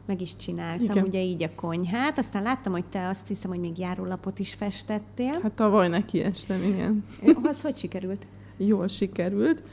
meg 0.05 0.21
is 0.21 0.35
csináltam, 0.35 0.85
Igen. 0.85 1.03
ugye 1.03 1.21
így 1.21 1.43
a 1.43 1.49
konyhát. 1.55 2.17
Aztán 2.17 2.43
láttam, 2.43 2.71
hogy 2.71 2.85
te 2.85 3.07
azt 3.07 3.27
hiszem, 3.27 3.49
hogy 3.49 3.59
még 3.59 3.79
járólapot 3.79 4.39
is 4.39 4.53
festettél. 4.53 5.39
Hát 5.41 5.51
tavaly 5.51 5.87
neki 5.87 6.21
estem, 6.21 6.63
igen. 6.63 7.05
Az 7.43 7.61
hogy 7.61 7.77
sikerült? 7.77 8.27
Jól 8.57 8.87
sikerült. 8.87 9.63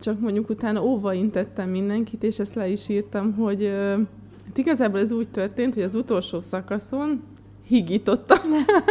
Csak 0.00 0.20
mondjuk 0.20 0.48
utána 0.48 0.82
óva 0.82 1.12
intettem 1.12 1.70
mindenkit, 1.70 2.22
és 2.22 2.38
ezt 2.38 2.54
le 2.54 2.68
is 2.68 2.88
írtam, 2.88 3.34
hogy 3.34 3.72
hát 4.58 4.66
igazából 4.66 5.00
ez 5.00 5.12
úgy 5.12 5.28
történt, 5.28 5.74
hogy 5.74 5.82
az 5.82 5.94
utolsó 5.94 6.40
szakaszon 6.40 7.22
higítottam 7.66 8.38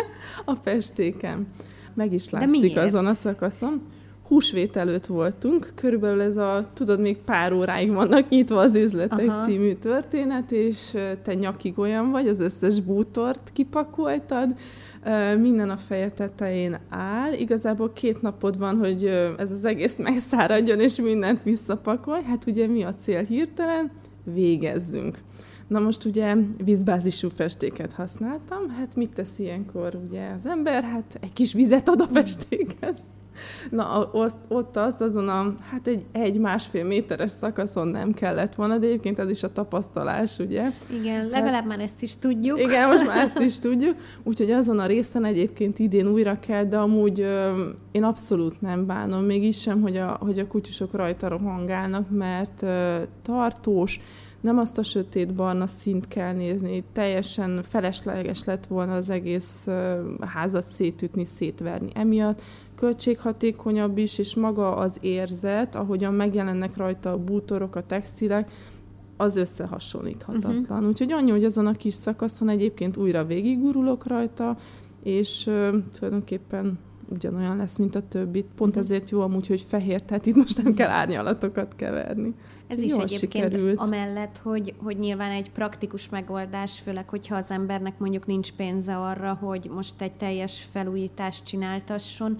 a 0.46 0.54
festékem. 0.64 1.48
Meg 1.96 2.14
is 2.14 2.30
látszik 2.30 2.78
azon 2.78 3.06
a 3.06 3.14
szakaszon 3.14 3.82
húsvét 4.28 4.76
előtt 4.76 5.06
voltunk, 5.06 5.72
körülbelül 5.76 6.22
ez 6.22 6.38
a, 6.38 6.70
tudod, 6.74 7.00
még 7.00 7.18
pár 7.18 7.54
óráig 7.54 7.92
vannak 7.92 8.30
nyitva 8.30 8.60
az 8.60 8.76
üzletek 8.76 9.30
Aha. 9.30 9.46
című 9.46 9.74
történet, 9.74 10.52
és 10.52 10.98
te 11.24 11.34
nyakig 11.34 11.80
olyan 11.80 12.12
vagy, 12.12 12.28
az 12.28 12.40
összes 12.40 12.80
bútort 12.80 13.50
kipakoltad, 13.54 14.56
minden 15.40 15.70
a 15.70 15.78
feje 15.78 16.10
tetején 16.10 16.78
áll. 16.90 17.34
Igazából 17.34 17.94
két 17.94 18.22
napod 18.22 18.58
van, 18.58 18.78
hogy 18.78 19.06
ez 19.38 19.52
az 19.52 19.66
egész 19.66 19.98
megszáradjon, 20.10 20.80
és 20.80 20.96
mindent 20.96 21.44
visszapakolj. 21.44 22.22
Hát 22.24 22.46
ugye 22.46 22.68
mi 22.68 22.84
a 22.84 22.94
cél 22.94 23.24
hirtelen? 23.24 23.92
Végezzünk. 24.24 25.18
Na 25.68 25.80
most 25.80 26.06
ugye 26.06 26.36
vízbázisú 26.64 27.30
festéket 27.30 27.92
használtam, 27.92 28.70
hát 28.70 28.96
mit 28.96 29.14
tesz 29.14 29.40
ilyenkor 29.40 30.00
ugye 30.08 30.28
az 30.38 30.46
ember? 30.46 30.84
Hát 30.84 31.18
egy 31.22 31.34
kis 31.34 31.54
vizet 31.54 31.90
ad 31.90 32.02
a 32.02 32.08
festékhez. 32.14 33.00
Na, 33.72 34.10
ott, 34.12 34.38
ott 34.48 34.78
azt 34.78 35.02
azon 35.02 35.30
a, 35.30 35.56
hát 35.72 35.88
egy, 35.88 36.06
egy-másfél 36.12 36.86
méteres 36.86 37.32
szakaszon 37.32 37.88
nem 37.88 38.14
kellett 38.14 38.56
volna, 38.56 38.78
de 38.78 38.86
egyébként 38.86 39.20
ez 39.20 39.30
is 39.30 39.44
a 39.44 39.52
tapasztalás, 39.52 40.40
ugye? 40.40 40.72
Igen, 41.00 41.28
legalább 41.28 41.54
hát, 41.54 41.66
már 41.66 41.80
ezt 41.80 42.02
is 42.02 42.16
tudjuk. 42.16 42.60
Igen, 42.62 42.88
most 42.88 43.06
már 43.06 43.18
ezt 43.18 43.40
is 43.40 43.60
tudjuk. 43.68 43.96
Úgyhogy 44.24 44.52
azon 44.52 44.80
a 44.80 44.86
részen 44.86 45.26
egyébként 45.26 45.80
idén 45.80 46.08
újra 46.08 46.40
kell, 46.40 46.64
de 46.64 46.78
amúgy 46.78 47.20
ö, 47.20 47.66
én 47.92 48.04
abszolút 48.04 48.62
nem 48.62 48.86
bánom, 48.86 49.24
mégis 49.24 49.62
sem, 49.62 49.82
hogy 49.82 49.98
a, 49.98 50.18
hogy 50.20 50.40
a 50.40 50.48
kutyusok 50.48 50.94
rajta 50.94 51.28
rohangálnak, 51.28 52.10
mert 52.10 52.62
ö, 52.62 52.98
tartós, 53.22 54.00
nem 54.42 54.58
azt 54.58 54.78
a 54.78 54.84
sötét-barna 54.84 55.68
szint 55.68 56.08
kell 56.08 56.34
nézni, 56.34 56.84
teljesen 56.92 57.64
felesleges 57.64 58.44
lett 58.44 58.66
volna 58.66 58.96
az 58.96 59.10
egész 59.10 59.68
házat 60.20 60.66
szétütni, 60.66 61.26
szétverni. 61.26 61.90
Emiatt 61.94 62.42
költséghatékonyabb 62.76 63.98
is, 63.98 64.18
és 64.18 64.36
maga 64.36 64.76
az 64.76 64.98
érzet, 65.02 65.76
ahogyan 65.76 66.14
megjelennek 66.14 66.78
rajta 66.78 67.12
a 67.12 67.18
bútorok, 67.18 67.76
a 67.76 67.86
textilek, 67.86 68.52
az 69.18 69.36
összehasonlíthatatlan. 69.36 70.78
Uh-huh. 70.78 70.88
Úgyhogy 70.88 71.12
annyi, 71.12 71.32
hogy 71.32 71.44
azon 71.44 71.68
a 71.68 71.72
kis 71.72 71.94
szakaszon 71.94 72.50
egyébként 72.50 72.98
újra 72.98 73.26
végigurulok 73.26 74.08
rajta, 74.08 74.58
és 75.04 75.48
uh, 75.48 75.76
tulajdonképpen 76.00 76.80
ugyanolyan 77.10 77.58
lesz, 77.58 77.78
mint 77.78 77.96
a 77.96 78.08
többi. 78.08 78.46
Pont 78.56 78.76
uh-huh. 78.76 78.84
ezért 78.84 79.10
jó 79.10 79.22
amúgy, 79.22 79.48
hogy 79.48 79.62
fehér, 79.62 80.02
tehát 80.02 80.26
itt 80.26 80.36
most 80.36 80.64
nem 80.64 80.74
kell 80.74 80.90
árnyalatokat 80.90 81.76
keverni. 81.76 82.34
Ez 82.68 82.78
is 82.78 82.92
egyébként 82.92 83.20
sikerült. 83.20 83.78
amellett, 83.80 84.38
hogy, 84.38 84.74
hogy 84.78 84.98
nyilván 85.00 85.32
egy 85.32 85.52
praktikus 85.52 86.10
megoldás, 86.10 86.80
főleg, 86.80 87.10
hogyha 87.10 87.36
az 87.36 87.52
embernek 87.52 88.00
mondjuk 88.00 88.26
nincs 88.26 88.52
pénze 88.52 88.98
arra, 88.98 89.34
hogy 89.34 89.70
most 89.74 90.02
egy 90.02 90.12
teljes 90.12 90.68
felújítást 90.72 91.44
csináltasson, 91.44 92.40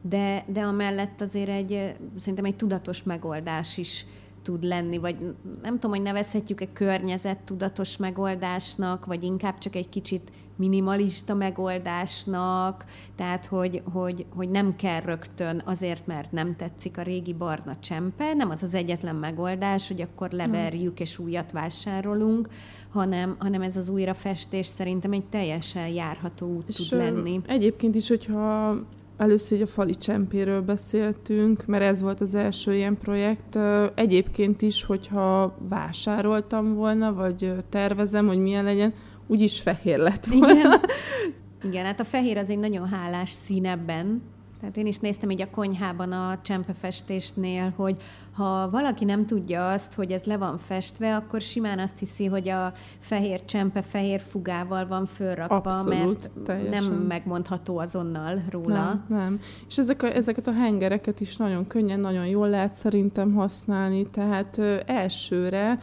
de, 0.00 0.44
de 0.46 0.60
amellett 0.60 1.20
azért 1.20 1.48
egy, 1.48 1.94
szerintem 2.18 2.44
egy 2.44 2.56
tudatos 2.56 3.02
megoldás 3.02 3.78
is 3.78 4.06
tud 4.42 4.64
lenni, 4.64 4.98
vagy 4.98 5.16
nem 5.62 5.74
tudom, 5.74 5.90
hogy 5.90 6.02
nevezhetjük-e 6.02 6.72
környezet 6.72 7.38
tudatos 7.38 7.96
megoldásnak, 7.96 9.06
vagy 9.06 9.22
inkább 9.22 9.58
csak 9.58 9.74
egy 9.76 9.88
kicsit 9.88 10.30
minimalista 10.60 11.34
megoldásnak, 11.34 12.84
tehát 13.16 13.46
hogy, 13.46 13.82
hogy, 13.92 14.26
hogy 14.34 14.48
nem 14.50 14.76
kell 14.76 15.00
rögtön 15.00 15.62
azért, 15.64 16.06
mert 16.06 16.32
nem 16.32 16.56
tetszik 16.56 16.98
a 16.98 17.02
régi 17.02 17.32
barna 17.32 17.76
csempe, 17.80 18.34
nem 18.34 18.50
az 18.50 18.62
az 18.62 18.74
egyetlen 18.74 19.16
megoldás, 19.16 19.88
hogy 19.88 20.00
akkor 20.00 20.30
leverjük 20.30 21.00
és 21.00 21.18
újat 21.18 21.52
vásárolunk, 21.52 22.48
hanem, 22.90 23.36
hanem 23.38 23.62
ez 23.62 23.76
az 23.76 23.88
újrafestés 23.88 24.66
szerintem 24.66 25.12
egy 25.12 25.24
teljesen 25.24 25.88
járható 25.88 26.46
út 26.46 26.68
és 26.68 26.88
tud 26.88 26.98
lenni. 26.98 27.40
Egyébként 27.46 27.94
is, 27.94 28.08
hogyha 28.08 28.76
Először 29.20 29.62
a 29.62 29.66
fali 29.66 29.94
csempéről 29.94 30.62
beszéltünk, 30.62 31.66
mert 31.66 31.82
ez 31.82 32.02
volt 32.02 32.20
az 32.20 32.34
első 32.34 32.74
ilyen 32.74 32.98
projekt. 32.98 33.58
Egyébként 33.94 34.62
is, 34.62 34.84
hogyha 34.84 35.56
vásároltam 35.68 36.74
volna, 36.74 37.14
vagy 37.14 37.52
tervezem, 37.68 38.26
hogy 38.26 38.38
milyen 38.38 38.64
legyen, 38.64 38.92
úgyis 39.30 39.60
fehér 39.60 39.98
lett 39.98 40.24
volna. 40.26 40.52
Igen. 40.52 40.80
Igen, 41.62 41.84
hát 41.84 42.00
a 42.00 42.04
fehér 42.04 42.36
az 42.36 42.50
egy 42.50 42.58
nagyon 42.58 42.88
hálás 42.88 43.30
szín 43.30 43.66
ebben. 43.66 44.22
Tehát 44.60 44.76
én 44.76 44.86
is 44.86 44.98
néztem 44.98 45.30
így 45.30 45.42
a 45.42 45.50
konyhában 45.50 46.12
a 46.12 46.38
csempefestésnél, 46.42 47.72
hogy 47.76 47.96
ha 48.32 48.70
valaki 48.70 49.04
nem 49.04 49.26
tudja 49.26 49.70
azt, 49.72 49.94
hogy 49.94 50.12
ez 50.12 50.24
le 50.24 50.36
van 50.36 50.58
festve, 50.58 51.16
akkor 51.16 51.40
simán 51.40 51.78
azt 51.78 51.98
hiszi, 51.98 52.26
hogy 52.26 52.48
a 52.48 52.72
fehér 52.98 53.44
csempe 53.44 53.82
fehér 53.82 54.20
fugával 54.20 54.86
van 54.86 55.06
fölrakva, 55.06 55.56
Abszolút, 55.56 56.04
mert 56.04 56.30
teljesen. 56.44 56.84
nem 56.84 57.00
megmondható 57.00 57.78
azonnal 57.78 58.42
róla. 58.50 58.74
Nem, 58.74 59.04
nem. 59.08 59.38
És 59.68 59.78
ezek 59.78 60.02
a, 60.02 60.14
ezeket 60.14 60.46
a 60.46 60.52
hengereket 60.52 61.20
is 61.20 61.36
nagyon 61.36 61.66
könnyen, 61.66 62.00
nagyon 62.00 62.26
jól 62.26 62.48
lehet 62.48 62.74
szerintem 62.74 63.34
használni, 63.34 64.06
tehát 64.10 64.58
ö, 64.58 64.76
elsőre, 64.86 65.78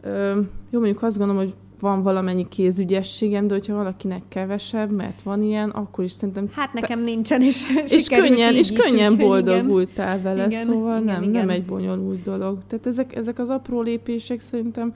ö, 0.00 0.40
jó 0.70 0.78
mondjuk 0.78 1.02
azt 1.02 1.18
gondolom, 1.18 1.42
hogy 1.42 1.54
van 1.82 2.02
valamennyi 2.02 2.48
kézügyességem, 2.48 3.46
de 3.46 3.54
hogyha 3.54 3.74
valakinek 3.74 4.22
kevesebb, 4.28 4.90
mert 4.90 5.22
van 5.22 5.42
ilyen, 5.42 5.70
akkor 5.70 6.04
is 6.04 6.12
szerintem... 6.12 6.48
Hát 6.52 6.72
nekem 6.72 6.98
te... 6.98 7.04
nincsen, 7.04 7.42
és 7.42 7.66
És 7.86 8.08
könnyen, 8.08 8.54
és 8.54 8.72
könnyen 8.72 9.16
boldogultál 9.16 10.18
igen. 10.18 10.22
vele, 10.22 10.46
igen, 10.46 10.62
szóval 10.62 11.02
igen, 11.02 11.14
nem, 11.14 11.22
igen. 11.22 11.32
nem 11.32 11.48
egy 11.48 11.64
bonyolult 11.64 12.22
dolog. 12.22 12.58
Tehát 12.66 12.86
ezek, 12.86 13.16
ezek 13.16 13.38
az 13.38 13.50
apró 13.50 13.80
lépések 13.80 14.40
szerintem 14.40 14.92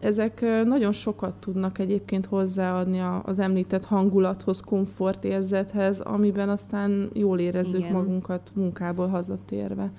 ezek 0.00 0.44
nagyon 0.64 0.92
sokat 0.92 1.34
tudnak 1.34 1.78
egyébként 1.78 2.26
hozzáadni 2.26 3.02
az 3.22 3.38
említett 3.38 3.84
hangulathoz, 3.84 4.60
komfortérzethez, 4.60 6.00
amiben 6.00 6.48
aztán 6.48 7.08
jól 7.12 7.38
érezzük 7.38 7.80
Igen. 7.80 7.92
magunkat 7.92 8.50
munkából 8.54 9.06
hazatérve. 9.06 9.90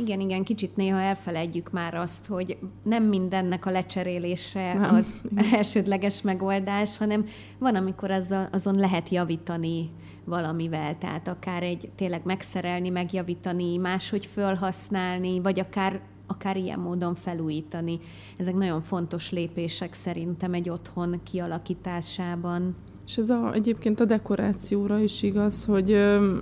Igen, 0.00 0.20
igen, 0.20 0.44
kicsit 0.44 0.76
néha 0.76 1.00
elfelejtjük 1.00 1.70
már 1.70 1.94
azt, 1.94 2.26
hogy 2.26 2.56
nem 2.82 3.04
mindennek 3.04 3.66
a 3.66 3.70
lecserélése 3.70 4.74
nem. 4.74 4.94
az 4.94 5.14
elsődleges 5.56 6.22
megoldás, 6.22 6.96
hanem 6.96 7.26
van, 7.58 7.74
amikor 7.74 8.10
azon, 8.10 8.46
azon 8.52 8.74
lehet 8.74 9.08
javítani 9.08 9.90
valamivel, 10.24 10.98
tehát 10.98 11.28
akár 11.28 11.62
egy 11.62 11.90
tényleg 11.96 12.20
megszerelni, 12.24 12.88
megjavítani, 12.88 13.76
máshogy 13.76 14.26
felhasználni, 14.26 15.40
vagy 15.40 15.60
akár 15.60 16.00
akár 16.26 16.56
ilyen 16.56 16.78
módon 16.78 17.14
felújítani. 17.14 17.98
Ezek 18.36 18.54
nagyon 18.54 18.82
fontos 18.82 19.30
lépések 19.30 19.92
szerintem 19.92 20.54
egy 20.54 20.68
otthon 20.68 21.20
kialakításában. 21.22 22.76
És 23.06 23.16
ez 23.16 23.30
a, 23.30 23.52
egyébként 23.52 24.00
a 24.00 24.04
dekorációra 24.04 24.98
is 24.98 25.22
igaz, 25.22 25.64
hogy 25.64 25.90
ö, 25.90 26.36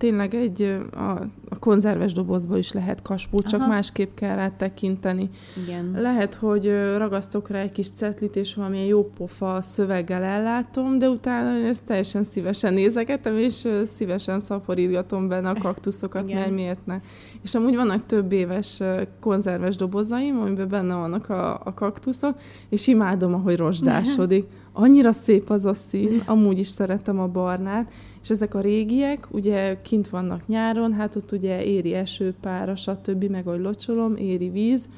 tényleg 0.00 0.34
egy 0.34 0.76
a, 0.92 1.10
a 1.48 1.58
konzerves 1.58 2.12
dobozba 2.12 2.58
is 2.58 2.72
lehet 2.72 3.02
kaspó, 3.02 3.40
csak 3.40 3.60
Aha. 3.60 3.68
másképp 3.68 4.14
kell 4.14 4.36
rá 4.36 4.48
tekinteni. 4.48 5.30
Igen. 5.64 5.90
Lehet, 5.94 6.34
hogy 6.34 6.72
ragasztok 6.96 7.48
rá 7.48 7.58
egy 7.58 7.72
kis 7.72 7.90
cetlit, 7.90 8.36
és 8.36 8.54
valamilyen 8.54 8.86
jó 8.86 9.10
pofa 9.16 9.62
szöveggel 9.62 10.22
ellátom, 10.22 10.98
de 10.98 11.08
utána 11.08 11.66
ezt 11.66 11.84
teljesen 11.84 12.24
szívesen 12.24 12.74
nézegetem, 12.74 13.36
és 13.36 13.68
szívesen 13.84 14.40
szaporítgatom 14.40 15.28
benne 15.28 15.48
a 15.48 15.54
kaktuszokat, 15.54 16.24
Igen. 16.24 16.38
mert 16.38 16.50
miért 16.50 16.86
ne. 16.86 17.00
És 17.42 17.54
amúgy 17.54 17.76
vannak 17.76 18.06
több 18.06 18.32
éves 18.32 18.82
konzerves 19.20 19.76
dobozaim, 19.76 20.40
amiben 20.40 20.68
benne 20.68 20.94
vannak 20.94 21.28
a, 21.28 21.60
a 21.64 21.74
kaktuszok, 21.74 22.36
és 22.68 22.86
imádom, 22.86 23.34
ahogy 23.34 23.56
rozsdásodik. 23.56 24.46
Annyira 24.80 25.12
szép 25.12 25.50
az 25.50 25.64
a 25.64 25.74
szín, 25.74 26.22
amúgy 26.26 26.58
is 26.58 26.66
szeretem 26.66 27.20
a 27.20 27.26
barnát, 27.26 27.92
és 28.22 28.30
ezek 28.30 28.54
a 28.54 28.60
régiek, 28.60 29.26
ugye 29.30 29.80
kint 29.82 30.08
vannak 30.08 30.46
nyáron, 30.46 30.92
hát 30.92 31.16
ott 31.16 31.32
ugye 31.32 31.64
éri 31.64 31.94
esőpára, 31.94 32.76
stb., 32.76 33.24
meg 33.24 33.46
ahogy 33.46 33.60
locsolom, 33.60 34.16
éri 34.16 34.48
víz, 34.48 34.88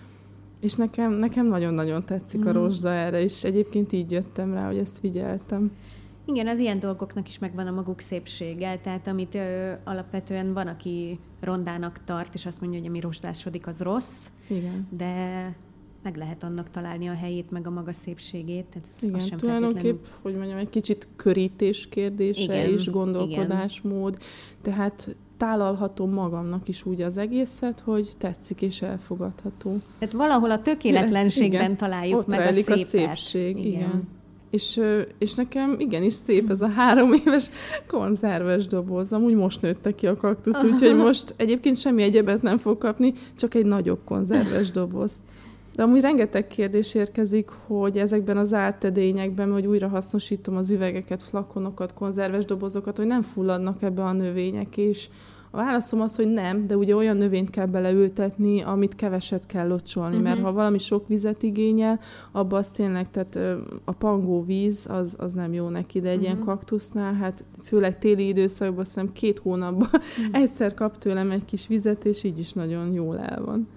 és 0.60 0.74
nekem, 0.74 1.12
nekem 1.12 1.46
nagyon-nagyon 1.46 2.04
tetszik 2.04 2.44
mm. 2.44 2.48
a 2.48 2.52
rozsda 2.52 2.92
erre, 2.92 3.22
és 3.22 3.44
egyébként 3.44 3.92
így 3.92 4.10
jöttem 4.10 4.52
rá, 4.52 4.66
hogy 4.66 4.78
ezt 4.78 4.98
figyeltem. 4.98 5.70
Igen, 6.24 6.48
az 6.48 6.58
ilyen 6.58 6.80
dolgoknak 6.80 7.28
is 7.28 7.38
megvan 7.38 7.66
a 7.66 7.70
maguk 7.70 8.00
szépsége, 8.00 8.76
tehát 8.76 9.06
amit 9.06 9.34
ö, 9.34 9.72
alapvetően 9.84 10.52
van, 10.52 10.66
aki 10.66 11.18
rondának 11.40 12.00
tart, 12.04 12.34
és 12.34 12.46
azt 12.46 12.60
mondja, 12.60 12.78
hogy 12.78 12.88
ami 12.88 13.00
rozsdásodik, 13.00 13.66
az 13.66 13.80
rossz, 13.80 14.26
Igen. 14.48 14.86
de 14.90 15.54
meg 16.02 16.16
lehet 16.16 16.42
annak 16.42 16.70
találni 16.70 17.08
a 17.08 17.14
helyét, 17.14 17.50
meg 17.50 17.66
a 17.66 17.70
maga 17.70 17.92
szépségét. 17.92 18.64
Tehát 18.64 18.88
ez 18.96 19.02
igen, 19.02 19.20
sem 19.20 19.38
tulajdonképp, 19.38 20.04
hogy 20.22 20.34
mondjam, 20.34 20.58
egy 20.58 20.70
kicsit 20.70 21.08
körítés 21.16 21.88
kérdése 21.88 22.42
igen, 22.42 22.72
is, 22.72 22.90
gondolkodásmód. 22.90 24.16
Igen. 24.18 24.26
Tehát 24.62 25.16
tálalhatom 25.36 26.12
magamnak 26.12 26.68
is 26.68 26.84
úgy 26.84 27.02
az 27.02 27.18
egészet, 27.18 27.80
hogy 27.80 28.10
tetszik 28.18 28.62
és 28.62 28.82
elfogadható. 28.82 29.78
Tehát 29.98 30.14
valahol 30.14 30.50
a 30.50 30.62
tökéletlenségben 30.62 31.60
igen, 31.60 31.76
találjuk 31.76 32.18
ott 32.18 32.26
meg 32.26 32.40
a 32.40 32.52
szépet. 32.52 32.74
a 32.74 32.84
szépség, 32.84 33.58
igen. 33.58 33.70
igen. 33.70 34.08
És, 34.50 34.80
és 35.18 35.34
nekem 35.34 35.76
igenis 35.78 36.12
szép 36.12 36.50
ez 36.50 36.60
a 36.60 36.68
három 36.76 37.12
éves 37.12 37.50
konzerves 37.86 38.66
doboz. 38.66 39.12
Amúgy 39.12 39.34
most 39.34 39.62
nőtte 39.62 39.94
ki 39.94 40.06
a 40.06 40.16
kaktusz, 40.16 40.62
úgyhogy 40.62 40.96
most 41.06 41.34
egyébként 41.36 41.78
semmi 41.78 42.02
egyebet 42.02 42.42
nem 42.42 42.58
fog 42.58 42.78
kapni, 42.78 43.12
csak 43.36 43.54
egy 43.54 43.66
nagyobb 43.66 44.00
konzerves 44.04 44.70
doboz. 44.70 45.12
De 45.74 45.82
amúgy 45.82 46.00
rengeteg 46.00 46.46
kérdés 46.46 46.94
érkezik, 46.94 47.48
hogy 47.66 47.98
ezekben 47.98 48.36
az 48.36 48.54
ártedényekben, 48.54 49.52
hogy 49.52 49.66
újra 49.66 49.88
hasznosítom 49.88 50.56
az 50.56 50.70
üvegeket, 50.70 51.22
flakonokat, 51.22 51.94
konzerves 51.94 52.44
dobozokat, 52.44 52.96
hogy 52.96 53.06
nem 53.06 53.22
fulladnak 53.22 53.82
ebbe 53.82 54.02
a 54.02 54.12
növények, 54.12 54.76
és 54.76 55.08
a 55.54 55.56
válaszom 55.56 56.00
az, 56.00 56.16
hogy 56.16 56.28
nem, 56.28 56.64
de 56.64 56.76
ugye 56.76 56.96
olyan 56.96 57.16
növényt 57.16 57.50
kell 57.50 57.66
beleültetni, 57.66 58.62
amit 58.62 58.94
keveset 58.94 59.46
kell 59.46 59.68
locsolni, 59.68 60.10
uh-huh. 60.10 60.22
mert 60.22 60.36
mhm. 60.36 60.46
ha 60.46 60.52
valami 60.52 60.78
sok 60.78 61.08
vizet 61.08 61.42
igényel, 61.42 62.00
abban 62.32 62.58
az 62.58 62.68
tényleg, 62.68 63.10
tehát 63.10 63.38
a 63.84 63.92
pangó 63.92 64.44
víz, 64.44 64.86
az, 64.88 65.14
az 65.18 65.32
nem 65.32 65.52
jó 65.52 65.68
neki, 65.68 66.00
de 66.00 66.08
egy 66.08 66.14
uh-huh. 66.14 66.28
ilyen 66.28 66.36
mhm. 66.36 66.46
kaktusznál, 66.46 67.14
hát 67.14 67.44
főleg 67.62 67.98
téli 67.98 68.26
időszakban, 68.26 68.78
azt 68.78 68.88
hiszem 68.94 69.12
két 69.12 69.38
hónapban 69.38 69.88
uh-huh. 69.92 70.40
egyszer 70.42 70.74
kap 70.74 70.98
tőlem 70.98 71.30
egy 71.30 71.44
kis 71.44 71.66
vizet, 71.66 72.04
és 72.04 72.24
így 72.24 72.38
is 72.38 72.52
nagyon 72.52 72.92
jól 72.92 73.18
el 73.18 73.44
van. 73.44 73.68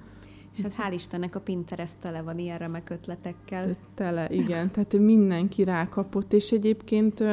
És 0.55 0.61
hát 0.61 0.75
hál' 0.77 0.93
Istennek 0.93 1.35
a 1.35 1.39
Pinterest 1.39 1.97
tele 2.01 2.21
van 2.21 2.39
ilyen 2.39 2.57
remek 2.57 2.89
ötletekkel. 2.89 3.65
Tele, 3.93 4.29
igen. 4.29 4.71
Tehát 4.71 4.97
mindenki 4.97 5.63
rákapott, 5.63 6.33
és 6.33 6.51
egyébként 6.51 7.23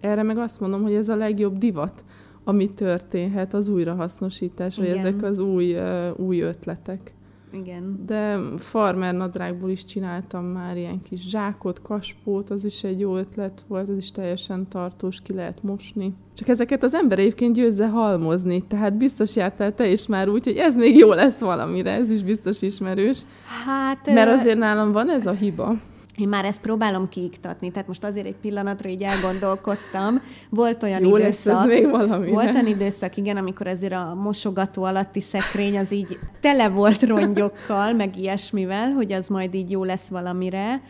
erre 0.00 0.22
meg 0.22 0.38
azt 0.38 0.60
mondom, 0.60 0.82
hogy 0.82 0.94
ez 0.94 1.08
a 1.08 1.16
legjobb 1.16 1.58
divat, 1.58 2.04
ami 2.44 2.74
történhet, 2.74 3.54
az 3.54 3.68
újrahasznosítás, 3.68 4.76
vagy 4.76 4.86
ezek 4.86 5.22
az 5.22 5.38
új, 5.38 5.76
új 6.16 6.40
ötletek. 6.40 7.14
Igen. 7.60 8.02
De 8.06 8.38
farmer 8.56 9.14
nadrágból 9.14 9.70
is 9.70 9.84
csináltam 9.84 10.44
már 10.44 10.76
ilyen 10.76 11.02
kis 11.02 11.28
zsákot, 11.28 11.82
kaspót, 11.82 12.50
az 12.50 12.64
is 12.64 12.84
egy 12.84 13.00
jó 13.00 13.16
ötlet 13.16 13.64
volt, 13.68 13.88
az 13.88 13.96
is 13.96 14.10
teljesen 14.10 14.68
tartós, 14.68 15.20
ki 15.20 15.32
lehet 15.34 15.62
mosni. 15.62 16.14
Csak 16.36 16.48
ezeket 16.48 16.82
az 16.82 16.94
ember 16.94 17.18
egyébként 17.18 17.54
győzze 17.54 17.88
halmozni, 17.88 18.66
tehát 18.66 18.96
biztos 18.96 19.36
jártál 19.36 19.74
te 19.74 19.88
is 19.88 20.06
már 20.06 20.28
úgy, 20.28 20.44
hogy 20.44 20.56
ez 20.56 20.76
még 20.76 20.96
jó 20.96 21.12
lesz 21.12 21.38
valamire, 21.38 21.90
ez 21.90 22.10
is 22.10 22.22
biztos 22.22 22.62
ismerős. 22.62 23.22
Hát... 23.64 24.14
Mert 24.14 24.30
azért 24.30 24.58
nálam 24.58 24.92
van 24.92 25.10
ez 25.10 25.26
a 25.26 25.32
hiba 25.32 25.76
én 26.18 26.28
már 26.28 26.44
ezt 26.44 26.60
próbálom 26.60 27.08
kiiktatni, 27.08 27.70
tehát 27.70 27.88
most 27.88 28.04
azért 28.04 28.26
egy 28.26 28.36
pillanatra 28.36 28.88
így 28.88 29.02
elgondolkodtam. 29.02 30.20
Volt 30.48 30.82
olyan 30.82 31.02
Jó 31.02 31.16
időszak, 31.16 31.54
lesz 31.54 31.66
még 31.66 31.90
valami, 31.90 32.30
volt 32.30 32.54
olyan 32.54 32.66
időszak, 32.66 33.16
igen, 33.16 33.36
amikor 33.36 33.66
azért 33.66 33.92
a 33.92 34.14
mosogató 34.14 34.82
alatti 34.82 35.20
szekrény 35.20 35.78
az 35.78 35.92
így 35.92 36.18
tele 36.40 36.68
volt 36.68 37.02
rongyokkal, 37.02 37.92
meg 37.92 38.18
ilyesmivel, 38.18 38.92
hogy 38.92 39.12
az 39.12 39.28
majd 39.28 39.54
így 39.54 39.70
jó 39.70 39.84
lesz 39.84 40.08
valamire, 40.08 40.82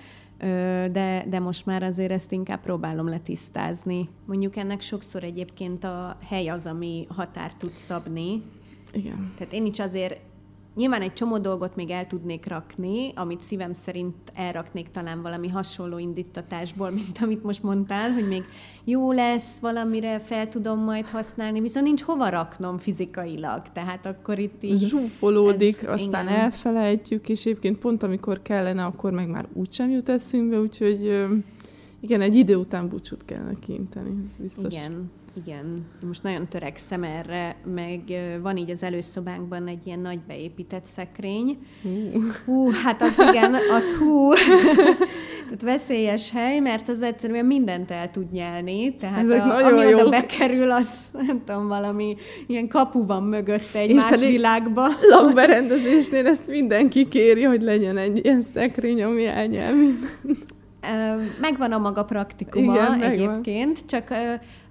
de, 0.92 1.24
de 1.28 1.38
most 1.40 1.66
már 1.66 1.82
azért 1.82 2.10
ezt 2.10 2.32
inkább 2.32 2.60
próbálom 2.60 3.08
letisztázni. 3.08 4.08
Mondjuk 4.26 4.56
ennek 4.56 4.80
sokszor 4.80 5.24
egyébként 5.24 5.84
a 5.84 6.16
hely 6.28 6.48
az, 6.48 6.66
ami 6.66 7.06
határ 7.08 7.52
tud 7.54 7.70
szabni. 7.70 8.42
Igen. 8.92 9.32
Tehát 9.38 9.52
én 9.52 9.66
is 9.66 9.78
azért 9.78 10.18
Nyilván 10.78 11.02
egy 11.02 11.12
csomó 11.12 11.38
dolgot 11.38 11.76
még 11.76 11.90
el 11.90 12.06
tudnék 12.06 12.46
rakni, 12.46 13.12
amit 13.14 13.40
szívem 13.40 13.72
szerint 13.72 14.14
elraknék 14.34 14.90
talán 14.90 15.22
valami 15.22 15.48
hasonló 15.48 15.98
indítatásból, 15.98 16.90
mint 16.90 17.18
amit 17.20 17.42
most 17.42 17.62
mondtál, 17.62 18.10
hogy 18.10 18.28
még 18.28 18.44
jó 18.84 19.12
lesz, 19.12 19.58
valamire 19.58 20.18
fel 20.18 20.48
tudom 20.48 20.78
majd 20.78 21.08
használni, 21.08 21.60
viszont 21.60 21.86
nincs 21.86 22.02
hova 22.02 22.28
raknom 22.28 22.78
fizikailag, 22.78 23.62
tehát 23.72 24.06
akkor 24.06 24.38
itt 24.38 24.62
így... 24.62 24.78
Zsúfolódik, 24.78 25.82
ez, 25.82 25.88
aztán 25.88 26.26
igen. 26.26 26.38
elfelejtjük, 26.38 27.28
és 27.28 27.40
egyébként 27.40 27.78
pont 27.78 28.02
amikor 28.02 28.42
kellene, 28.42 28.84
akkor 28.84 29.12
meg 29.12 29.28
már 29.28 29.46
úgysem 29.52 29.90
jut 29.90 30.08
eszünkbe, 30.08 30.60
úgyhogy 30.60 31.26
igen, 32.00 32.20
egy 32.20 32.34
idő 32.34 32.56
után 32.56 32.88
búcsút 32.88 33.24
kellene 33.24 33.58
kiinteni, 33.60 34.10
ez 34.30 34.38
biztos. 34.38 34.74
Igen. 34.74 35.10
Igen, 35.44 35.86
most 36.06 36.22
nagyon 36.22 36.48
törekszem 36.48 37.02
erre, 37.02 37.56
meg 37.74 38.00
van 38.42 38.56
így 38.56 38.70
az 38.70 38.82
előszobánkban 38.82 39.66
egy 39.66 39.86
ilyen 39.86 39.98
nagy 39.98 40.18
beépített 40.18 40.86
szekrény. 40.86 41.58
Hú, 41.82 42.20
hú 42.44 42.70
hát 42.84 43.02
az 43.02 43.18
igen, 43.30 43.54
az 43.54 43.94
hú. 43.94 44.32
tehát 45.44 45.62
veszélyes 45.62 46.30
hely, 46.30 46.58
mert 46.58 46.88
az 46.88 47.02
egyszerűen 47.02 47.44
mindent 47.44 47.90
el 47.90 48.10
tud 48.10 48.32
nyelni. 48.32 48.96
Tehát 48.96 49.24
Ezek 49.24 49.40
a, 49.44 49.66
ami 49.66 49.82
jók. 49.88 50.00
oda 50.00 50.08
bekerül, 50.10 50.70
az 50.70 50.88
nem 51.12 51.42
tudom, 51.44 51.68
valami 51.68 52.16
ilyen 52.46 52.68
kapu 52.68 53.06
van 53.06 53.22
mögött 53.22 53.74
egy 53.74 53.90
És 53.90 54.02
más 54.02 54.20
világba. 54.20 54.86
lakberendezésnél 55.10 56.26
ezt 56.26 56.46
mindenki 56.48 57.08
kéri, 57.08 57.42
hogy 57.42 57.62
legyen 57.62 57.96
egy 57.96 58.24
ilyen 58.24 58.40
szekrény, 58.40 59.02
ami 59.02 59.26
elnyel 59.26 59.74
mindent. 59.74 60.46
Megvan 61.40 61.72
a 61.72 61.78
maga 61.78 62.04
praktikuma 62.04 62.74
Igen, 62.74 63.02
egyébként, 63.02 63.86
csak 63.86 64.08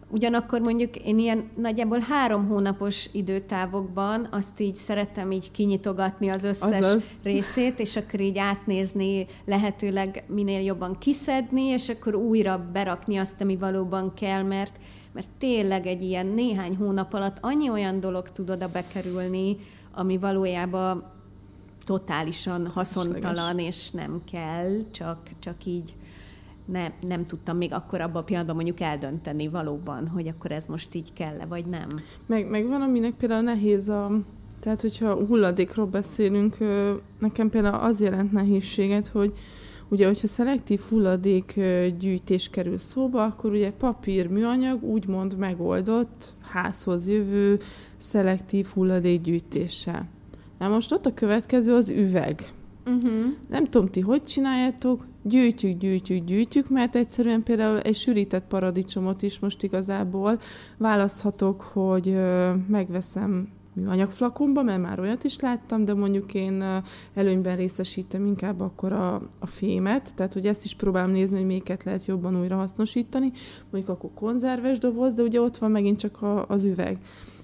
Ugyanakkor 0.10 0.62
mondjuk 0.62 0.96
én 0.96 1.20
ilyen 1.20 1.50
nagyjából 1.56 2.00
három 2.00 2.48
hónapos 2.48 3.10
időtávokban 3.12 4.28
azt 4.32 4.60
így 4.60 4.76
szeretem 4.76 5.32
így 5.32 5.52
kinyitogatni 5.52 6.30
az 6.30 6.44
összes 6.44 6.80
Azaz. 6.80 7.12
részét, 7.24 7.80
és 7.80 7.96
akkor 7.96 8.20
így 8.20 8.38
átnézni, 8.38 9.26
lehetőleg 9.46 10.24
minél 10.28 10.62
jobban 10.62 10.98
kiszedni, 10.98 11.62
és 11.62 11.90
akkor 11.90 12.16
újra 12.16 12.70
berakni 12.74 13.18
azt, 13.18 13.42
ami 13.42 13.56
valóban 13.56 14.14
kell, 14.14 14.44
mert, 14.44 14.80
mert 15.14 15.30
tényleg 15.38 15.86
egy 15.86 16.02
ilyen 16.02 16.28
néhány 16.28 16.76
hónap 16.76 17.14
alatt 17.14 17.38
annyi 17.42 17.70
olyan 17.70 18.00
dolog 18.00 18.30
tud 18.30 18.50
oda 18.50 18.68
bekerülni, 18.68 19.58
ami 19.92 20.18
valójában 20.18 21.04
totálisan 21.86 22.68
haszontalan, 22.68 23.60
és 23.60 23.92
nem 23.92 24.22
kell, 24.32 24.78
csak, 24.92 25.20
csak 25.40 25.66
így 25.66 25.96
ne, 26.72 26.92
nem 27.02 27.26
tudtam 27.26 27.58
még 27.58 27.74
akkor 27.74 28.02
abban 28.02 28.22
a 28.22 28.24
pillanatban 28.24 28.56
mondjuk 28.56 28.80
eldönteni 28.80 29.48
valóban, 29.48 30.08
hogy 30.08 30.28
akkor 30.28 30.52
ez 30.52 30.66
most 30.66 30.96
így 30.96 31.14
kell-e, 31.14 31.46
vagy 31.46 31.66
nem. 31.66 31.88
Meg, 32.26 32.50
meg 32.50 32.68
van, 32.68 32.82
aminek 32.82 33.14
például 33.14 33.42
nehéz 33.42 33.90
a... 33.90 34.12
Tehát, 34.60 34.82
hogyha 34.82 35.26
hulladékról 35.26 35.86
beszélünk, 35.86 36.58
nekem 37.20 37.50
például 37.50 37.84
az 37.84 38.02
jelent 38.02 38.32
nehézséget, 38.32 39.08
hogy 39.08 39.34
ugye, 39.90 40.06
hogyha 40.06 40.28
szelektív 40.28 40.80
hulladék 40.90 41.60
gyűjtés 42.00 42.50
kerül 42.50 42.78
szóba, 42.78 43.24
akkor 43.24 43.52
ugye 43.52 43.72
papír, 43.72 44.28
műanyag 44.28 44.84
úgymond 44.84 45.38
megoldott 45.38 46.34
házhoz 46.42 47.10
jövő 47.10 47.60
szelektív 47.98 48.66
hulladékgyűjtéssel. 48.66 50.08
Na 50.60 50.68
most 50.68 50.92
ott 50.92 51.06
a 51.06 51.14
következő 51.14 51.74
az 51.74 51.90
üveg. 51.90 52.52
Uh-huh. 52.86 53.26
Nem 53.50 53.64
tudom, 53.64 53.88
ti 53.88 54.00
hogy 54.00 54.24
csináljátok, 54.24 55.06
gyűjtjük, 55.28 55.78
gyűjtjük, 55.78 56.26
gyűjtjük, 56.26 56.70
mert 56.70 56.96
egyszerűen 56.96 57.44
például 57.44 57.80
egy 57.80 57.96
sűrített 57.96 58.48
paradicsomot 58.48 59.22
is 59.22 59.40
most 59.40 59.64
igazából 59.64 60.40
választhatok, 60.78 61.62
hogy 61.62 62.18
megveszem 62.68 63.48
műanyag 63.78 64.12
flakonba, 64.12 64.64
mert 64.64 64.82
már 64.82 65.00
olyat 65.00 65.24
is 65.24 65.40
láttam, 65.40 65.86
de 65.86 65.94
mondjuk 65.94 66.34
én 66.34 66.84
előnyben 67.14 67.56
részesítem 67.56 68.26
inkább 68.26 68.62
akkor 68.62 68.92
a, 68.92 69.14
a 69.40 69.46
fémet, 69.46 70.16
tehát 70.16 70.34
hogy 70.34 70.48
ezt 70.48 70.66
is 70.66 70.76
próbálom 70.76 71.12
nézni, 71.12 71.38
hogy 71.38 71.46
melyiket 71.46 71.84
lehet 71.84 72.06
jobban 72.06 72.40
újra 72.40 72.56
hasznosítani, 72.56 73.32
mondjuk 73.72 73.96
akkor 73.96 74.10
konzerves 74.16 74.78
doboz, 74.78 75.14
de 75.14 75.22
ugye 75.22 75.42
ott 75.42 75.58
van 75.58 75.72
megint 75.72 76.00
csak 76.00 76.22
a, 76.22 76.46
az 76.48 76.64
üveg. 76.64 76.98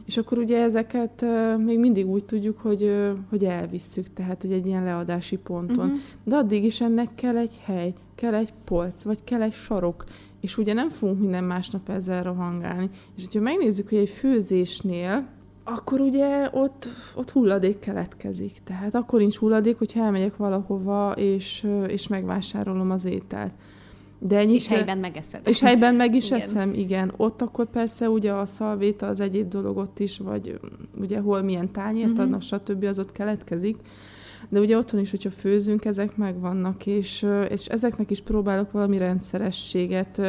És 0.06 0.18
akkor 0.18 0.38
ugye 0.38 0.62
ezeket 0.62 1.26
még 1.58 1.80
mindig 1.80 2.08
úgy 2.08 2.26
tudjuk, 2.26 2.60
hogy, 2.60 3.12
hogy 3.30 3.46
elvisszük, 3.46 4.14
tehát 4.14 4.42
hogy 4.42 4.52
egy 4.52 4.66
ilyen 4.66 4.84
leadási 4.84 5.38
ponton. 5.38 5.86
Uh-huh. 5.86 6.02
De 6.24 6.36
addig 6.36 6.64
is 6.64 6.82
ennek 6.82 7.16
kell 7.16 7.38
egy 7.38 7.62
hely, 7.64 7.94
kell 8.16 8.34
egy 8.34 8.54
polc, 8.64 9.04
vagy 9.04 9.24
kell 9.24 9.42
egy 9.42 9.54
sarok, 9.54 10.04
és 10.42 10.58
ugye 10.58 10.74
nem 10.74 10.90
fogunk 10.90 11.20
minden 11.20 11.44
másnap 11.44 11.90
ezzel 11.90 12.24
rohangálni. 12.24 12.90
És 13.16 13.24
hogyha 13.24 13.42
megnézzük, 13.42 13.90
hogy 13.90 13.98
egy 13.98 14.10
főzésnél 14.10 15.26
akkor 15.64 16.00
ugye 16.00 16.50
ott, 16.52 16.88
ott 17.16 17.32
hulladék 17.32 17.80
keletkezik. 17.80 18.58
Tehát 18.64 18.96
akkor 18.96 19.20
nincs 19.20 19.38
hulladék, 19.38 19.78
hogyha 19.78 20.04
elmegyek 20.04 20.38
valahova, 20.38 21.12
és, 21.12 21.68
és 21.88 22.08
megvásárolom 22.08 22.92
az 22.92 23.06
ételt. 23.06 23.52
De 24.28 24.38
ennyit, 24.38 24.56
és 24.56 24.68
helyben 24.68 24.98
megeszed. 24.98 25.48
És 25.48 25.60
helyben 25.60 25.96
meg 25.96 26.16
is 26.16 26.26
igen. 26.26 26.40
eszem, 26.40 26.74
igen. 26.74 27.14
Ott 27.18 27.42
akkor 27.42 27.66
persze 27.66 28.10
ugye 28.10 28.32
a 28.32 28.46
szalvéta, 28.46 29.08
az 29.08 29.20
egyéb 29.20 29.48
dolog 29.48 29.78
ott 29.78 30.00
is, 30.00 30.18
vagy 30.18 30.60
ugye 31.00 31.20
hol 31.20 31.42
milyen 31.42 31.72
tányért 31.72 32.10
uh-huh. 32.10 32.26
adnak, 32.26 32.42
stb. 32.42 32.84
az 32.84 33.00
ott 33.00 33.12
keletkezik. 33.12 33.78
De 34.50 34.60
ugye 34.60 34.78
otthon 34.78 35.00
is, 35.00 35.12
hogyha 35.12 35.30
főzünk, 35.30 35.86
ezek 35.86 36.18
megvannak, 36.18 36.86
és, 36.86 37.26
és 37.50 37.66
ezeknek 37.66 38.12
is 38.12 38.22
próbálok 38.22 38.72
valami 38.72 38.98
rendszerességet. 38.98 40.22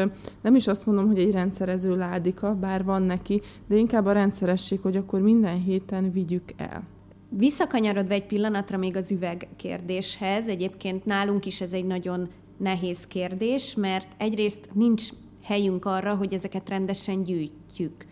Nem 0.42 0.55
is 0.55 0.66
azt 0.66 0.86
mondom, 0.86 1.07
hogy 1.07 1.18
egy 1.18 1.30
rendszerező 1.30 1.97
ládika, 1.97 2.55
bár 2.55 2.84
van 2.84 3.03
neki, 3.03 3.40
de 3.68 3.76
inkább 3.76 4.07
a 4.07 4.12
rendszeresség, 4.12 4.80
hogy 4.80 4.97
akkor 4.97 5.20
minden 5.20 5.62
héten 5.62 6.12
vigyük 6.12 6.45
el. 6.57 6.82
Visszakanyarodva 7.28 8.14
egy 8.14 8.26
pillanatra 8.26 8.76
még 8.76 8.97
az 8.97 9.11
üveg 9.11 9.49
kérdéshez, 9.57 10.49
egyébként 10.49 11.05
nálunk 11.05 11.47
is 11.47 11.61
ez 11.61 11.72
egy 11.72 11.86
nagyon 11.86 12.28
nehéz 12.57 13.07
kérdés, 13.07 13.74
mert 13.74 14.09
egyrészt 14.16 14.68
nincs 14.72 15.09
helyünk 15.42 15.84
arra, 15.84 16.14
hogy 16.14 16.32
ezeket 16.32 16.68
rendesen 16.68 17.22
gyűjtjük, 17.22 18.07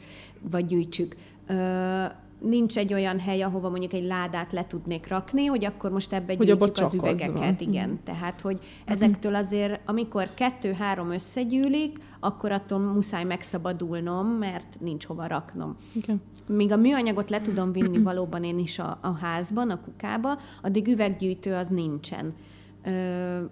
vagy 0.50 0.66
gyűjtsük. 0.66 1.16
Ö, 1.46 2.04
nincs 2.42 2.78
egy 2.78 2.92
olyan 2.92 3.18
hely, 3.18 3.42
ahova 3.42 3.68
mondjuk 3.68 3.92
egy 3.92 4.04
ládát 4.04 4.52
le 4.52 4.66
tudnék 4.66 5.08
rakni, 5.08 5.44
hogy 5.44 5.64
akkor 5.64 5.90
most 5.90 6.12
ebbe 6.12 6.34
hogy 6.36 6.46
gyűjtjük 6.46 6.80
az 6.80 6.94
üvegeket. 6.94 7.60
Az 7.60 7.66
igen, 7.66 7.88
mm. 7.88 7.94
tehát 8.04 8.40
hogy 8.40 8.58
ezektől 8.84 9.34
azért, 9.34 9.80
amikor 9.84 10.34
kettő-három 10.34 11.10
összegyűlik, 11.10 11.98
akkor 12.20 12.52
attól 12.52 12.78
muszáj 12.78 13.24
megszabadulnom, 13.24 14.26
mert 14.26 14.76
nincs 14.80 15.04
hova 15.04 15.26
raknom. 15.26 15.76
Okay. 15.96 16.16
Míg 16.46 16.72
a 16.72 16.76
műanyagot 16.76 17.30
le 17.30 17.40
tudom 17.40 17.72
vinni 17.72 17.98
valóban 18.02 18.44
én 18.44 18.58
is 18.58 18.78
a, 18.78 18.98
a 19.00 19.12
házban, 19.12 19.70
a 19.70 19.80
kukába, 19.80 20.38
addig 20.62 20.88
üveggyűjtő 20.88 21.54
az 21.54 21.68
nincsen. 21.68 22.34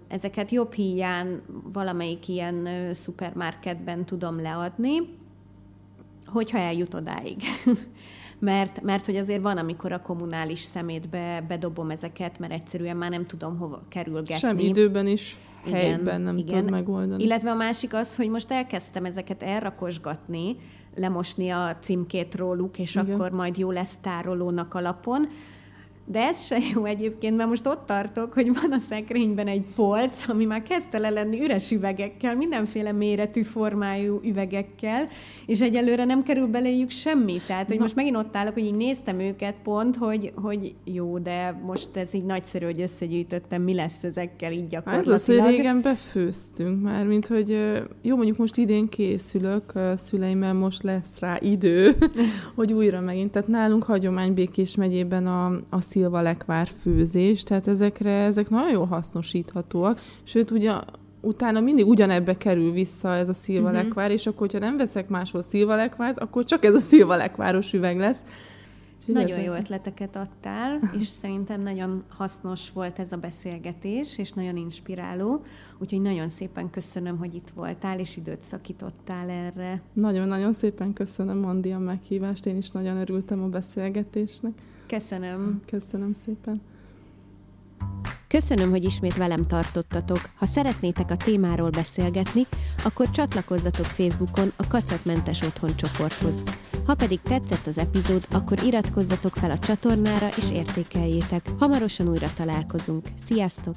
Ezeket 0.07 0.51
jobb 0.51 0.73
híján 0.73 1.41
valamelyik 1.73 2.27
ilyen 2.27 2.67
szupermarketben 2.93 4.05
tudom 4.05 4.41
leadni, 4.41 4.99
hogyha 6.25 6.57
eljut 6.57 6.93
odáig. 6.93 7.43
mert, 8.39 8.81
mert 8.81 9.05
hogy 9.05 9.15
azért 9.15 9.41
van, 9.41 9.57
amikor 9.57 9.91
a 9.91 10.01
kommunális 10.01 10.59
szemétbe 10.59 11.45
bedobom 11.47 11.89
ezeket, 11.89 12.39
mert 12.39 12.51
egyszerűen 12.51 12.97
már 12.97 13.09
nem 13.09 13.25
tudom 13.25 13.57
hova 13.57 13.83
kerülgetni. 13.89 14.35
Sem 14.35 14.59
időben 14.59 15.07
is, 15.07 15.37
igen, 15.65 15.79
helyben 15.79 16.21
nem 16.21 16.37
igen. 16.37 16.59
tudom 16.59 16.71
megoldani. 16.71 17.23
Illetve 17.23 17.51
a 17.51 17.55
másik 17.55 17.93
az, 17.93 18.15
hogy 18.15 18.29
most 18.29 18.51
elkezdtem 18.51 19.05
ezeket 19.05 19.43
elrakosgatni, 19.43 20.55
lemosni 20.95 21.49
a 21.49 21.77
címkét 21.81 22.35
róluk, 22.35 22.79
és 22.79 22.95
igen. 22.95 23.11
akkor 23.11 23.31
majd 23.31 23.57
jó 23.57 23.71
lesz 23.71 23.97
tárolónak 24.01 24.73
alapon, 24.73 25.27
de 26.05 26.19
ez 26.19 26.45
se 26.45 26.57
jó 26.73 26.85
egyébként, 26.85 27.37
mert 27.37 27.49
most 27.49 27.67
ott 27.67 27.85
tartok, 27.85 28.33
hogy 28.33 28.53
van 28.61 28.71
a 28.71 28.77
szekrényben 28.89 29.47
egy 29.47 29.63
polc, 29.75 30.27
ami 30.29 30.45
már 30.45 30.63
kezdte 30.63 30.97
le 30.97 31.09
lenni 31.09 31.41
üres 31.43 31.71
üvegekkel, 31.71 32.35
mindenféle 32.35 32.91
méretű, 32.91 33.41
formájú 33.41 34.19
üvegekkel, 34.23 35.07
és 35.45 35.61
egyelőre 35.61 36.05
nem 36.05 36.23
kerül 36.23 36.47
beléjük 36.47 36.89
semmi. 36.89 37.41
Tehát, 37.47 37.67
hogy 37.67 37.75
Na. 37.75 37.81
most 37.81 37.95
megint 37.95 38.15
ott 38.15 38.35
állok, 38.35 38.53
hogy 38.53 38.65
így 38.65 38.75
néztem 38.75 39.19
őket 39.19 39.55
pont, 39.63 39.95
hogy, 39.95 40.31
hogy 40.35 40.75
jó, 40.83 41.17
de 41.17 41.61
most 41.65 41.95
ez 41.97 42.13
így 42.13 42.25
nagyszerű, 42.25 42.65
hogy 42.65 42.81
összegyűjtöttem, 42.81 43.61
mi 43.61 43.73
lesz 43.73 44.03
ezekkel 44.03 44.51
így 44.51 44.67
gyakorlatilag. 44.67 45.15
Ez 45.15 45.29
az, 45.29 45.35
hogy 45.35 45.55
régen 45.55 45.81
befőztünk 45.81 46.81
már, 46.81 47.05
mint 47.05 47.27
hogy 47.27 47.49
jó, 48.01 48.15
mondjuk 48.15 48.37
most 48.37 48.57
idén 48.57 48.89
készülök, 48.89 49.73
szüleimmel 49.95 50.53
most 50.53 50.83
lesz 50.83 51.19
rá 51.19 51.37
idő, 51.39 51.95
hogy 52.55 52.73
újra 52.73 53.01
megint. 53.01 53.31
Tehát 53.31 53.47
nálunk 53.47 53.83
hagyomány 53.83 54.33
Békés 54.33 54.75
megyében 54.75 55.27
a, 55.27 55.45
a 55.69 55.81
szilvalekvár 55.91 56.67
főzés, 56.67 57.43
tehát 57.43 57.67
ezekre, 57.67 58.11
ezek 58.11 58.49
nagyon 58.49 58.71
jól 58.71 58.85
hasznosíthatóak, 58.85 60.01
sőt, 60.23 60.51
ugye 60.51 60.71
utána 61.21 61.59
mindig 61.59 61.87
ugyanebbe 61.87 62.37
kerül 62.37 62.71
vissza 62.71 63.15
ez 63.15 63.29
a 63.29 63.33
szilvalekvár, 63.33 64.05
uh-huh. 64.05 64.19
és 64.19 64.27
akkor, 64.27 64.39
hogyha 64.39 64.59
nem 64.59 64.77
veszek 64.77 65.07
máshol 65.09 65.41
szilvalekvárt, 65.41 66.19
akkor 66.19 66.43
csak 66.43 66.65
ez 66.65 66.73
a 66.73 66.79
szilvalekváros 66.79 67.73
üveg 67.73 67.97
lesz. 67.97 68.23
Úgyhogy 68.99 69.15
nagyon 69.15 69.37
ezek... 69.37 69.45
jó 69.45 69.53
ötleteket 69.53 70.15
adtál, 70.15 70.79
és 70.99 71.07
szerintem 71.07 71.61
nagyon 71.61 72.03
hasznos 72.09 72.71
volt 72.71 72.99
ez 72.99 73.11
a 73.11 73.17
beszélgetés, 73.17 74.17
és 74.17 74.31
nagyon 74.31 74.57
inspiráló. 74.57 75.43
Úgyhogy 75.77 76.01
nagyon 76.01 76.29
szépen 76.29 76.69
köszönöm, 76.69 77.17
hogy 77.17 77.35
itt 77.35 77.49
voltál, 77.55 77.99
és 77.99 78.17
időt 78.17 78.41
szakítottál 78.41 79.29
erre. 79.29 79.81
Nagyon-nagyon 79.93 80.53
szépen 80.53 80.93
köszönöm, 80.93 81.37
Mandi, 81.37 81.71
a 81.71 81.79
meghívást. 81.79 82.45
Én 82.45 82.57
is 82.57 82.71
nagyon 82.71 82.97
örültem 82.97 83.43
a 83.43 83.47
beszélgetésnek. 83.47 84.53
Köszönöm. 84.91 85.61
Köszönöm 85.65 86.13
szépen. 86.13 86.61
Köszönöm, 88.27 88.69
hogy 88.69 88.83
ismét 88.83 89.17
velem 89.17 89.41
tartottatok. 89.43 90.29
Ha 90.35 90.45
szeretnétek 90.45 91.11
a 91.11 91.15
témáról 91.15 91.69
beszélgetni, 91.69 92.41
akkor 92.83 93.09
csatlakozzatok 93.09 93.85
Facebookon 93.85 94.51
a 94.55 94.67
Kacatmentes 94.67 95.41
Otthon 95.41 95.75
csoporthoz. 95.75 96.43
Ha 96.85 96.95
pedig 96.95 97.21
tetszett 97.21 97.67
az 97.67 97.77
epizód, 97.77 98.25
akkor 98.31 98.63
iratkozzatok 98.63 99.33
fel 99.33 99.51
a 99.51 99.57
csatornára 99.57 100.27
és 100.37 100.51
értékeljétek. 100.51 101.45
Hamarosan 101.59 102.09
újra 102.09 102.27
találkozunk. 102.33 103.07
Sziasztok! 103.25 103.75